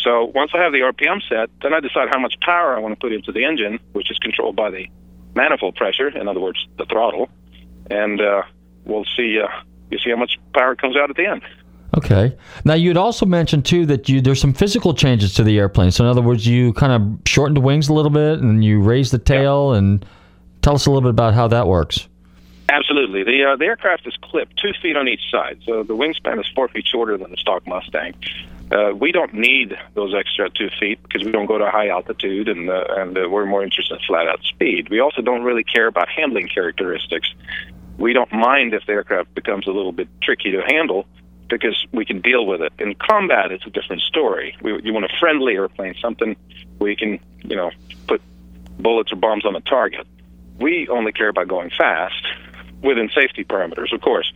So 0.02 0.30
once 0.34 0.52
I 0.54 0.58
have 0.58 0.72
the 0.72 0.80
RPM 0.80 1.20
set, 1.28 1.50
then 1.62 1.74
I 1.74 1.80
decide 1.80 2.08
how 2.10 2.18
much 2.18 2.34
power 2.40 2.76
I 2.76 2.78
want 2.78 2.94
to 2.94 3.00
put 3.00 3.12
into 3.12 3.32
the 3.32 3.44
engine, 3.44 3.78
which 3.92 4.10
is 4.10 4.18
controlled 4.18 4.56
by 4.56 4.70
the 4.70 4.86
manifold 5.34 5.74
pressure, 5.74 6.08
in 6.08 6.28
other 6.28 6.40
words, 6.40 6.66
the 6.78 6.86
throttle, 6.86 7.28
and 7.90 8.20
uh, 8.20 8.42
we'll 8.84 9.04
see. 9.16 9.40
Uh, 9.40 9.48
you 9.90 9.98
see 9.98 10.10
how 10.10 10.16
much 10.16 10.38
power 10.54 10.74
comes 10.74 10.96
out 10.96 11.10
at 11.10 11.16
the 11.16 11.26
end. 11.26 11.42
Okay. 11.96 12.36
Now 12.64 12.74
you'd 12.74 12.96
also 12.96 13.24
mentioned 13.26 13.64
too 13.64 13.86
that 13.86 14.08
you 14.08 14.20
there's 14.20 14.40
some 14.40 14.52
physical 14.52 14.92
changes 14.92 15.34
to 15.34 15.44
the 15.44 15.58
airplane. 15.58 15.90
So 15.90 16.04
in 16.04 16.10
other 16.10 16.22
words, 16.22 16.46
you 16.46 16.72
kind 16.74 16.92
of 16.92 17.28
shorten 17.28 17.54
the 17.54 17.60
wings 17.60 17.88
a 17.88 17.92
little 17.92 18.10
bit 18.10 18.40
and 18.40 18.64
you 18.64 18.80
raise 18.80 19.10
the 19.10 19.18
tail 19.18 19.72
and 19.72 20.04
tell 20.62 20.74
us 20.74 20.86
a 20.86 20.90
little 20.90 21.02
bit 21.02 21.10
about 21.10 21.34
how 21.34 21.48
that 21.48 21.66
works. 21.66 22.08
Absolutely. 22.68 23.22
The 23.22 23.44
uh, 23.44 23.56
the 23.56 23.66
aircraft 23.66 24.06
is 24.06 24.14
clipped 24.22 24.58
two 24.60 24.72
feet 24.82 24.96
on 24.96 25.06
each 25.06 25.20
side, 25.30 25.60
so 25.64 25.84
the 25.84 25.94
wingspan 25.94 26.40
is 26.40 26.46
four 26.54 26.68
feet 26.68 26.86
shorter 26.86 27.16
than 27.16 27.30
the 27.30 27.36
stock 27.36 27.64
Mustang. 27.66 28.14
Uh, 28.72 28.92
we 28.92 29.12
don't 29.12 29.32
need 29.32 29.78
those 29.94 30.12
extra 30.12 30.50
two 30.50 30.68
feet 30.80 31.00
because 31.04 31.24
we 31.24 31.30
don't 31.30 31.46
go 31.46 31.58
to 31.58 31.70
high 31.70 31.88
altitude, 31.88 32.48
and 32.48 32.68
uh, 32.68 32.84
and 32.96 33.16
uh, 33.16 33.28
we're 33.30 33.46
more 33.46 33.62
interested 33.62 33.94
in 33.94 34.00
flat 34.04 34.26
out 34.26 34.42
speed. 34.42 34.88
We 34.90 34.98
also 34.98 35.22
don't 35.22 35.44
really 35.44 35.62
care 35.62 35.86
about 35.86 36.08
handling 36.08 36.48
characteristics. 36.48 37.32
We 37.98 38.12
don't 38.12 38.32
mind 38.32 38.74
if 38.74 38.84
the 38.86 38.92
aircraft 38.92 39.34
becomes 39.34 39.66
a 39.66 39.70
little 39.70 39.92
bit 39.92 40.08
tricky 40.22 40.52
to 40.52 40.62
handle 40.62 41.06
because 41.48 41.86
we 41.92 42.04
can 42.04 42.20
deal 42.20 42.46
with 42.46 42.60
it. 42.60 42.72
In 42.78 42.94
combat, 42.94 43.52
it's 43.52 43.66
a 43.66 43.70
different 43.70 44.02
story. 44.02 44.56
We, 44.62 44.80
you 44.82 44.92
want 44.92 45.04
a 45.04 45.16
friendly 45.18 45.54
airplane, 45.54 45.94
something 46.00 46.36
where 46.78 46.90
you 46.90 46.96
can, 46.96 47.20
you 47.44 47.56
know, 47.56 47.70
put 48.06 48.20
bullets 48.78 49.12
or 49.12 49.16
bombs 49.16 49.46
on 49.46 49.52
the 49.52 49.60
target. 49.60 50.06
We 50.58 50.88
only 50.88 51.12
care 51.12 51.28
about 51.28 51.48
going 51.48 51.70
fast 51.70 52.26
within 52.82 53.10
safety 53.14 53.44
parameters, 53.44 53.92
of 53.92 54.00
course. 54.00 54.32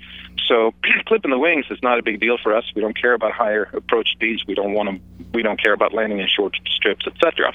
So 0.46 0.74
clipping 1.06 1.30
the 1.30 1.38
wings 1.38 1.66
is 1.70 1.78
not 1.82 1.98
a 1.98 2.02
big 2.02 2.20
deal 2.20 2.38
for 2.42 2.54
us. 2.54 2.64
We 2.74 2.82
don't 2.82 2.98
care 3.00 3.14
about 3.14 3.32
higher 3.32 3.68
approach 3.72 4.10
speeds. 4.12 4.46
We 4.46 4.54
don't 4.54 4.72
want 4.72 4.88
them. 4.88 5.00
We 5.32 5.42
don't 5.42 5.60
care 5.60 5.72
about 5.72 5.92
landing 5.92 6.18
in 6.18 6.28
short 6.28 6.56
strips, 6.66 7.06
etc. 7.06 7.52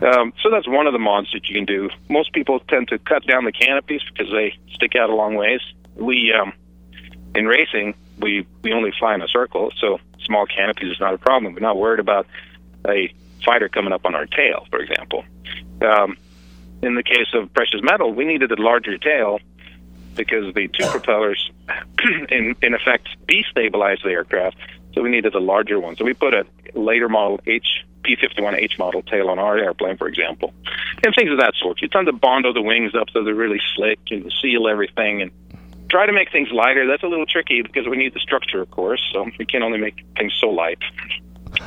Um, 0.00 0.32
so 0.42 0.50
that's 0.50 0.68
one 0.68 0.86
of 0.86 0.92
the 0.92 0.98
mods 0.98 1.32
that 1.32 1.48
you 1.48 1.54
can 1.54 1.64
do. 1.64 1.90
Most 2.08 2.32
people 2.32 2.60
tend 2.60 2.88
to 2.88 2.98
cut 2.98 3.26
down 3.26 3.44
the 3.44 3.52
canopies 3.52 4.02
because 4.12 4.30
they 4.32 4.56
stick 4.72 4.94
out 4.94 5.10
a 5.10 5.14
long 5.14 5.34
ways. 5.34 5.60
We, 5.96 6.32
um, 6.32 6.52
in 7.34 7.46
racing, 7.46 7.94
we 8.20 8.46
we 8.62 8.72
only 8.72 8.92
fly 8.98 9.14
in 9.14 9.22
a 9.22 9.28
circle, 9.28 9.72
so 9.80 9.98
small 10.24 10.46
canopies 10.46 10.92
is 10.92 11.00
not 11.00 11.14
a 11.14 11.18
problem. 11.18 11.54
We're 11.54 11.60
not 11.60 11.76
worried 11.76 12.00
about 12.00 12.26
a 12.86 13.12
fighter 13.44 13.68
coming 13.68 13.92
up 13.92 14.06
on 14.06 14.14
our 14.14 14.26
tail, 14.26 14.66
for 14.70 14.80
example. 14.80 15.24
Um, 15.82 16.16
in 16.82 16.94
the 16.94 17.02
case 17.02 17.28
of 17.34 17.52
precious 17.52 17.80
metal, 17.82 18.12
we 18.12 18.24
needed 18.24 18.52
a 18.52 18.60
larger 18.60 18.98
tail 18.98 19.40
because 20.14 20.52
the 20.54 20.68
two 20.68 20.86
propellers, 20.86 21.50
in 22.30 22.54
in 22.62 22.74
effect, 22.74 23.08
destabilized 23.26 24.02
the 24.04 24.10
aircraft. 24.10 24.56
So 24.94 25.02
we 25.02 25.10
needed 25.10 25.34
a 25.34 25.40
larger 25.40 25.78
one. 25.80 25.96
So 25.96 26.04
we 26.04 26.14
put 26.14 26.34
a 26.34 26.44
later 26.74 27.08
model 27.08 27.40
H 27.46 27.84
P51H 28.02 28.78
model 28.78 29.02
tail 29.02 29.28
on 29.28 29.38
our 29.38 29.58
airplane, 29.58 29.96
for 29.96 30.08
example, 30.08 30.52
and 31.04 31.14
things 31.14 31.30
of 31.30 31.38
that 31.38 31.54
sort. 31.60 31.80
You 31.82 31.88
tend 31.88 32.06
to 32.06 32.12
bondo 32.12 32.52
the 32.52 32.62
wings 32.62 32.94
up 32.94 33.08
so 33.10 33.24
they're 33.24 33.34
really 33.34 33.60
slick 33.76 33.98
and 34.10 34.32
seal 34.40 34.68
everything 34.68 35.22
and 35.22 35.30
try 35.90 36.06
to 36.06 36.12
make 36.12 36.30
things 36.30 36.50
lighter. 36.52 36.86
That's 36.86 37.02
a 37.02 37.08
little 37.08 37.26
tricky 37.26 37.62
because 37.62 37.86
we 37.86 37.96
need 37.96 38.14
the 38.14 38.20
structure, 38.20 38.60
of 38.60 38.70
course. 38.70 39.02
So 39.12 39.28
we 39.38 39.46
can 39.46 39.62
only 39.62 39.78
make 39.78 40.04
things 40.16 40.34
so 40.40 40.48
light. 40.48 40.78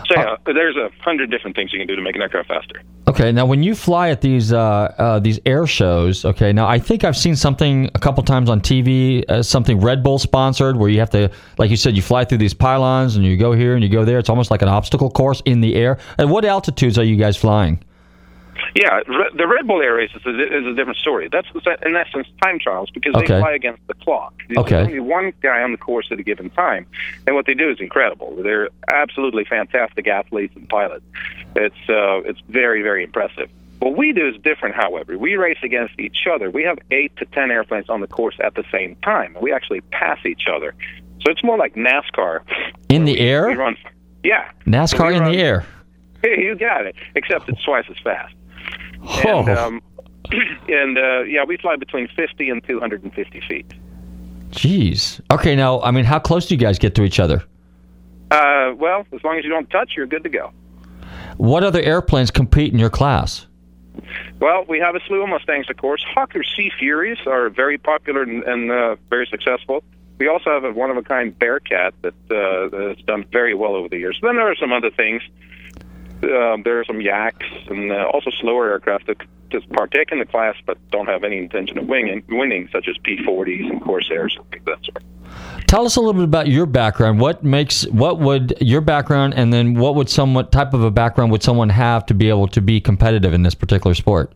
So 0.07 0.15
yeah, 0.15 0.35
there's 0.45 0.75
a 0.75 0.89
hundred 1.01 1.31
different 1.31 1.55
things 1.55 1.71
you 1.73 1.79
can 1.79 1.87
do 1.87 1.95
to 1.95 2.01
make 2.01 2.15
an 2.15 2.21
aircraft 2.21 2.49
faster. 2.49 2.81
Okay, 3.07 3.31
now 3.31 3.45
when 3.45 3.63
you 3.63 3.75
fly 3.75 4.09
at 4.09 4.21
these 4.21 4.53
uh, 4.53 4.59
uh, 4.97 5.19
these 5.19 5.39
air 5.45 5.65
shows, 5.67 6.23
okay, 6.25 6.53
now 6.53 6.67
I 6.67 6.79
think 6.79 7.03
I've 7.03 7.17
seen 7.17 7.35
something 7.35 7.89
a 7.95 7.99
couple 7.99 8.23
times 8.23 8.49
on 8.49 8.61
TV, 8.61 9.29
uh, 9.29 9.43
something 9.43 9.79
Red 9.79 10.03
Bull 10.03 10.19
sponsored, 10.19 10.77
where 10.77 10.89
you 10.89 10.99
have 10.99 11.09
to, 11.11 11.31
like 11.57 11.69
you 11.69 11.77
said, 11.77 11.95
you 11.95 12.01
fly 12.01 12.25
through 12.25 12.37
these 12.39 12.53
pylons 12.53 13.15
and 13.15 13.25
you 13.25 13.37
go 13.37 13.53
here 13.53 13.73
and 13.73 13.83
you 13.83 13.89
go 13.89 14.05
there. 14.05 14.19
It's 14.19 14.29
almost 14.29 14.51
like 14.51 14.61
an 14.61 14.69
obstacle 14.69 15.09
course 15.09 15.41
in 15.45 15.61
the 15.61 15.75
air. 15.75 15.97
At 16.17 16.29
what 16.29 16.45
altitudes 16.45 16.97
are 16.97 17.03
you 17.03 17.15
guys 17.15 17.37
flying? 17.37 17.83
Yeah, 18.75 19.01
the 19.07 19.47
Red 19.47 19.67
Bull 19.67 19.81
Air 19.81 19.95
Race 19.95 20.11
is 20.15 20.25
a, 20.25 20.29
is 20.59 20.65
a 20.65 20.73
different 20.73 20.97
story. 20.99 21.29
That's 21.31 21.47
in 21.85 21.95
essence 21.95 22.27
time 22.41 22.59
trials 22.59 22.89
because 22.89 23.13
Okay. 23.15 23.27
they 23.35 23.39
fly 23.39 23.53
against 23.53 23.85
the 23.87 23.93
clock. 23.95 24.33
There's 24.47 24.59
Okay. 24.59 24.75
only 24.77 24.99
one 24.99 25.33
guy 25.41 25.61
on 25.61 25.71
the 25.71 25.77
course 25.77 26.07
at 26.11 26.19
a 26.19 26.23
given 26.23 26.49
time, 26.51 26.85
and 27.27 27.35
what 27.35 27.45
they 27.45 27.53
do 27.53 27.69
is 27.69 27.79
incredible. 27.79 28.35
They're 28.41 28.69
absolutely 28.91 29.45
fantastic 29.45 30.07
athletes 30.07 30.55
and 30.55 30.67
pilots. 30.69 31.03
It's 31.55 31.75
uh, 31.89 32.21
it's 32.29 32.39
very 32.49 32.81
very 32.81 33.03
impressive. 33.03 33.49
What 33.79 33.97
we 33.97 34.13
do 34.13 34.27
is 34.27 34.35
different, 34.43 34.75
however. 34.75 35.17
We 35.17 35.35
race 35.37 35.57
against 35.63 35.99
each 35.99 36.27
other. 36.31 36.51
We 36.51 36.63
have 36.63 36.77
eight 36.91 37.15
to 37.17 37.25
ten 37.25 37.49
airplanes 37.51 37.89
on 37.89 37.99
the 38.01 38.07
course 38.07 38.35
at 38.43 38.53
the 38.55 38.63
same 38.71 38.95
time. 39.03 39.35
We 39.41 39.51
actually 39.51 39.81
pass 39.91 40.19
each 40.25 40.43
other, 40.53 40.75
so 41.25 41.31
it's 41.31 41.43
more 41.43 41.57
like 41.57 41.73
NASCAR. 41.75 42.41
In 42.89 43.05
the 43.05 43.13
We 43.13 43.19
air? 43.19 43.47
run, 43.57 43.75
yeah, 44.23 44.51
NASCAR 44.67 44.97
So 44.97 45.07
we 45.07 45.15
in 45.15 45.21
run- 45.23 45.31
the 45.31 45.39
air. 45.39 45.65
Hey, 46.21 46.41
you 46.43 46.55
got 46.55 46.85
it. 46.85 46.95
Except 47.15 47.49
it's 47.49 47.63
twice 47.63 47.85
as 47.89 47.97
fast. 48.03 48.35
Oh. 49.03 49.39
And, 49.39 49.49
um, 49.49 49.81
and 50.67 50.97
uh, 50.97 51.21
yeah, 51.23 51.43
we 51.45 51.57
fly 51.57 51.75
between 51.75 52.07
50 52.15 52.49
and 52.49 52.63
250 52.67 53.41
feet. 53.47 53.73
Jeez. 54.51 55.21
Okay, 55.31 55.55
now 55.55 55.81
I 55.81 55.91
mean, 55.91 56.05
how 56.05 56.19
close 56.19 56.45
do 56.47 56.55
you 56.55 56.59
guys 56.59 56.77
get 56.77 56.95
to 56.95 57.03
each 57.03 57.19
other? 57.19 57.43
Uh, 58.29 58.73
well, 58.77 59.05
as 59.13 59.23
long 59.23 59.37
as 59.37 59.43
you 59.43 59.49
don't 59.49 59.69
touch, 59.69 59.93
you're 59.95 60.07
good 60.07 60.23
to 60.23 60.29
go. 60.29 60.51
What 61.37 61.63
other 61.63 61.81
airplanes 61.81 62.31
compete 62.31 62.71
in 62.71 62.79
your 62.79 62.89
class? 62.89 63.47
Well, 64.39 64.65
we 64.67 64.79
have 64.79 64.95
a 64.95 64.99
slew 65.07 65.23
of 65.23 65.29
Mustangs, 65.29 65.69
of 65.69 65.77
course. 65.77 66.03
Hawker 66.13 66.43
Sea 66.43 66.71
Furies 66.79 67.17
are 67.25 67.49
very 67.49 67.77
popular 67.77 68.23
and, 68.23 68.43
and 68.43 68.71
uh, 68.71 68.95
very 69.09 69.27
successful. 69.27 69.83
We 70.17 70.27
also 70.27 70.51
have 70.51 70.63
a 70.63 70.71
one-of-a-kind 70.71 71.37
Bearcat 71.39 71.93
that 72.03 72.13
uh, 72.29 72.89
has 72.89 72.97
done 73.05 73.25
very 73.31 73.53
well 73.53 73.75
over 73.75 73.89
the 73.89 73.97
years. 73.97 74.19
Then 74.21 74.35
there 74.35 74.49
are 74.49 74.55
some 74.55 74.71
other 74.71 74.91
things. 74.91 75.23
Um, 76.23 76.63
there 76.63 76.79
are 76.79 76.85
some 76.85 77.01
Yaks 77.01 77.45
and 77.67 77.91
uh, 77.91 78.09
also 78.13 78.29
slower 78.41 78.69
aircraft 78.69 79.07
that 79.07 79.17
just 79.49 79.69
partake 79.71 80.11
in 80.11 80.19
the 80.19 80.25
class 80.25 80.55
but 80.65 80.77
don't 80.91 81.07
have 81.07 81.23
any 81.23 81.37
intention 81.37 81.77
of 81.77 81.87
winning, 81.87 82.69
such 82.71 82.87
as 82.87 82.97
P-40s 83.03 83.69
and 83.69 83.81
Corsairs 83.81 84.37
and 84.37 84.65
that 84.65 84.85
sort. 84.85 85.03
Tell 85.67 85.85
us 85.85 85.95
a 85.95 85.99
little 85.99 86.13
bit 86.13 86.23
about 86.23 86.47
your 86.47 86.65
background. 86.65 87.19
What 87.19 87.43
makes 87.43 87.87
what 87.87 88.19
would 88.19 88.57
your 88.59 88.81
background, 88.81 89.33
and 89.35 89.53
then 89.53 89.75
what 89.75 89.95
would 89.95 90.09
somewhat 90.09 90.51
type 90.51 90.73
of 90.73 90.83
a 90.83 90.91
background 90.91 91.31
would 91.31 91.43
someone 91.43 91.69
have 91.69 92.05
to 92.07 92.13
be 92.13 92.29
able 92.29 92.47
to 92.49 92.61
be 92.61 92.81
competitive 92.81 93.33
in 93.33 93.43
this 93.43 93.55
particular 93.55 93.93
sport? 93.93 94.33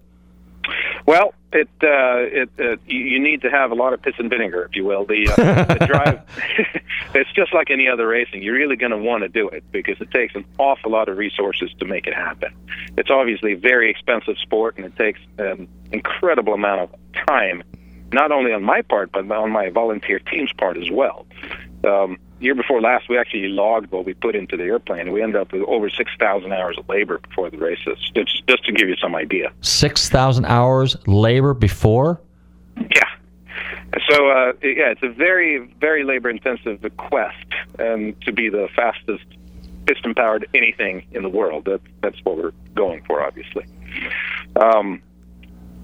Well, 1.05 1.33
it 1.53 1.69
uh, 1.83 2.41
it 2.41 2.49
uh, 2.59 2.77
you, 2.87 2.99
you 2.99 3.19
need 3.19 3.41
to 3.43 3.49
have 3.49 3.71
a 3.71 3.75
lot 3.75 3.93
of 3.93 4.01
piss 4.01 4.15
and 4.17 4.29
vinegar, 4.29 4.63
if 4.65 4.75
you 4.75 4.83
will. 4.83 5.05
The, 5.05 5.29
uh, 5.29 5.63
the 5.65 5.85
drive, 5.87 6.21
it's 7.13 7.31
just 7.33 7.53
like 7.53 7.69
any 7.69 7.87
other 7.87 8.07
racing. 8.07 8.41
You're 8.41 8.55
really 8.55 8.75
going 8.75 8.91
to 8.91 8.97
want 8.97 9.21
to 9.21 9.29
do 9.29 9.47
it 9.49 9.63
because 9.71 10.01
it 10.01 10.09
takes 10.11 10.35
an 10.35 10.45
awful 10.57 10.91
lot 10.91 11.07
of 11.07 11.17
resources 11.17 11.71
to 11.79 11.85
make 11.85 12.07
it 12.07 12.13
happen. 12.13 12.53
It's 12.97 13.11
obviously 13.11 13.53
a 13.53 13.57
very 13.57 13.89
expensive 13.89 14.37
sport, 14.39 14.77
and 14.77 14.85
it 14.85 14.95
takes 14.95 15.19
an 15.37 15.67
incredible 15.91 16.53
amount 16.53 16.81
of 16.81 16.89
time, 17.27 17.63
not 18.11 18.31
only 18.31 18.51
on 18.51 18.63
my 18.63 18.81
part 18.81 19.11
but 19.11 19.29
on 19.29 19.51
my 19.51 19.69
volunteer 19.69 20.19
team's 20.19 20.51
part 20.53 20.77
as 20.77 20.89
well. 20.89 21.27
Um, 21.83 22.17
year 22.39 22.55
before 22.55 22.81
last, 22.81 23.09
we 23.09 23.17
actually 23.17 23.47
logged 23.47 23.91
what 23.91 24.05
we 24.05 24.13
put 24.13 24.35
into 24.35 24.57
the 24.57 24.63
airplane. 24.63 25.11
We 25.11 25.21
ended 25.21 25.41
up 25.41 25.51
with 25.51 25.63
over 25.63 25.89
six 25.89 26.11
thousand 26.19 26.53
hours 26.53 26.77
of 26.77 26.87
labor 26.89 27.19
before 27.19 27.49
the 27.49 27.57
races. 27.57 27.97
Just 28.15 28.45
just 28.47 28.65
to 28.65 28.71
give 28.71 28.89
you 28.89 28.95
some 28.97 29.15
idea. 29.15 29.51
Six 29.61 30.09
thousand 30.09 30.45
hours 30.45 30.95
labor 31.07 31.53
before. 31.53 32.21
Yeah. 32.77 33.09
So 34.09 34.29
uh, 34.29 34.53
yeah, 34.61 34.91
it's 34.91 35.03
a 35.03 35.09
very 35.09 35.59
very 35.79 36.03
labor 36.03 36.29
intensive 36.29 36.85
quest, 36.97 37.47
and 37.79 38.19
to 38.21 38.31
be 38.31 38.49
the 38.49 38.67
fastest 38.75 39.25
piston 39.85 40.13
powered 40.15 40.47
anything 40.53 41.05
in 41.11 41.23
the 41.23 41.29
world. 41.29 41.65
That 41.65 41.81
that's 42.01 42.17
what 42.23 42.37
we're 42.37 42.53
going 42.75 43.03
for, 43.05 43.21
obviously. 43.21 43.65
Um, 44.55 45.01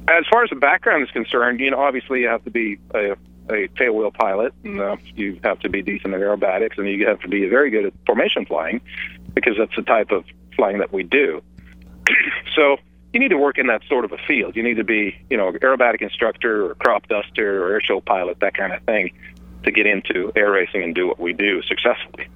as 0.08 0.26
far 0.32 0.43
as 0.43 0.49
the 0.49 0.56
background 0.56 1.04
is 1.04 1.12
concerned, 1.12 1.60
you 1.60 1.72
know, 1.72 1.80
obviously 1.80 2.22
you 2.22 2.28
have 2.28 2.43
to 2.43 2.49
be 2.52 2.80
a, 2.93 3.16
a 3.52 3.68
tailwheel 3.70 4.14
pilot, 4.14 4.54
and 4.64 4.80
uh, 4.80 4.95
you 5.16 5.39
have 5.43 5.60
to 5.60 5.70
be 5.70 5.82
decent 5.82 6.14
at 6.14 6.20
aerobatics, 6.20 6.78
and 6.78 6.88
you 6.88 7.08
have 7.08 7.20
to 7.22 7.28
be 7.28 7.47
very 7.47 7.70
good 7.70 7.86
at 7.86 7.93
formation 8.06 8.45
flying, 8.45 8.82
because 9.34 9.56
that's 9.58 9.76
the 9.76 9.82
type 9.84 10.12
of 10.12 10.26
flying 10.56 10.80
that 10.80 10.91
we 10.91 11.04
do. 11.04 11.41
so 12.56 12.78
you 13.14 13.20
need 13.20 13.30
to 13.30 13.38
work 13.38 13.58
in 13.58 13.68
that 13.68 13.82
sort 13.88 14.06
of 14.06 14.12
a 14.12 14.18
field. 14.28 14.56
You 14.56 14.64
need 14.64 14.78
to 14.78 14.84
be, 14.84 15.16
you 15.30 15.38
know, 15.38 15.52
aerobatic 15.52 16.02
instructor 16.02 16.72
or 16.72 16.76
crop 16.76 17.08
duster 17.08 17.66
or 17.66 17.80
airshow 17.80 18.04
pilot, 18.04 18.39
that 18.39 18.56
kind 18.56 18.74
of 18.74 18.82
thing, 18.84 19.12
to 19.64 19.72
get 19.72 19.86
into 19.86 20.32
air 20.36 20.52
racing 20.52 20.84
and 20.84 20.95
do 20.95 21.08
what 21.08 21.20
we 21.20 21.34
do 21.34 21.62
successfully. 21.64 22.28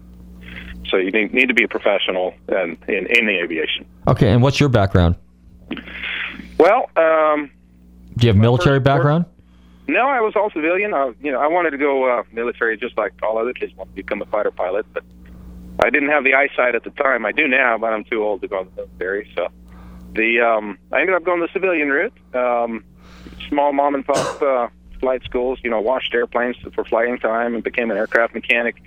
So 0.89 0.97
you 0.97 1.11
need, 1.11 1.33
need 1.33 1.47
to 1.47 1.53
be 1.53 1.63
a 1.63 1.67
professional 1.67 2.33
and 2.47 2.77
in, 2.87 3.07
in 3.07 3.25
the 3.25 3.39
aviation. 3.41 3.85
Okay, 4.07 4.29
and 4.29 4.41
what's 4.41 4.59
your 4.59 4.69
background? 4.69 5.15
Well, 6.59 6.89
um, 6.95 7.49
Do 8.17 8.27
you 8.27 8.33
have 8.33 8.37
military 8.37 8.79
background? 8.79 9.25
No, 9.87 10.07
I 10.07 10.21
was 10.21 10.35
all 10.35 10.49
civilian. 10.49 10.93
I, 10.93 11.13
you 11.21 11.31
know, 11.31 11.39
I 11.39 11.47
wanted 11.47 11.71
to 11.71 11.77
go 11.77 12.09
uh, 12.09 12.23
military 12.31 12.77
just 12.77 12.97
like 12.97 13.13
all 13.21 13.37
other 13.37 13.53
kids 13.53 13.73
want 13.75 13.89
to 13.91 13.95
become 13.95 14.21
a 14.21 14.25
fighter 14.25 14.51
pilot, 14.51 14.85
but 14.93 15.03
I 15.83 15.89
didn't 15.89 16.09
have 16.09 16.23
the 16.23 16.33
eyesight 16.33 16.75
at 16.75 16.83
the 16.83 16.89
time. 16.91 17.25
I 17.25 17.31
do 17.31 17.47
now, 17.47 17.77
but 17.77 17.93
I'm 17.93 18.03
too 18.03 18.23
old 18.23 18.41
to 18.41 18.47
go 18.47 18.61
in 18.61 18.67
the 18.69 18.75
military. 18.75 19.31
So 19.35 19.47
the 20.13 20.41
um, 20.41 20.79
I 20.91 21.01
ended 21.01 21.15
up 21.15 21.23
going 21.23 21.41
the 21.41 21.49
civilian 21.53 21.89
route. 21.89 22.13
Um, 22.33 22.83
small 23.49 23.73
mom 23.73 23.95
and 23.95 24.05
pop 24.05 24.41
uh, 24.41 24.67
flight 24.99 25.23
schools, 25.23 25.59
you 25.63 25.69
know, 25.69 25.81
washed 25.81 26.13
airplanes 26.13 26.57
for 26.73 26.83
flying 26.85 27.19
time 27.19 27.53
and 27.53 27.63
became 27.63 27.91
an 27.91 27.97
aircraft 27.97 28.33
mechanic. 28.33 28.81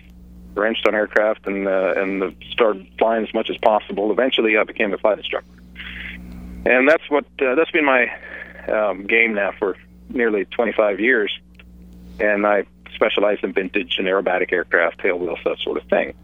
Wrenched 0.55 0.89
on 0.89 0.95
aircraft 0.95 1.47
and 1.47 1.69
uh, 1.69 1.95
and 1.97 2.23
uh, 2.23 2.31
started 2.51 2.89
flying 2.99 3.25
as 3.25 3.33
much 3.33 3.49
as 3.49 3.57
possible. 3.59 4.11
Eventually, 4.11 4.57
I 4.57 4.65
became 4.65 4.93
a 4.93 4.99
flight 4.99 5.19
instructor, 5.19 5.63
and 6.67 6.89
that's 6.89 7.09
what 7.09 7.27
uh, 7.41 7.55
that's 7.55 7.71
been 7.71 7.85
my 7.85 8.11
um, 8.67 9.07
game 9.07 9.35
now 9.35 9.53
for 9.57 9.77
nearly 10.09 10.45
25 10.47 11.01
years. 11.01 11.37
And 12.21 12.47
I 12.47 12.65
specialize 12.95 13.39
in 13.43 13.53
vintage 13.53 13.97
and 13.99 14.07
aerobatic 14.07 14.53
aircraft, 14.53 15.01
tail 15.01 15.19
wheels, 15.19 15.39
that 15.45 15.59
sort 15.59 15.77
of 15.77 15.89
thing. 15.89 16.15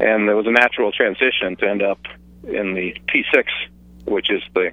And 0.00 0.28
there 0.28 0.36
was 0.36 0.46
a 0.46 0.50
natural 0.50 0.92
transition 0.92 1.56
to 1.56 1.68
end 1.68 1.82
up 1.82 2.00
in 2.44 2.74
the 2.74 2.96
T6, 3.08 3.44
which 4.06 4.30
is 4.30 4.42
the 4.54 4.72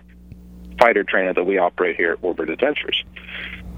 fighter 0.79 1.03
trainer 1.03 1.33
that 1.33 1.43
we 1.45 1.57
operate 1.57 1.95
here 1.95 2.11
at 2.11 2.21
Warbird 2.21 2.51
Adventures. 2.51 3.03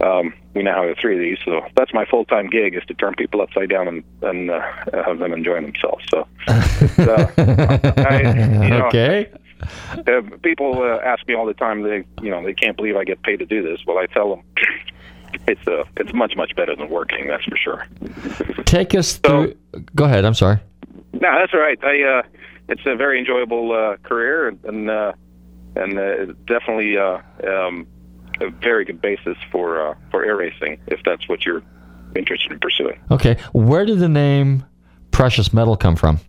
um, 0.02 0.34
we 0.54 0.64
now 0.64 0.88
have 0.88 0.98
three 1.00 1.16
of 1.16 1.22
these. 1.22 1.38
So 1.46 1.62
that's 1.76 1.94
my 1.94 2.06
full 2.06 2.26
time 2.26 2.50
gig 2.50 2.76
is 2.76 2.84
to 2.86 2.94
turn 2.94 3.14
people 3.16 3.42
upside 3.42 3.70
down 3.70 3.88
and, 3.88 4.04
and 4.22 4.52
uh, 4.52 4.62
have 5.06 5.20
them 5.20 5.34
enjoying 5.34 5.64
themselves. 5.64 6.04
So, 6.10 6.28
uh, 6.48 7.28
I, 7.98 8.64
you 8.64 8.70
know, 8.70 8.88
okay. 8.88 9.30
uh, 9.91 10.22
people 10.43 10.82
uh, 10.82 10.99
ask 11.03 11.28
me 11.28 11.36
all 11.36 11.45
the 11.45 11.53
time. 11.53 11.84
They, 11.84 12.05
you 12.22 12.30
know, 12.30 12.43
they 12.43 12.53
can't 12.53 12.78
believe 12.78 12.95
I 12.95 13.03
get 13.03 13.22
paid 13.24 13.39
to 13.39 13.45
do 13.45 13.62
this. 13.64 13.80
Well, 13.86 13.97
I 13.97 14.05
tell 14.08 14.30
them 14.30 14.43
it's 15.47 15.68
uh, 15.68 15.84
it's 15.97 16.14
much 16.14 16.36
much 16.36 16.55
better 16.55 16.76
than 16.76 16.89
working. 16.89 17.28
That's 17.28 17.43
for 17.45 17.58
sure. 17.58 17.88
Take 18.66 18.95
us 18.95 19.18
through. 19.18 19.55
Go 19.95 20.05
ahead. 20.05 20.26
I'm 20.26 20.34
sorry. 20.34 20.60
No, 21.14 21.39
that's 21.39 21.53
all 21.53 21.60
right. 21.60 21.80
I, 21.84 22.01
uh, 22.03 22.22
it's 22.70 22.82
a 22.86 22.95
very 22.95 23.20
enjoyable 23.20 23.72
uh, 23.72 23.97
career 24.08 24.49
and 24.49 24.64
and, 24.66 24.89
uh, 24.89 25.14
and 25.76 25.99
uh, 25.99 26.26
definitely 26.45 26.97
uh, 26.97 27.20
um, 27.47 27.88
a 28.41 28.49
very 28.49 28.86
good 28.86 29.01
basis 29.01 29.38
for 29.51 29.82
uh, 29.82 29.95
for 30.12 30.24
air 30.24 30.36
racing 30.36 30.80
if 30.88 30.99
that's 31.03 31.28
what 31.28 31.45
you're 31.45 31.64
interested 32.16 32.51
in 32.51 32.60
pursuing. 32.60 32.99
Okay. 33.12 33.38
Where 33.53 33.86
did 33.86 33.99
the 33.99 34.10
name 34.10 34.66
Precious 35.12 35.53
Metal 35.53 35.78
come 35.78 35.95
from? 35.95 36.20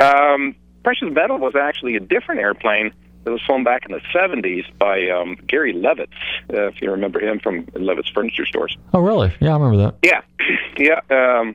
Um, 0.00 0.56
Precious 0.84 1.08
Metal 1.10 1.38
was 1.38 1.54
actually 1.54 1.96
a 1.96 2.00
different 2.00 2.40
airplane 2.40 2.92
that 3.24 3.30
was 3.30 3.40
flown 3.42 3.62
back 3.62 3.86
in 3.86 3.92
the 3.92 4.00
70s 4.12 4.64
by 4.78 5.08
um, 5.08 5.36
Gary 5.46 5.72
Levitz, 5.72 6.08
uh, 6.52 6.66
if 6.66 6.82
you 6.82 6.90
remember 6.90 7.20
him 7.20 7.38
from 7.38 7.64
Levitz 7.66 8.12
Furniture 8.12 8.46
Stores. 8.46 8.76
Oh, 8.92 9.00
really? 9.00 9.32
Yeah, 9.40 9.50
I 9.50 9.58
remember 9.58 9.76
that. 9.84 9.94
Yeah, 10.02 10.22
yeah. 10.76 11.00
Um, 11.10 11.54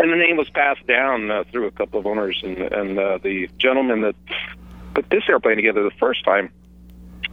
and 0.00 0.12
the 0.12 0.16
name 0.16 0.36
was 0.36 0.48
passed 0.50 0.86
down 0.86 1.30
uh, 1.30 1.44
through 1.50 1.66
a 1.66 1.70
couple 1.70 2.00
of 2.00 2.06
owners, 2.06 2.40
and, 2.44 2.58
and 2.58 2.98
uh, 2.98 3.18
the 3.18 3.48
gentleman 3.58 4.00
that 4.02 4.14
put 4.94 5.08
this 5.10 5.22
airplane 5.28 5.56
together 5.56 5.82
the 5.82 5.96
first 5.98 6.24
time 6.24 6.52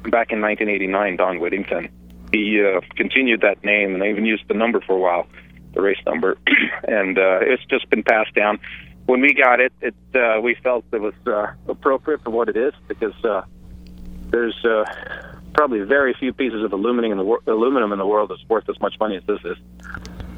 back 0.03 0.31
in 0.31 0.41
1989, 0.41 1.15
Don 1.17 1.39
Whittington, 1.39 1.89
he 2.31 2.63
uh, 2.63 2.81
continued 2.95 3.41
that 3.41 3.63
name, 3.63 3.95
and 3.95 4.03
even 4.03 4.25
used 4.25 4.47
the 4.47 4.53
number 4.53 4.81
for 4.81 4.93
a 4.93 4.99
while, 4.99 5.27
the 5.73 5.81
race 5.81 5.97
number, 6.05 6.37
and 6.87 7.17
uh, 7.17 7.39
it's 7.41 7.63
just 7.65 7.89
been 7.89 8.03
passed 8.03 8.33
down. 8.33 8.59
When 9.05 9.21
we 9.21 9.33
got 9.33 9.59
it, 9.59 9.71
it 9.81 9.95
uh, 10.15 10.41
we 10.41 10.55
felt 10.55 10.85
it 10.91 10.99
was 10.99 11.13
uh, 11.27 11.53
appropriate 11.67 12.23
for 12.23 12.31
what 12.31 12.49
it 12.49 12.57
is 12.57 12.73
because 12.87 13.13
uh, 13.23 13.43
there's 14.29 14.65
uh, 14.65 14.85
probably 15.53 15.81
very 15.81 16.13
few 16.13 16.33
pieces 16.33 16.63
of 16.63 16.73
aluminum 16.73 17.11
in 17.11 17.17
the 17.17 17.23
wor- 17.23 17.41
aluminum 17.45 17.91
in 17.91 17.99
the 17.99 18.05
world 18.05 18.31
that's 18.31 18.43
worth 18.49 18.67
as 18.67 18.79
much 18.81 18.95
money 18.99 19.15
as 19.15 19.23
this 19.27 19.39
is, 19.45 19.57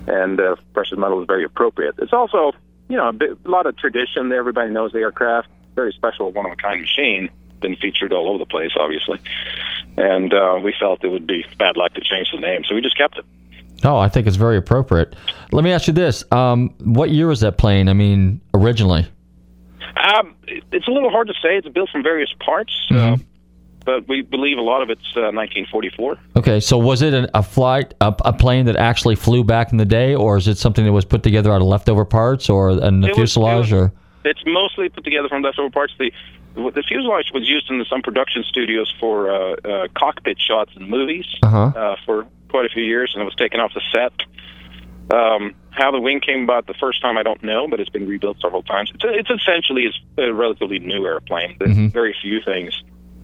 and 0.08 0.40
uh, 0.40 0.56
precious 0.74 0.98
metal 0.98 1.22
is 1.22 1.28
very 1.28 1.46
appropriate. 1.46 1.96
It's 2.00 2.14
also, 2.14 2.52
you 2.90 2.98
know, 2.98 3.10
a, 3.10 3.14
bit, 3.14 3.38
a 3.46 3.50
lot 3.50 3.66
of 3.68 3.78
tradition. 3.78 4.32
Everybody 4.32 4.72
knows 4.72 4.92
the 4.92 5.00
aircraft. 5.00 5.48
Very 5.76 5.94
special, 5.94 6.32
one 6.32 6.46
of 6.46 6.52
a 6.52 6.56
kind 6.56 6.82
machine. 6.82 7.30
Been 7.62 7.76
featured 7.76 8.14
all 8.14 8.30
over 8.30 8.38
the 8.38 8.46
place, 8.46 8.72
obviously, 8.78 9.20
and 9.96 10.34
uh, 10.34 10.60
we 10.62 10.76
felt 10.78 11.04
it 11.04 11.08
would 11.08 11.26
be 11.26 11.46
bad 11.58 11.78
luck 11.78 11.94
to 11.94 12.02
change 12.02 12.32
the 12.32 12.40
name, 12.40 12.64
so 12.68 12.76
we 12.76 12.82
just 12.82 12.98
kept 12.98 13.18
it. 13.18 13.26
Oh, 13.84 13.98
I 13.98 14.10
think 14.10 14.28
it's 14.28 14.36
very 14.38 14.58
appropriate. 14.58 15.16
Let 15.52 15.64
me 15.64 15.72
ask 15.72 15.88
you 15.88 15.94
this: 15.94 16.24
um, 16.32 16.74
What 16.80 17.10
year 17.12 17.28
was 17.28 17.42
that 17.42 17.58
plane? 17.58 17.90
I 17.90 17.94
mean, 17.94 18.42
originally. 18.54 19.08
Um, 19.98 20.36
it's 20.72 20.88
a 20.88 20.92
little 20.92 21.10
hard 21.10 21.28
to 21.28 21.34
say. 21.42 21.58
It's 21.58 21.68
built 21.70 21.90
from 21.90 22.04
various 22.04 22.30
parts, 22.46 22.72
uh, 22.92 23.18
but 23.86 24.08
we 24.08 24.22
believe 24.22 24.58
a 24.58 24.62
lot 24.62 24.82
of 24.82 24.90
it's 24.90 25.06
uh, 25.16 25.32
1944. 25.34 26.18
Okay, 26.36 26.60
so 26.60 26.78
was 26.78 27.02
it 27.02 27.14
an, 27.14 27.28
a 27.34 27.42
flight, 27.42 27.94
a, 28.02 28.14
a 28.26 28.34
plane 28.34 28.66
that 28.66 28.76
actually 28.76 29.16
flew 29.16 29.44
back 29.44 29.72
in 29.72 29.78
the 29.78 29.86
day, 29.86 30.14
or 30.14 30.38
is 30.38 30.48
it 30.48 30.58
something 30.58 30.86
that 30.86 30.92
was 30.92 31.06
put 31.06 31.24
together 31.24 31.52
out 31.52 31.62
of 31.62 31.68
leftover 31.68 32.06
parts, 32.06 32.50
or 32.50 32.72
in 32.72 33.02
the 33.02 33.08
It 33.08 33.12
was- 33.12 33.18
fuselage, 33.34 33.72
or? 33.74 33.92
It's 34.26 34.44
mostly 34.46 34.90
put 34.90 35.06
together 35.06 35.30
from 35.30 35.42
leftover 35.42 35.70
parts. 35.70 35.94
The 35.98 36.12
the 36.58 36.84
fuselage 36.88 37.32
was 37.34 37.48
used 37.48 37.70
in 37.70 37.84
some 37.90 38.02
production 38.02 38.44
studios 38.44 38.94
for 39.00 39.30
uh, 39.30 39.56
uh, 39.64 39.88
cockpit 39.96 40.38
shots 40.40 40.72
in 40.76 40.90
movies 40.90 41.26
Uh-huh. 41.44 41.72
uh, 41.76 41.96
for 42.06 42.26
quite 42.50 42.66
a 42.66 42.70
few 42.70 42.84
years, 42.84 43.12
and 43.14 43.22
it 43.22 43.26
was 43.26 43.36
taken 43.36 43.60
off 43.60 43.74
the 43.74 43.82
set. 43.94 44.14
Um, 45.16 45.54
how 45.72 45.92
the 45.92 46.00
wing 46.02 46.20
came 46.20 46.44
about 46.44 46.68
the 46.68 46.74
first 46.74 47.02
time, 47.02 47.18
I 47.18 47.24
don't 47.24 47.42
know, 47.44 47.68
but 47.68 47.80
it's 47.80 47.90
been 47.90 48.08
rebuilt 48.08 48.38
several 48.42 48.64
times. 48.64 48.92
It's, 48.96 49.04
it's 49.06 49.30
essentially 49.30 49.88
a 50.18 50.34
relatively 50.34 50.80
new 50.80 51.06
airplane. 51.06 51.56
There's 51.60 51.78
Mhm. 51.78 51.94
very 51.94 52.16
few 52.22 52.42
things 52.42 52.82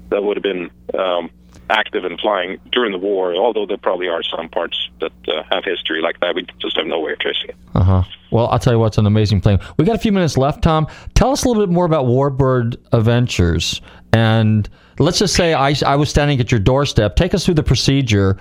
that 0.10 0.24
would 0.24 0.38
have 0.38 0.44
been 0.44 0.70
um, 0.98 1.30
active 1.70 2.04
and 2.06 2.20
flying 2.20 2.60
during 2.72 2.92
the 2.92 2.98
war, 2.98 3.36
although 3.36 3.66
there 3.66 3.78
probably 3.78 4.08
are 4.08 4.24
some 4.24 4.50
parts 4.50 4.90
that 5.00 5.12
uh, 5.28 5.44
have 5.52 5.64
history 5.64 6.02
like 6.02 6.20
that. 6.20 6.36
We 6.36 6.46
just 6.60 6.78
have 6.78 6.86
no 6.86 7.00
way 7.00 7.14
of 7.14 7.20
tracing 7.20 7.50
it. 7.50 7.56
Uh 7.76 7.84
huh. 7.84 8.04
Well, 8.32 8.48
I'll 8.48 8.60
tell 8.60 8.74
you 8.74 8.80
what's 8.80 8.98
an 8.98 9.06
amazing 9.06 9.42
plane. 9.42 9.60
We 9.78 9.86
got 9.86 9.96
a 9.96 10.00
few 10.00 10.12
minutes 10.12 10.38
left, 10.38 10.64
Thom. 10.64 10.88
Tell 11.14 11.32
us 11.32 11.44
a 11.44 11.48
little 11.48 11.66
bit 11.66 11.72
more 11.72 11.86
about 11.86 12.06
Warbird 12.06 12.78
Adventures, 12.92 13.82
and 14.12 14.68
let's 15.00 15.20
just 15.20 15.36
say 15.36 15.54
I, 15.54 15.74
I 15.86 15.96
was 15.96 16.10
standing 16.10 16.40
at 16.40 16.52
your 16.52 16.60
doorstep. 16.60 17.16
Take 17.16 17.34
us 17.34 17.46
through 17.46 17.56
the 17.56 17.64
procedure. 17.64 18.38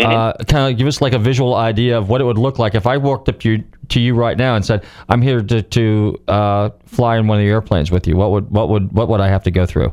Uh, 0.00 0.32
kind 0.48 0.72
of 0.72 0.76
give 0.76 0.88
us 0.88 1.00
like 1.00 1.12
a 1.12 1.20
visual 1.20 1.54
idea 1.54 1.96
of 1.96 2.08
what 2.08 2.20
it 2.20 2.24
would 2.24 2.38
look 2.38 2.58
like 2.58 2.74
if 2.74 2.84
I 2.84 2.96
walked 2.96 3.28
up 3.28 3.38
to 3.40 3.52
you, 3.52 3.64
to 3.90 4.00
you 4.00 4.14
right 4.14 4.36
now 4.36 4.56
and 4.56 4.64
said, 4.64 4.84
"I'm 5.08 5.22
here 5.22 5.40
to 5.40 5.62
to 5.62 6.20
uh, 6.26 6.70
fly 6.86 7.16
in 7.16 7.28
one 7.28 7.38
of 7.38 7.44
the 7.44 7.48
airplanes 7.48 7.92
with 7.92 8.04
you." 8.08 8.16
What 8.16 8.32
would 8.32 8.50
what 8.50 8.68
would 8.70 8.92
what 8.92 9.08
would 9.08 9.20
I 9.20 9.28
have 9.28 9.44
to 9.44 9.52
go 9.52 9.66
through? 9.66 9.92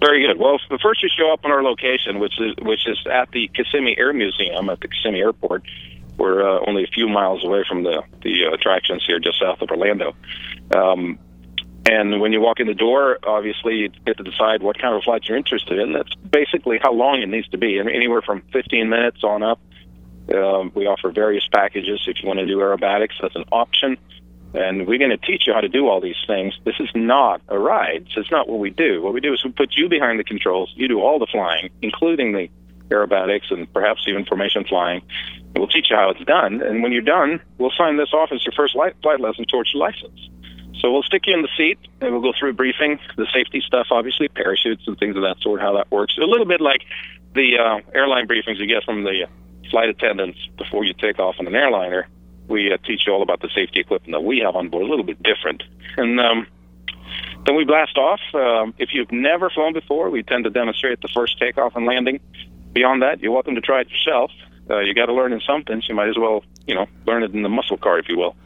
Very 0.00 0.26
good. 0.26 0.38
Well, 0.38 0.58
the 0.70 0.78
first 0.78 1.02
you 1.02 1.08
show 1.16 1.32
up 1.32 1.44
on 1.44 1.50
our 1.50 1.62
location, 1.62 2.20
which 2.20 2.40
is 2.40 2.54
which 2.62 2.86
is 2.86 2.98
at 3.10 3.30
the 3.32 3.48
Kissimmee 3.48 3.96
Air 3.98 4.12
Museum 4.12 4.68
at 4.70 4.80
the 4.80 4.88
Kissimmee 4.88 5.20
Airport. 5.20 5.64
We're 6.16 6.42
uh, 6.42 6.64
only 6.66 6.84
a 6.84 6.86
few 6.86 7.08
miles 7.08 7.44
away 7.44 7.64
from 7.68 7.82
the 7.82 8.02
the 8.22 8.46
uh, 8.46 8.54
attractions 8.54 9.04
here, 9.06 9.18
just 9.18 9.40
south 9.40 9.60
of 9.60 9.70
Orlando. 9.70 10.14
Um, 10.74 11.18
and 11.90 12.20
when 12.20 12.32
you 12.32 12.40
walk 12.40 12.60
in 12.60 12.66
the 12.66 12.74
door, 12.74 13.18
obviously 13.26 13.76
you 13.76 13.88
get 13.88 14.18
to 14.18 14.22
decide 14.22 14.62
what 14.62 14.78
kind 14.78 14.94
of 14.94 15.02
flight 15.02 15.22
you're 15.26 15.38
interested 15.38 15.78
in. 15.78 15.92
That's 15.92 16.14
basically 16.16 16.78
how 16.80 16.92
long 16.92 17.22
it 17.22 17.28
needs 17.28 17.48
to 17.48 17.58
be, 17.58 17.78
and 17.78 17.88
anywhere 17.88 18.20
from 18.20 18.42
15 18.52 18.88
minutes 18.88 19.24
on 19.24 19.42
up. 19.42 19.60
Um, 20.34 20.70
we 20.74 20.86
offer 20.86 21.10
various 21.10 21.48
packages. 21.50 22.02
If 22.06 22.22
you 22.22 22.28
want 22.28 22.40
to 22.40 22.46
do 22.46 22.58
aerobatics, 22.58 23.14
that's 23.22 23.34
an 23.34 23.44
option. 23.50 23.96
And 24.54 24.86
we're 24.86 24.98
going 24.98 25.10
to 25.10 25.18
teach 25.18 25.46
you 25.46 25.52
how 25.52 25.60
to 25.60 25.68
do 25.68 25.88
all 25.88 26.00
these 26.00 26.16
things. 26.26 26.54
This 26.64 26.76
is 26.80 26.88
not 26.94 27.42
a 27.48 27.58
ride. 27.58 28.06
So 28.14 28.20
it's 28.20 28.30
not 28.30 28.48
what 28.48 28.58
we 28.58 28.70
do. 28.70 29.02
What 29.02 29.12
we 29.12 29.20
do 29.20 29.32
is 29.32 29.44
we 29.44 29.50
put 29.50 29.76
you 29.76 29.88
behind 29.88 30.18
the 30.18 30.24
controls. 30.24 30.72
You 30.74 30.88
do 30.88 31.00
all 31.00 31.18
the 31.18 31.26
flying, 31.30 31.70
including 31.82 32.32
the 32.32 32.48
aerobatics 32.88 33.50
and 33.50 33.70
perhaps 33.72 34.02
even 34.08 34.24
formation 34.24 34.64
flying. 34.64 35.02
And 35.48 35.58
we'll 35.58 35.68
teach 35.68 35.90
you 35.90 35.96
how 35.96 36.10
it's 36.10 36.24
done. 36.24 36.62
And 36.62 36.82
when 36.82 36.92
you're 36.92 37.02
done, 37.02 37.40
we'll 37.58 37.72
sign 37.76 37.98
this 37.98 38.12
off 38.12 38.30
as 38.32 38.44
your 38.44 38.52
first 38.52 38.74
light, 38.74 38.94
flight 39.02 39.20
lesson 39.20 39.44
towards 39.44 39.72
your 39.74 39.82
license. 39.82 40.18
So 40.80 40.92
we'll 40.92 41.02
stick 41.02 41.26
you 41.26 41.34
in 41.34 41.42
the 41.42 41.48
seat 41.56 41.78
and 42.00 42.12
we'll 42.12 42.22
go 42.22 42.32
through 42.38 42.52
briefing, 42.54 42.98
the 43.16 43.26
safety 43.34 43.62
stuff, 43.66 43.88
obviously, 43.90 44.28
parachutes 44.28 44.86
and 44.86 44.98
things 44.98 45.16
of 45.16 45.22
that 45.22 45.36
sort, 45.40 45.60
how 45.60 45.74
that 45.74 45.90
works. 45.90 46.16
A 46.18 46.24
little 46.24 46.46
bit 46.46 46.60
like 46.60 46.82
the 47.34 47.58
uh, 47.58 47.80
airline 47.94 48.26
briefings 48.26 48.58
you 48.58 48.66
get 48.66 48.84
from 48.84 49.04
the 49.04 49.26
flight 49.70 49.88
attendants 49.88 50.38
before 50.56 50.84
you 50.84 50.94
take 50.94 51.18
off 51.18 51.36
on 51.38 51.46
an 51.46 51.54
airliner. 51.54 52.08
We 52.48 52.72
uh, 52.72 52.78
teach 52.84 53.02
you 53.06 53.12
all 53.12 53.22
about 53.22 53.40
the 53.40 53.48
safety 53.54 53.80
equipment 53.80 54.12
that 54.12 54.24
we 54.24 54.38
have 54.38 54.56
on 54.56 54.68
board, 54.68 54.84
a 54.84 54.88
little 54.88 55.04
bit 55.04 55.22
different. 55.22 55.62
And 55.96 56.18
um, 56.20 56.46
then 57.46 57.56
we 57.56 57.64
blast 57.64 57.96
off. 57.96 58.20
Um, 58.34 58.74
if 58.78 58.90
you've 58.92 59.12
never 59.12 59.50
flown 59.50 59.72
before, 59.72 60.10
we 60.10 60.22
tend 60.22 60.44
to 60.44 60.50
demonstrate 60.50 61.00
the 61.00 61.08
first 61.14 61.38
takeoff 61.38 61.76
and 61.76 61.86
landing. 61.86 62.20
Beyond 62.72 63.02
that, 63.02 63.20
you're 63.20 63.32
welcome 63.32 63.54
to 63.54 63.60
try 63.60 63.80
it 63.80 63.88
yourself. 63.90 64.30
Uh, 64.70 64.80
you 64.80 64.94
got 64.94 65.06
to 65.06 65.14
learn 65.14 65.32
in 65.32 65.40
something. 65.40 65.80
So 65.80 65.86
you 65.88 65.94
might 65.94 66.08
as 66.08 66.18
well, 66.18 66.44
you 66.66 66.74
know, 66.74 66.86
learn 67.06 67.22
it 67.22 67.32
in 67.32 67.42
the 67.42 67.48
muscle 67.48 67.78
car, 67.78 67.98
if 67.98 68.08
you 68.08 68.18
will. 68.18 68.36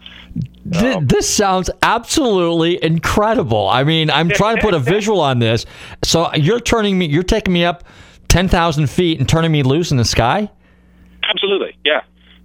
Th- 0.72 0.98
this 1.03 1.28
sounds 1.28 1.68
absolutely 1.82 2.82
incredible. 2.82 3.68
I 3.68 3.82
mean, 3.82 4.11
I'm 4.11 4.28
trying 4.28 4.57
to 4.57 4.62
put 4.62 4.74
a 4.74 4.78
visual 4.96 5.20
on 5.20 5.40
this. 5.40 5.66
So 6.05 6.32
you're 6.34 6.61
turning 6.61 6.96
me, 6.98 7.07
you're 7.07 7.24
taking 7.24 7.53
me 7.53 7.64
up 7.64 7.82
ten 8.28 8.48
thousand 8.48 8.88
feet 8.88 9.18
and 9.18 9.28
turning 9.28 9.50
me 9.50 9.62
loose 9.64 9.90
in 9.90 9.96
the 9.96 10.05
sky. 10.05 10.48
Absolutely, 11.28 11.76
yeah. 11.84 12.03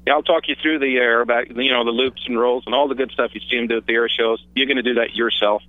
Yeah, 0.08 0.14
I'll 0.14 0.24
talk 0.24 0.48
you 0.48 0.56
through 0.62 0.80
the 0.80 0.96
air 0.96 1.20
about 1.20 1.50
you 1.54 1.70
know, 1.70 1.84
the 1.84 1.92
loops 1.92 2.24
and 2.28 2.40
rolls 2.40 2.64
and 2.66 2.74
all 2.74 2.88
the 2.88 2.96
good 2.96 3.12
stuff 3.12 3.32
you 3.34 3.42
see 3.42 3.58
them 3.58 3.68
do 3.68 3.76
at 3.76 3.86
the 3.88 3.94
air 3.94 4.08
shows. 4.08 4.42
You're 4.56 4.66
going 4.66 4.78
to 4.78 4.82
do 4.84 4.94
that 4.94 5.14
yourself, 5.16 5.62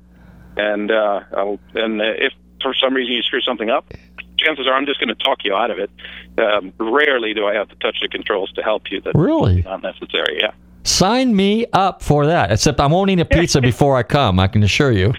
and 0.56 0.92
uh, 0.92 1.20
I'll, 1.36 1.58
and 1.74 2.00
if 2.00 2.32
for 2.62 2.72
some 2.72 2.94
reason 2.94 3.14
you 3.14 3.22
screw 3.22 3.40
something 3.40 3.68
up, 3.68 3.92
chances 4.38 4.68
are 4.68 4.74
I'm 4.74 4.86
just 4.86 5.00
going 5.00 5.08
to 5.08 5.16
talk 5.16 5.38
you 5.44 5.56
out 5.56 5.72
of 5.72 5.80
it. 5.80 5.90
Um, 6.38 6.72
rarely 6.78 7.34
do 7.34 7.46
I 7.46 7.54
have 7.54 7.68
to 7.70 7.74
touch 7.76 7.96
the 8.00 8.06
controls 8.06 8.52
to 8.52 8.62
help 8.62 8.92
you. 8.92 9.00
That's 9.00 9.16
Really? 9.16 9.62
not 9.62 9.82
necessary. 9.82 10.38
Yeah. 10.40 10.52
Sign 10.84 11.34
me 11.34 11.66
up 11.72 12.00
for 12.04 12.24
that. 12.26 12.52
Except 12.52 12.78
I 12.78 12.86
won't 12.86 13.10
eat 13.10 13.18
a 13.18 13.24
pizza 13.24 13.60
before 13.72 13.96
I 13.96 14.04
come. 14.04 14.38
I 14.38 14.46
can 14.46 14.62
assure 14.62 14.92
you. 14.92 15.14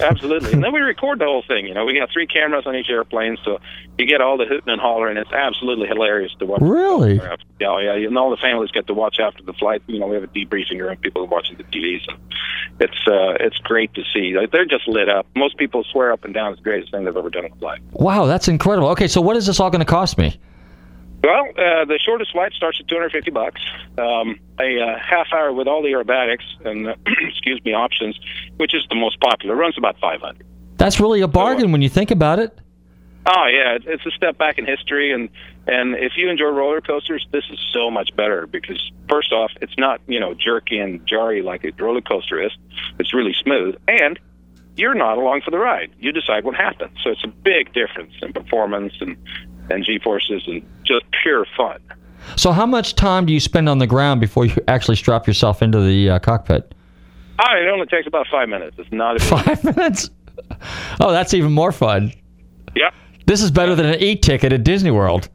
Absolutely. 0.00 0.52
and 0.52 0.62
then 0.62 0.72
we 0.72 0.80
record 0.80 1.18
the 1.18 1.24
whole 1.24 1.42
thing. 1.46 1.66
You 1.66 1.74
know, 1.74 1.84
we 1.84 1.98
got 1.98 2.10
three 2.12 2.26
cameras 2.26 2.64
on 2.66 2.76
each 2.76 2.88
airplane, 2.88 3.36
so 3.44 3.58
you 3.98 4.06
get 4.06 4.20
all 4.20 4.36
the 4.36 4.44
hooting 4.44 4.68
and 4.68 4.80
hollering. 4.80 5.16
It's 5.16 5.32
absolutely 5.32 5.88
hilarious 5.88 6.32
to 6.38 6.46
watch. 6.46 6.60
Really? 6.60 7.20
Yeah, 7.60 7.78
yeah. 7.80 8.06
And 8.06 8.16
all 8.16 8.30
the 8.30 8.36
families 8.36 8.70
get 8.70 8.86
to 8.86 8.94
watch 8.94 9.18
after 9.20 9.42
the 9.42 9.52
flight. 9.52 9.82
You 9.86 9.98
know, 9.98 10.06
we 10.06 10.14
have 10.14 10.24
a 10.24 10.28
debriefing 10.28 10.80
room. 10.80 10.96
People 10.98 11.22
are 11.22 11.26
watching 11.26 11.56
the 11.56 11.64
TVs. 11.64 12.06
And 12.08 12.18
it's 12.80 13.06
uh, 13.06 13.44
it's 13.44 13.58
great 13.58 13.92
to 13.94 14.02
see. 14.14 14.36
Like, 14.36 14.52
They're 14.52 14.64
just 14.64 14.86
lit 14.86 15.08
up. 15.08 15.26
Most 15.36 15.56
people 15.56 15.84
swear 15.84 16.12
up 16.12 16.24
and 16.24 16.32
down 16.32 16.52
it's 16.52 16.60
the 16.60 16.64
greatest 16.64 16.92
thing 16.92 17.04
they've 17.04 17.16
ever 17.16 17.30
done 17.30 17.46
in 17.46 17.54
flight. 17.56 17.80
Wow, 17.92 18.26
that's 18.26 18.48
incredible. 18.48 18.88
Okay, 18.90 19.08
so 19.08 19.20
what 19.20 19.36
is 19.36 19.46
this 19.46 19.60
all 19.60 19.70
going 19.70 19.80
to 19.80 19.84
cost 19.84 20.18
me? 20.18 20.38
Well, 21.22 21.48
uh, 21.50 21.84
the 21.84 21.98
shortest 22.04 22.32
flight 22.32 22.52
starts 22.52 22.78
at 22.80 22.88
250 22.88 23.30
bucks. 23.32 23.60
Um, 23.98 24.38
a 24.60 24.80
uh, 24.80 24.98
half 24.98 25.26
hour 25.32 25.52
with 25.52 25.66
all 25.66 25.82
the 25.82 25.88
aerobatics 25.88 26.44
and 26.64 26.88
uh, 26.88 26.94
excuse 27.06 27.60
me 27.64 27.72
options, 27.72 28.18
which 28.56 28.74
is 28.74 28.82
the 28.88 28.94
most 28.94 29.20
popular, 29.20 29.56
runs 29.56 29.76
about 29.76 29.98
500. 30.00 30.46
That's 30.76 31.00
really 31.00 31.20
a 31.20 31.28
bargain 31.28 31.72
when 31.72 31.82
you 31.82 31.88
think 31.88 32.12
about 32.12 32.38
it. 32.38 32.56
Oh 33.26 33.46
yeah, 33.46 33.76
it's 33.84 34.06
a 34.06 34.10
step 34.12 34.38
back 34.38 34.58
in 34.58 34.64
history, 34.64 35.12
and 35.12 35.28
and 35.66 35.94
if 35.96 36.12
you 36.16 36.30
enjoy 36.30 36.46
roller 36.46 36.80
coasters, 36.80 37.26
this 37.30 37.44
is 37.50 37.58
so 37.74 37.90
much 37.90 38.14
better 38.16 38.46
because 38.46 38.80
first 39.08 39.32
off, 39.32 39.50
it's 39.60 39.76
not 39.76 40.00
you 40.06 40.18
know 40.18 40.32
jerky 40.32 40.78
and 40.78 41.04
jarry 41.06 41.42
like 41.42 41.64
a 41.64 41.72
roller 41.82 42.00
coaster 42.00 42.40
is. 42.40 42.52
It's 42.98 43.12
really 43.12 43.34
smooth, 43.34 43.76
and 43.86 44.18
you're 44.76 44.94
not 44.94 45.18
along 45.18 45.42
for 45.42 45.50
the 45.50 45.58
ride. 45.58 45.90
You 45.98 46.12
decide 46.12 46.44
what 46.44 46.54
happens. 46.54 46.96
So 47.02 47.10
it's 47.10 47.24
a 47.24 47.28
big 47.28 47.72
difference 47.74 48.12
in 48.22 48.32
performance 48.32 48.94
and 49.00 49.16
and 49.70 49.84
G 49.84 49.98
forces 49.98 50.42
and 50.46 50.62
just 50.84 51.04
pure 51.22 51.46
fun. 51.56 51.78
So, 52.36 52.52
how 52.52 52.66
much 52.66 52.94
time 52.94 53.26
do 53.26 53.32
you 53.32 53.40
spend 53.40 53.68
on 53.68 53.78
the 53.78 53.86
ground 53.86 54.20
before 54.20 54.44
you 54.44 54.54
actually 54.68 54.96
strap 54.96 55.26
yourself 55.26 55.62
into 55.62 55.80
the 55.80 56.10
uh, 56.10 56.18
cockpit? 56.18 56.74
Oh, 57.40 57.54
it 57.56 57.68
only 57.68 57.86
takes 57.86 58.06
about 58.06 58.26
five 58.30 58.48
minutes. 58.48 58.76
It's 58.78 58.92
not 58.92 59.16
a 59.16 59.20
Five 59.20 59.64
minutes. 59.76 60.10
Oh, 61.00 61.12
that's 61.12 61.34
even 61.34 61.52
more 61.52 61.72
fun. 61.72 62.12
Yep. 62.74 62.94
This 63.26 63.42
is 63.42 63.50
better 63.50 63.74
than 63.74 63.86
an 63.86 64.00
e-ticket 64.00 64.52
at 64.52 64.64
Disney 64.64 64.90
World. 64.90 65.28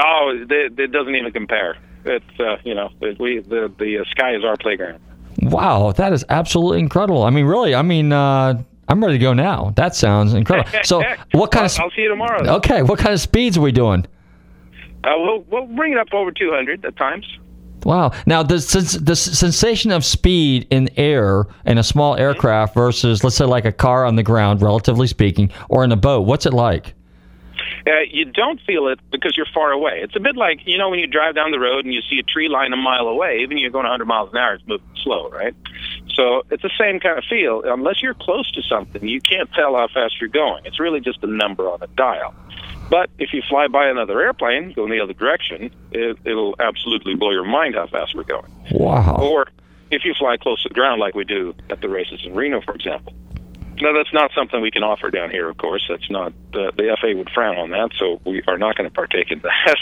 Oh, 0.00 0.32
it, 0.34 0.78
it 0.78 0.92
doesn't 0.92 1.14
even 1.14 1.32
compare. 1.32 1.76
It's 2.04 2.24
uh, 2.40 2.56
you 2.64 2.74
know 2.74 2.90
we 3.00 3.40
the 3.40 3.72
the 3.78 3.98
uh, 3.98 4.04
sky 4.10 4.34
is 4.34 4.44
our 4.44 4.56
playground. 4.56 5.00
Wow, 5.40 5.92
that 5.92 6.12
is 6.12 6.24
absolutely 6.28 6.80
incredible. 6.80 7.22
I 7.22 7.30
mean, 7.30 7.44
really, 7.46 7.74
I 7.74 7.82
mean, 7.82 8.12
uh, 8.12 8.62
I'm 8.88 9.02
ready 9.02 9.18
to 9.18 9.22
go 9.22 9.32
now. 9.32 9.72
That 9.76 9.94
sounds 9.94 10.34
incredible. 10.34 10.70
So, 10.84 11.02
what 11.32 11.50
kind 11.50 11.62
I'll, 11.62 11.66
of? 11.66 11.80
I'll 11.80 11.90
see 11.90 12.02
you 12.02 12.08
tomorrow. 12.08 12.56
Okay, 12.56 12.82
what 12.82 12.98
kind 12.98 13.14
of 13.14 13.20
speeds 13.20 13.56
are 13.56 13.62
we 13.62 13.72
doing? 13.72 14.06
Uh, 15.02 15.12
we'll 15.16 15.40
we'll 15.50 15.66
bring 15.66 15.92
it 15.92 15.98
up 15.98 16.08
over 16.12 16.30
200 16.30 16.84
at 16.84 16.96
times. 16.96 17.26
Wow. 17.84 18.12
Now, 18.26 18.42
the 18.42 18.56
the 19.02 19.14
sensation 19.14 19.90
of 19.90 20.04
speed 20.04 20.66
in 20.70 20.88
air 20.96 21.44
in 21.66 21.78
a 21.78 21.82
small 21.82 22.16
aircraft 22.16 22.74
versus, 22.74 23.22
let's 23.22 23.36
say, 23.36 23.44
like 23.44 23.66
a 23.66 23.72
car 23.72 24.04
on 24.04 24.16
the 24.16 24.22
ground, 24.22 24.62
relatively 24.62 25.06
speaking, 25.06 25.50
or 25.68 25.84
in 25.84 25.92
a 25.92 25.96
boat, 25.96 26.22
what's 26.22 26.46
it 26.46 26.54
like? 26.54 26.94
Uh, 27.86 28.00
you 28.10 28.24
don't 28.24 28.60
feel 28.66 28.88
it 28.88 28.98
because 29.10 29.36
you're 29.36 29.46
far 29.52 29.70
away. 29.70 30.00
It's 30.02 30.16
a 30.16 30.20
bit 30.20 30.36
like 30.36 30.60
you 30.64 30.78
know 30.78 30.88
when 30.88 30.98
you 30.98 31.06
drive 31.06 31.34
down 31.34 31.50
the 31.50 31.58
road 31.58 31.84
and 31.84 31.92
you 31.92 32.00
see 32.00 32.18
a 32.18 32.22
tree 32.22 32.48
line 32.48 32.72
a 32.72 32.76
mile 32.76 33.06
away. 33.06 33.40
Even 33.42 33.58
you're 33.58 33.70
going 33.70 33.84
100 33.84 34.06
miles 34.06 34.30
an 34.32 34.38
hour, 34.38 34.54
it's 34.54 34.66
moving 34.66 34.86
slow, 35.02 35.28
right? 35.28 35.54
So 36.14 36.42
it's 36.50 36.62
the 36.62 36.70
same 36.78 37.00
kind 37.00 37.18
of 37.18 37.24
feel. 37.24 37.62
Unless 37.64 38.02
you're 38.02 38.14
close 38.14 38.50
to 38.52 38.62
something, 38.62 39.06
you 39.06 39.20
can't 39.20 39.50
tell 39.52 39.76
how 39.76 39.88
fast 39.88 40.20
you're 40.20 40.30
going. 40.30 40.64
It's 40.64 40.78
really 40.78 41.00
just 41.00 41.22
a 41.22 41.26
number 41.26 41.68
on 41.68 41.82
a 41.82 41.86
dial. 41.88 42.34
But 42.90 43.10
if 43.18 43.32
you 43.32 43.42
fly 43.48 43.66
by 43.68 43.88
another 43.88 44.20
airplane 44.20 44.72
going 44.72 44.90
the 44.90 45.00
other 45.00 45.14
direction, 45.14 45.70
it, 45.90 46.18
it'll 46.24 46.54
absolutely 46.60 47.14
blow 47.14 47.30
your 47.30 47.44
mind 47.44 47.74
how 47.74 47.86
fast 47.86 48.14
we're 48.14 48.24
going. 48.24 48.52
Wow. 48.72 49.16
Or 49.20 49.48
if 49.90 50.04
you 50.04 50.14
fly 50.18 50.36
close 50.36 50.62
to 50.62 50.68
the 50.68 50.74
ground 50.74 51.00
like 51.00 51.14
we 51.14 51.24
do 51.24 51.54
at 51.70 51.80
the 51.80 51.88
races 51.88 52.20
in 52.24 52.34
Reno, 52.34 52.60
for 52.60 52.74
example. 52.74 53.14
No, 53.80 53.92
that's 53.92 54.12
not 54.12 54.30
something 54.34 54.60
we 54.60 54.70
can 54.70 54.84
offer 54.84 55.10
down 55.10 55.30
here. 55.30 55.48
Of 55.48 55.56
course, 55.56 55.84
that's 55.88 56.08
not 56.08 56.32
the 56.52 56.70
the 56.76 56.96
FAA 57.00 57.18
would 57.18 57.30
frown 57.30 57.56
on 57.56 57.70
that, 57.70 57.90
so 57.98 58.20
we 58.24 58.40
are 58.46 58.56
not 58.56 58.76
going 58.76 58.88
to 58.88 58.94
partake 58.94 59.32
in 59.32 59.40
that. 59.42 59.76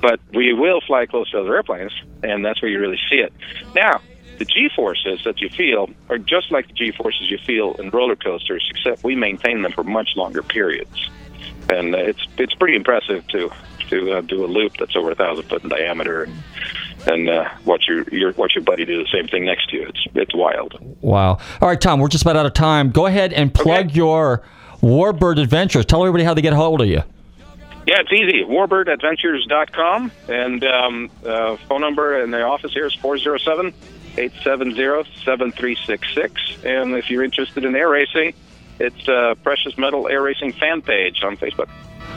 But 0.00 0.18
we 0.34 0.52
will 0.52 0.80
fly 0.80 1.06
close 1.06 1.30
to 1.30 1.40
other 1.40 1.54
airplanes, 1.54 1.92
and 2.24 2.44
that's 2.44 2.60
where 2.60 2.70
you 2.70 2.80
really 2.80 2.98
see 3.08 3.18
it. 3.18 3.32
Now, 3.76 4.00
the 4.38 4.44
G 4.44 4.68
forces 4.74 5.22
that 5.24 5.40
you 5.40 5.48
feel 5.48 5.90
are 6.08 6.18
just 6.18 6.50
like 6.50 6.68
the 6.68 6.72
G 6.72 6.92
forces 6.92 7.30
you 7.30 7.38
feel 7.38 7.74
in 7.74 7.90
roller 7.90 8.16
coasters, 8.16 8.66
except 8.70 9.04
we 9.04 9.14
maintain 9.14 9.62
them 9.62 9.72
for 9.72 9.84
much 9.84 10.10
longer 10.16 10.42
periods, 10.42 11.10
and 11.68 11.94
uh, 11.94 11.98
it's 11.98 12.26
it's 12.38 12.54
pretty 12.54 12.76
impressive 12.76 13.26
to 13.28 13.50
to 13.90 14.12
uh, 14.12 14.20
do 14.20 14.44
a 14.44 14.46
loop 14.46 14.76
that's 14.78 14.96
over 14.96 15.10
a 15.10 15.14
thousand 15.14 15.44
foot 15.44 15.62
in 15.62 15.68
diameter 15.70 16.24
and, 16.24 16.42
and 17.06 17.28
uh, 17.28 17.48
watch 17.64 17.86
your, 17.88 18.02
your 18.10 18.32
watch 18.32 18.54
your 18.54 18.64
buddy 18.64 18.84
do 18.84 18.98
the 18.98 19.08
same 19.10 19.26
thing 19.28 19.44
next 19.44 19.70
to 19.70 19.76
you. 19.76 19.88
It's 19.88 20.06
it's 20.14 20.34
wild. 20.34 20.78
Wow. 21.00 21.38
All 21.60 21.68
right, 21.68 21.80
Thom, 21.80 22.00
we're 22.00 22.08
just 22.08 22.22
about 22.22 22.36
out 22.36 22.46
of 22.46 22.54
time. 22.54 22.90
Go 22.90 23.06
ahead 23.06 23.32
and 23.32 23.52
plug 23.52 23.94
your 23.94 24.44
Warbird 24.82 25.40
Adventures. 25.40 25.84
Tell 25.86 26.02
everybody 26.02 26.24
how 26.24 26.34
they 26.34 26.42
get 26.42 26.52
a 26.52 26.56
hold 26.56 26.80
of 26.80 26.86
you. 26.86 27.02
Yeah, 27.86 28.00
it's 28.00 28.12
easy. 28.12 28.44
Warbirdadventures.com. 28.44 30.12
And 30.28 30.62
um, 30.62 31.10
uh, 31.24 31.56
phone 31.68 31.80
number 31.80 32.20
in 32.22 32.30
the 32.30 32.42
office 32.42 32.74
here 32.74 32.84
is 32.84 32.94
407 32.94 33.72
870 34.18 35.10
7366. 35.24 36.64
And 36.64 36.94
if 36.94 37.10
you're 37.10 37.24
interested 37.24 37.64
in 37.64 37.74
air 37.74 37.88
racing, 37.88 38.34
it's 38.80 39.08
uh, 39.08 39.34
Precious 39.42 39.76
Metal 39.78 40.08
Air 40.08 40.22
Racing 40.22 40.52
fan 40.52 40.82
page 40.82 41.22
on 41.22 41.36
Facebook. 41.36 41.68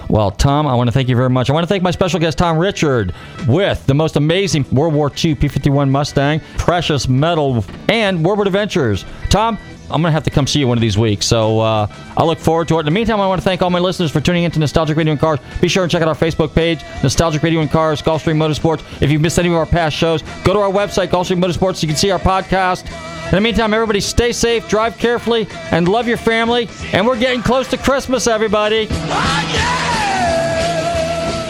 Well, 0.09 0.31
Thom, 0.31 0.67
I 0.67 0.75
want 0.75 0.89
to 0.89 0.91
thank 0.91 1.07
you 1.07 1.15
very 1.15 1.29
much. 1.29 1.49
I 1.49 1.53
want 1.53 1.63
to 1.63 1.67
thank 1.67 1.83
my 1.83 1.91
special 1.91 2.19
guest, 2.19 2.37
Thom 2.37 2.57
Richard, 2.57 3.13
with 3.47 3.85
the 3.85 3.93
most 3.93 4.17
amazing 4.17 4.65
World 4.71 4.93
War 4.93 5.09
II 5.09 5.35
P 5.35 5.47
51 5.47 5.89
Mustang, 5.89 6.41
precious 6.57 7.07
metal, 7.07 7.63
and 7.87 8.19
Warbird 8.19 8.47
Adventures. 8.47 9.05
Thom, 9.29 9.57
I'm 9.93 10.01
to 10.01 10.11
have 10.11 10.23
to 10.23 10.29
come 10.29 10.47
see 10.47 10.59
you 10.59 10.67
one 10.67 10.77
of 10.77 10.81
these 10.81 10.97
weeks, 10.97 11.25
so 11.25 11.59
uh, 11.59 11.87
I 12.17 12.23
look 12.23 12.39
forward 12.39 12.67
to 12.69 12.77
it. 12.77 12.79
In 12.79 12.85
the 12.85 12.91
meantime, 12.91 13.19
I 13.19 13.27
want 13.27 13.41
to 13.41 13.45
thank 13.45 13.61
all 13.61 13.69
my 13.69 13.79
listeners 13.79 14.11
for 14.11 14.21
tuning 14.21 14.43
into 14.43 14.59
Nostalgic 14.59 14.97
Radio 14.97 15.11
and 15.11 15.19
Cars. 15.19 15.39
Be 15.59 15.67
sure 15.67 15.83
and 15.83 15.91
check 15.91 16.01
out 16.01 16.07
our 16.07 16.15
Facebook 16.15 16.53
page, 16.53 16.83
Nostalgic 17.03 17.43
Radio 17.43 17.61
and 17.61 17.69
Cars, 17.69 18.01
Gulfstream 18.01 18.37
Motorsports. 18.37 18.81
If 19.01 19.11
you've 19.11 19.21
missed 19.21 19.39
any 19.39 19.49
of 19.49 19.55
our 19.55 19.65
past 19.65 19.95
shows, 19.95 20.21
go 20.43 20.53
to 20.53 20.59
our 20.59 20.71
website, 20.71 21.07
Gulfstream 21.07 21.43
Motorsports, 21.43 21.77
so 21.77 21.81
you 21.81 21.87
can 21.87 21.97
see 21.97 22.11
our 22.11 22.19
podcast. 22.19 22.85
In 23.25 23.31
the 23.35 23.41
meantime, 23.41 23.73
everybody 23.73 24.01
stay 24.01 24.31
safe, 24.31 24.67
drive 24.67 24.97
carefully, 24.97 25.47
and 25.71 25.87
love 25.87 26.07
your 26.07 26.17
family. 26.17 26.67
And 26.91 27.05
we're 27.07 27.19
getting 27.19 27.41
close 27.41 27.67
to 27.69 27.77
Christmas, 27.77 28.27
everybody. 28.27 28.87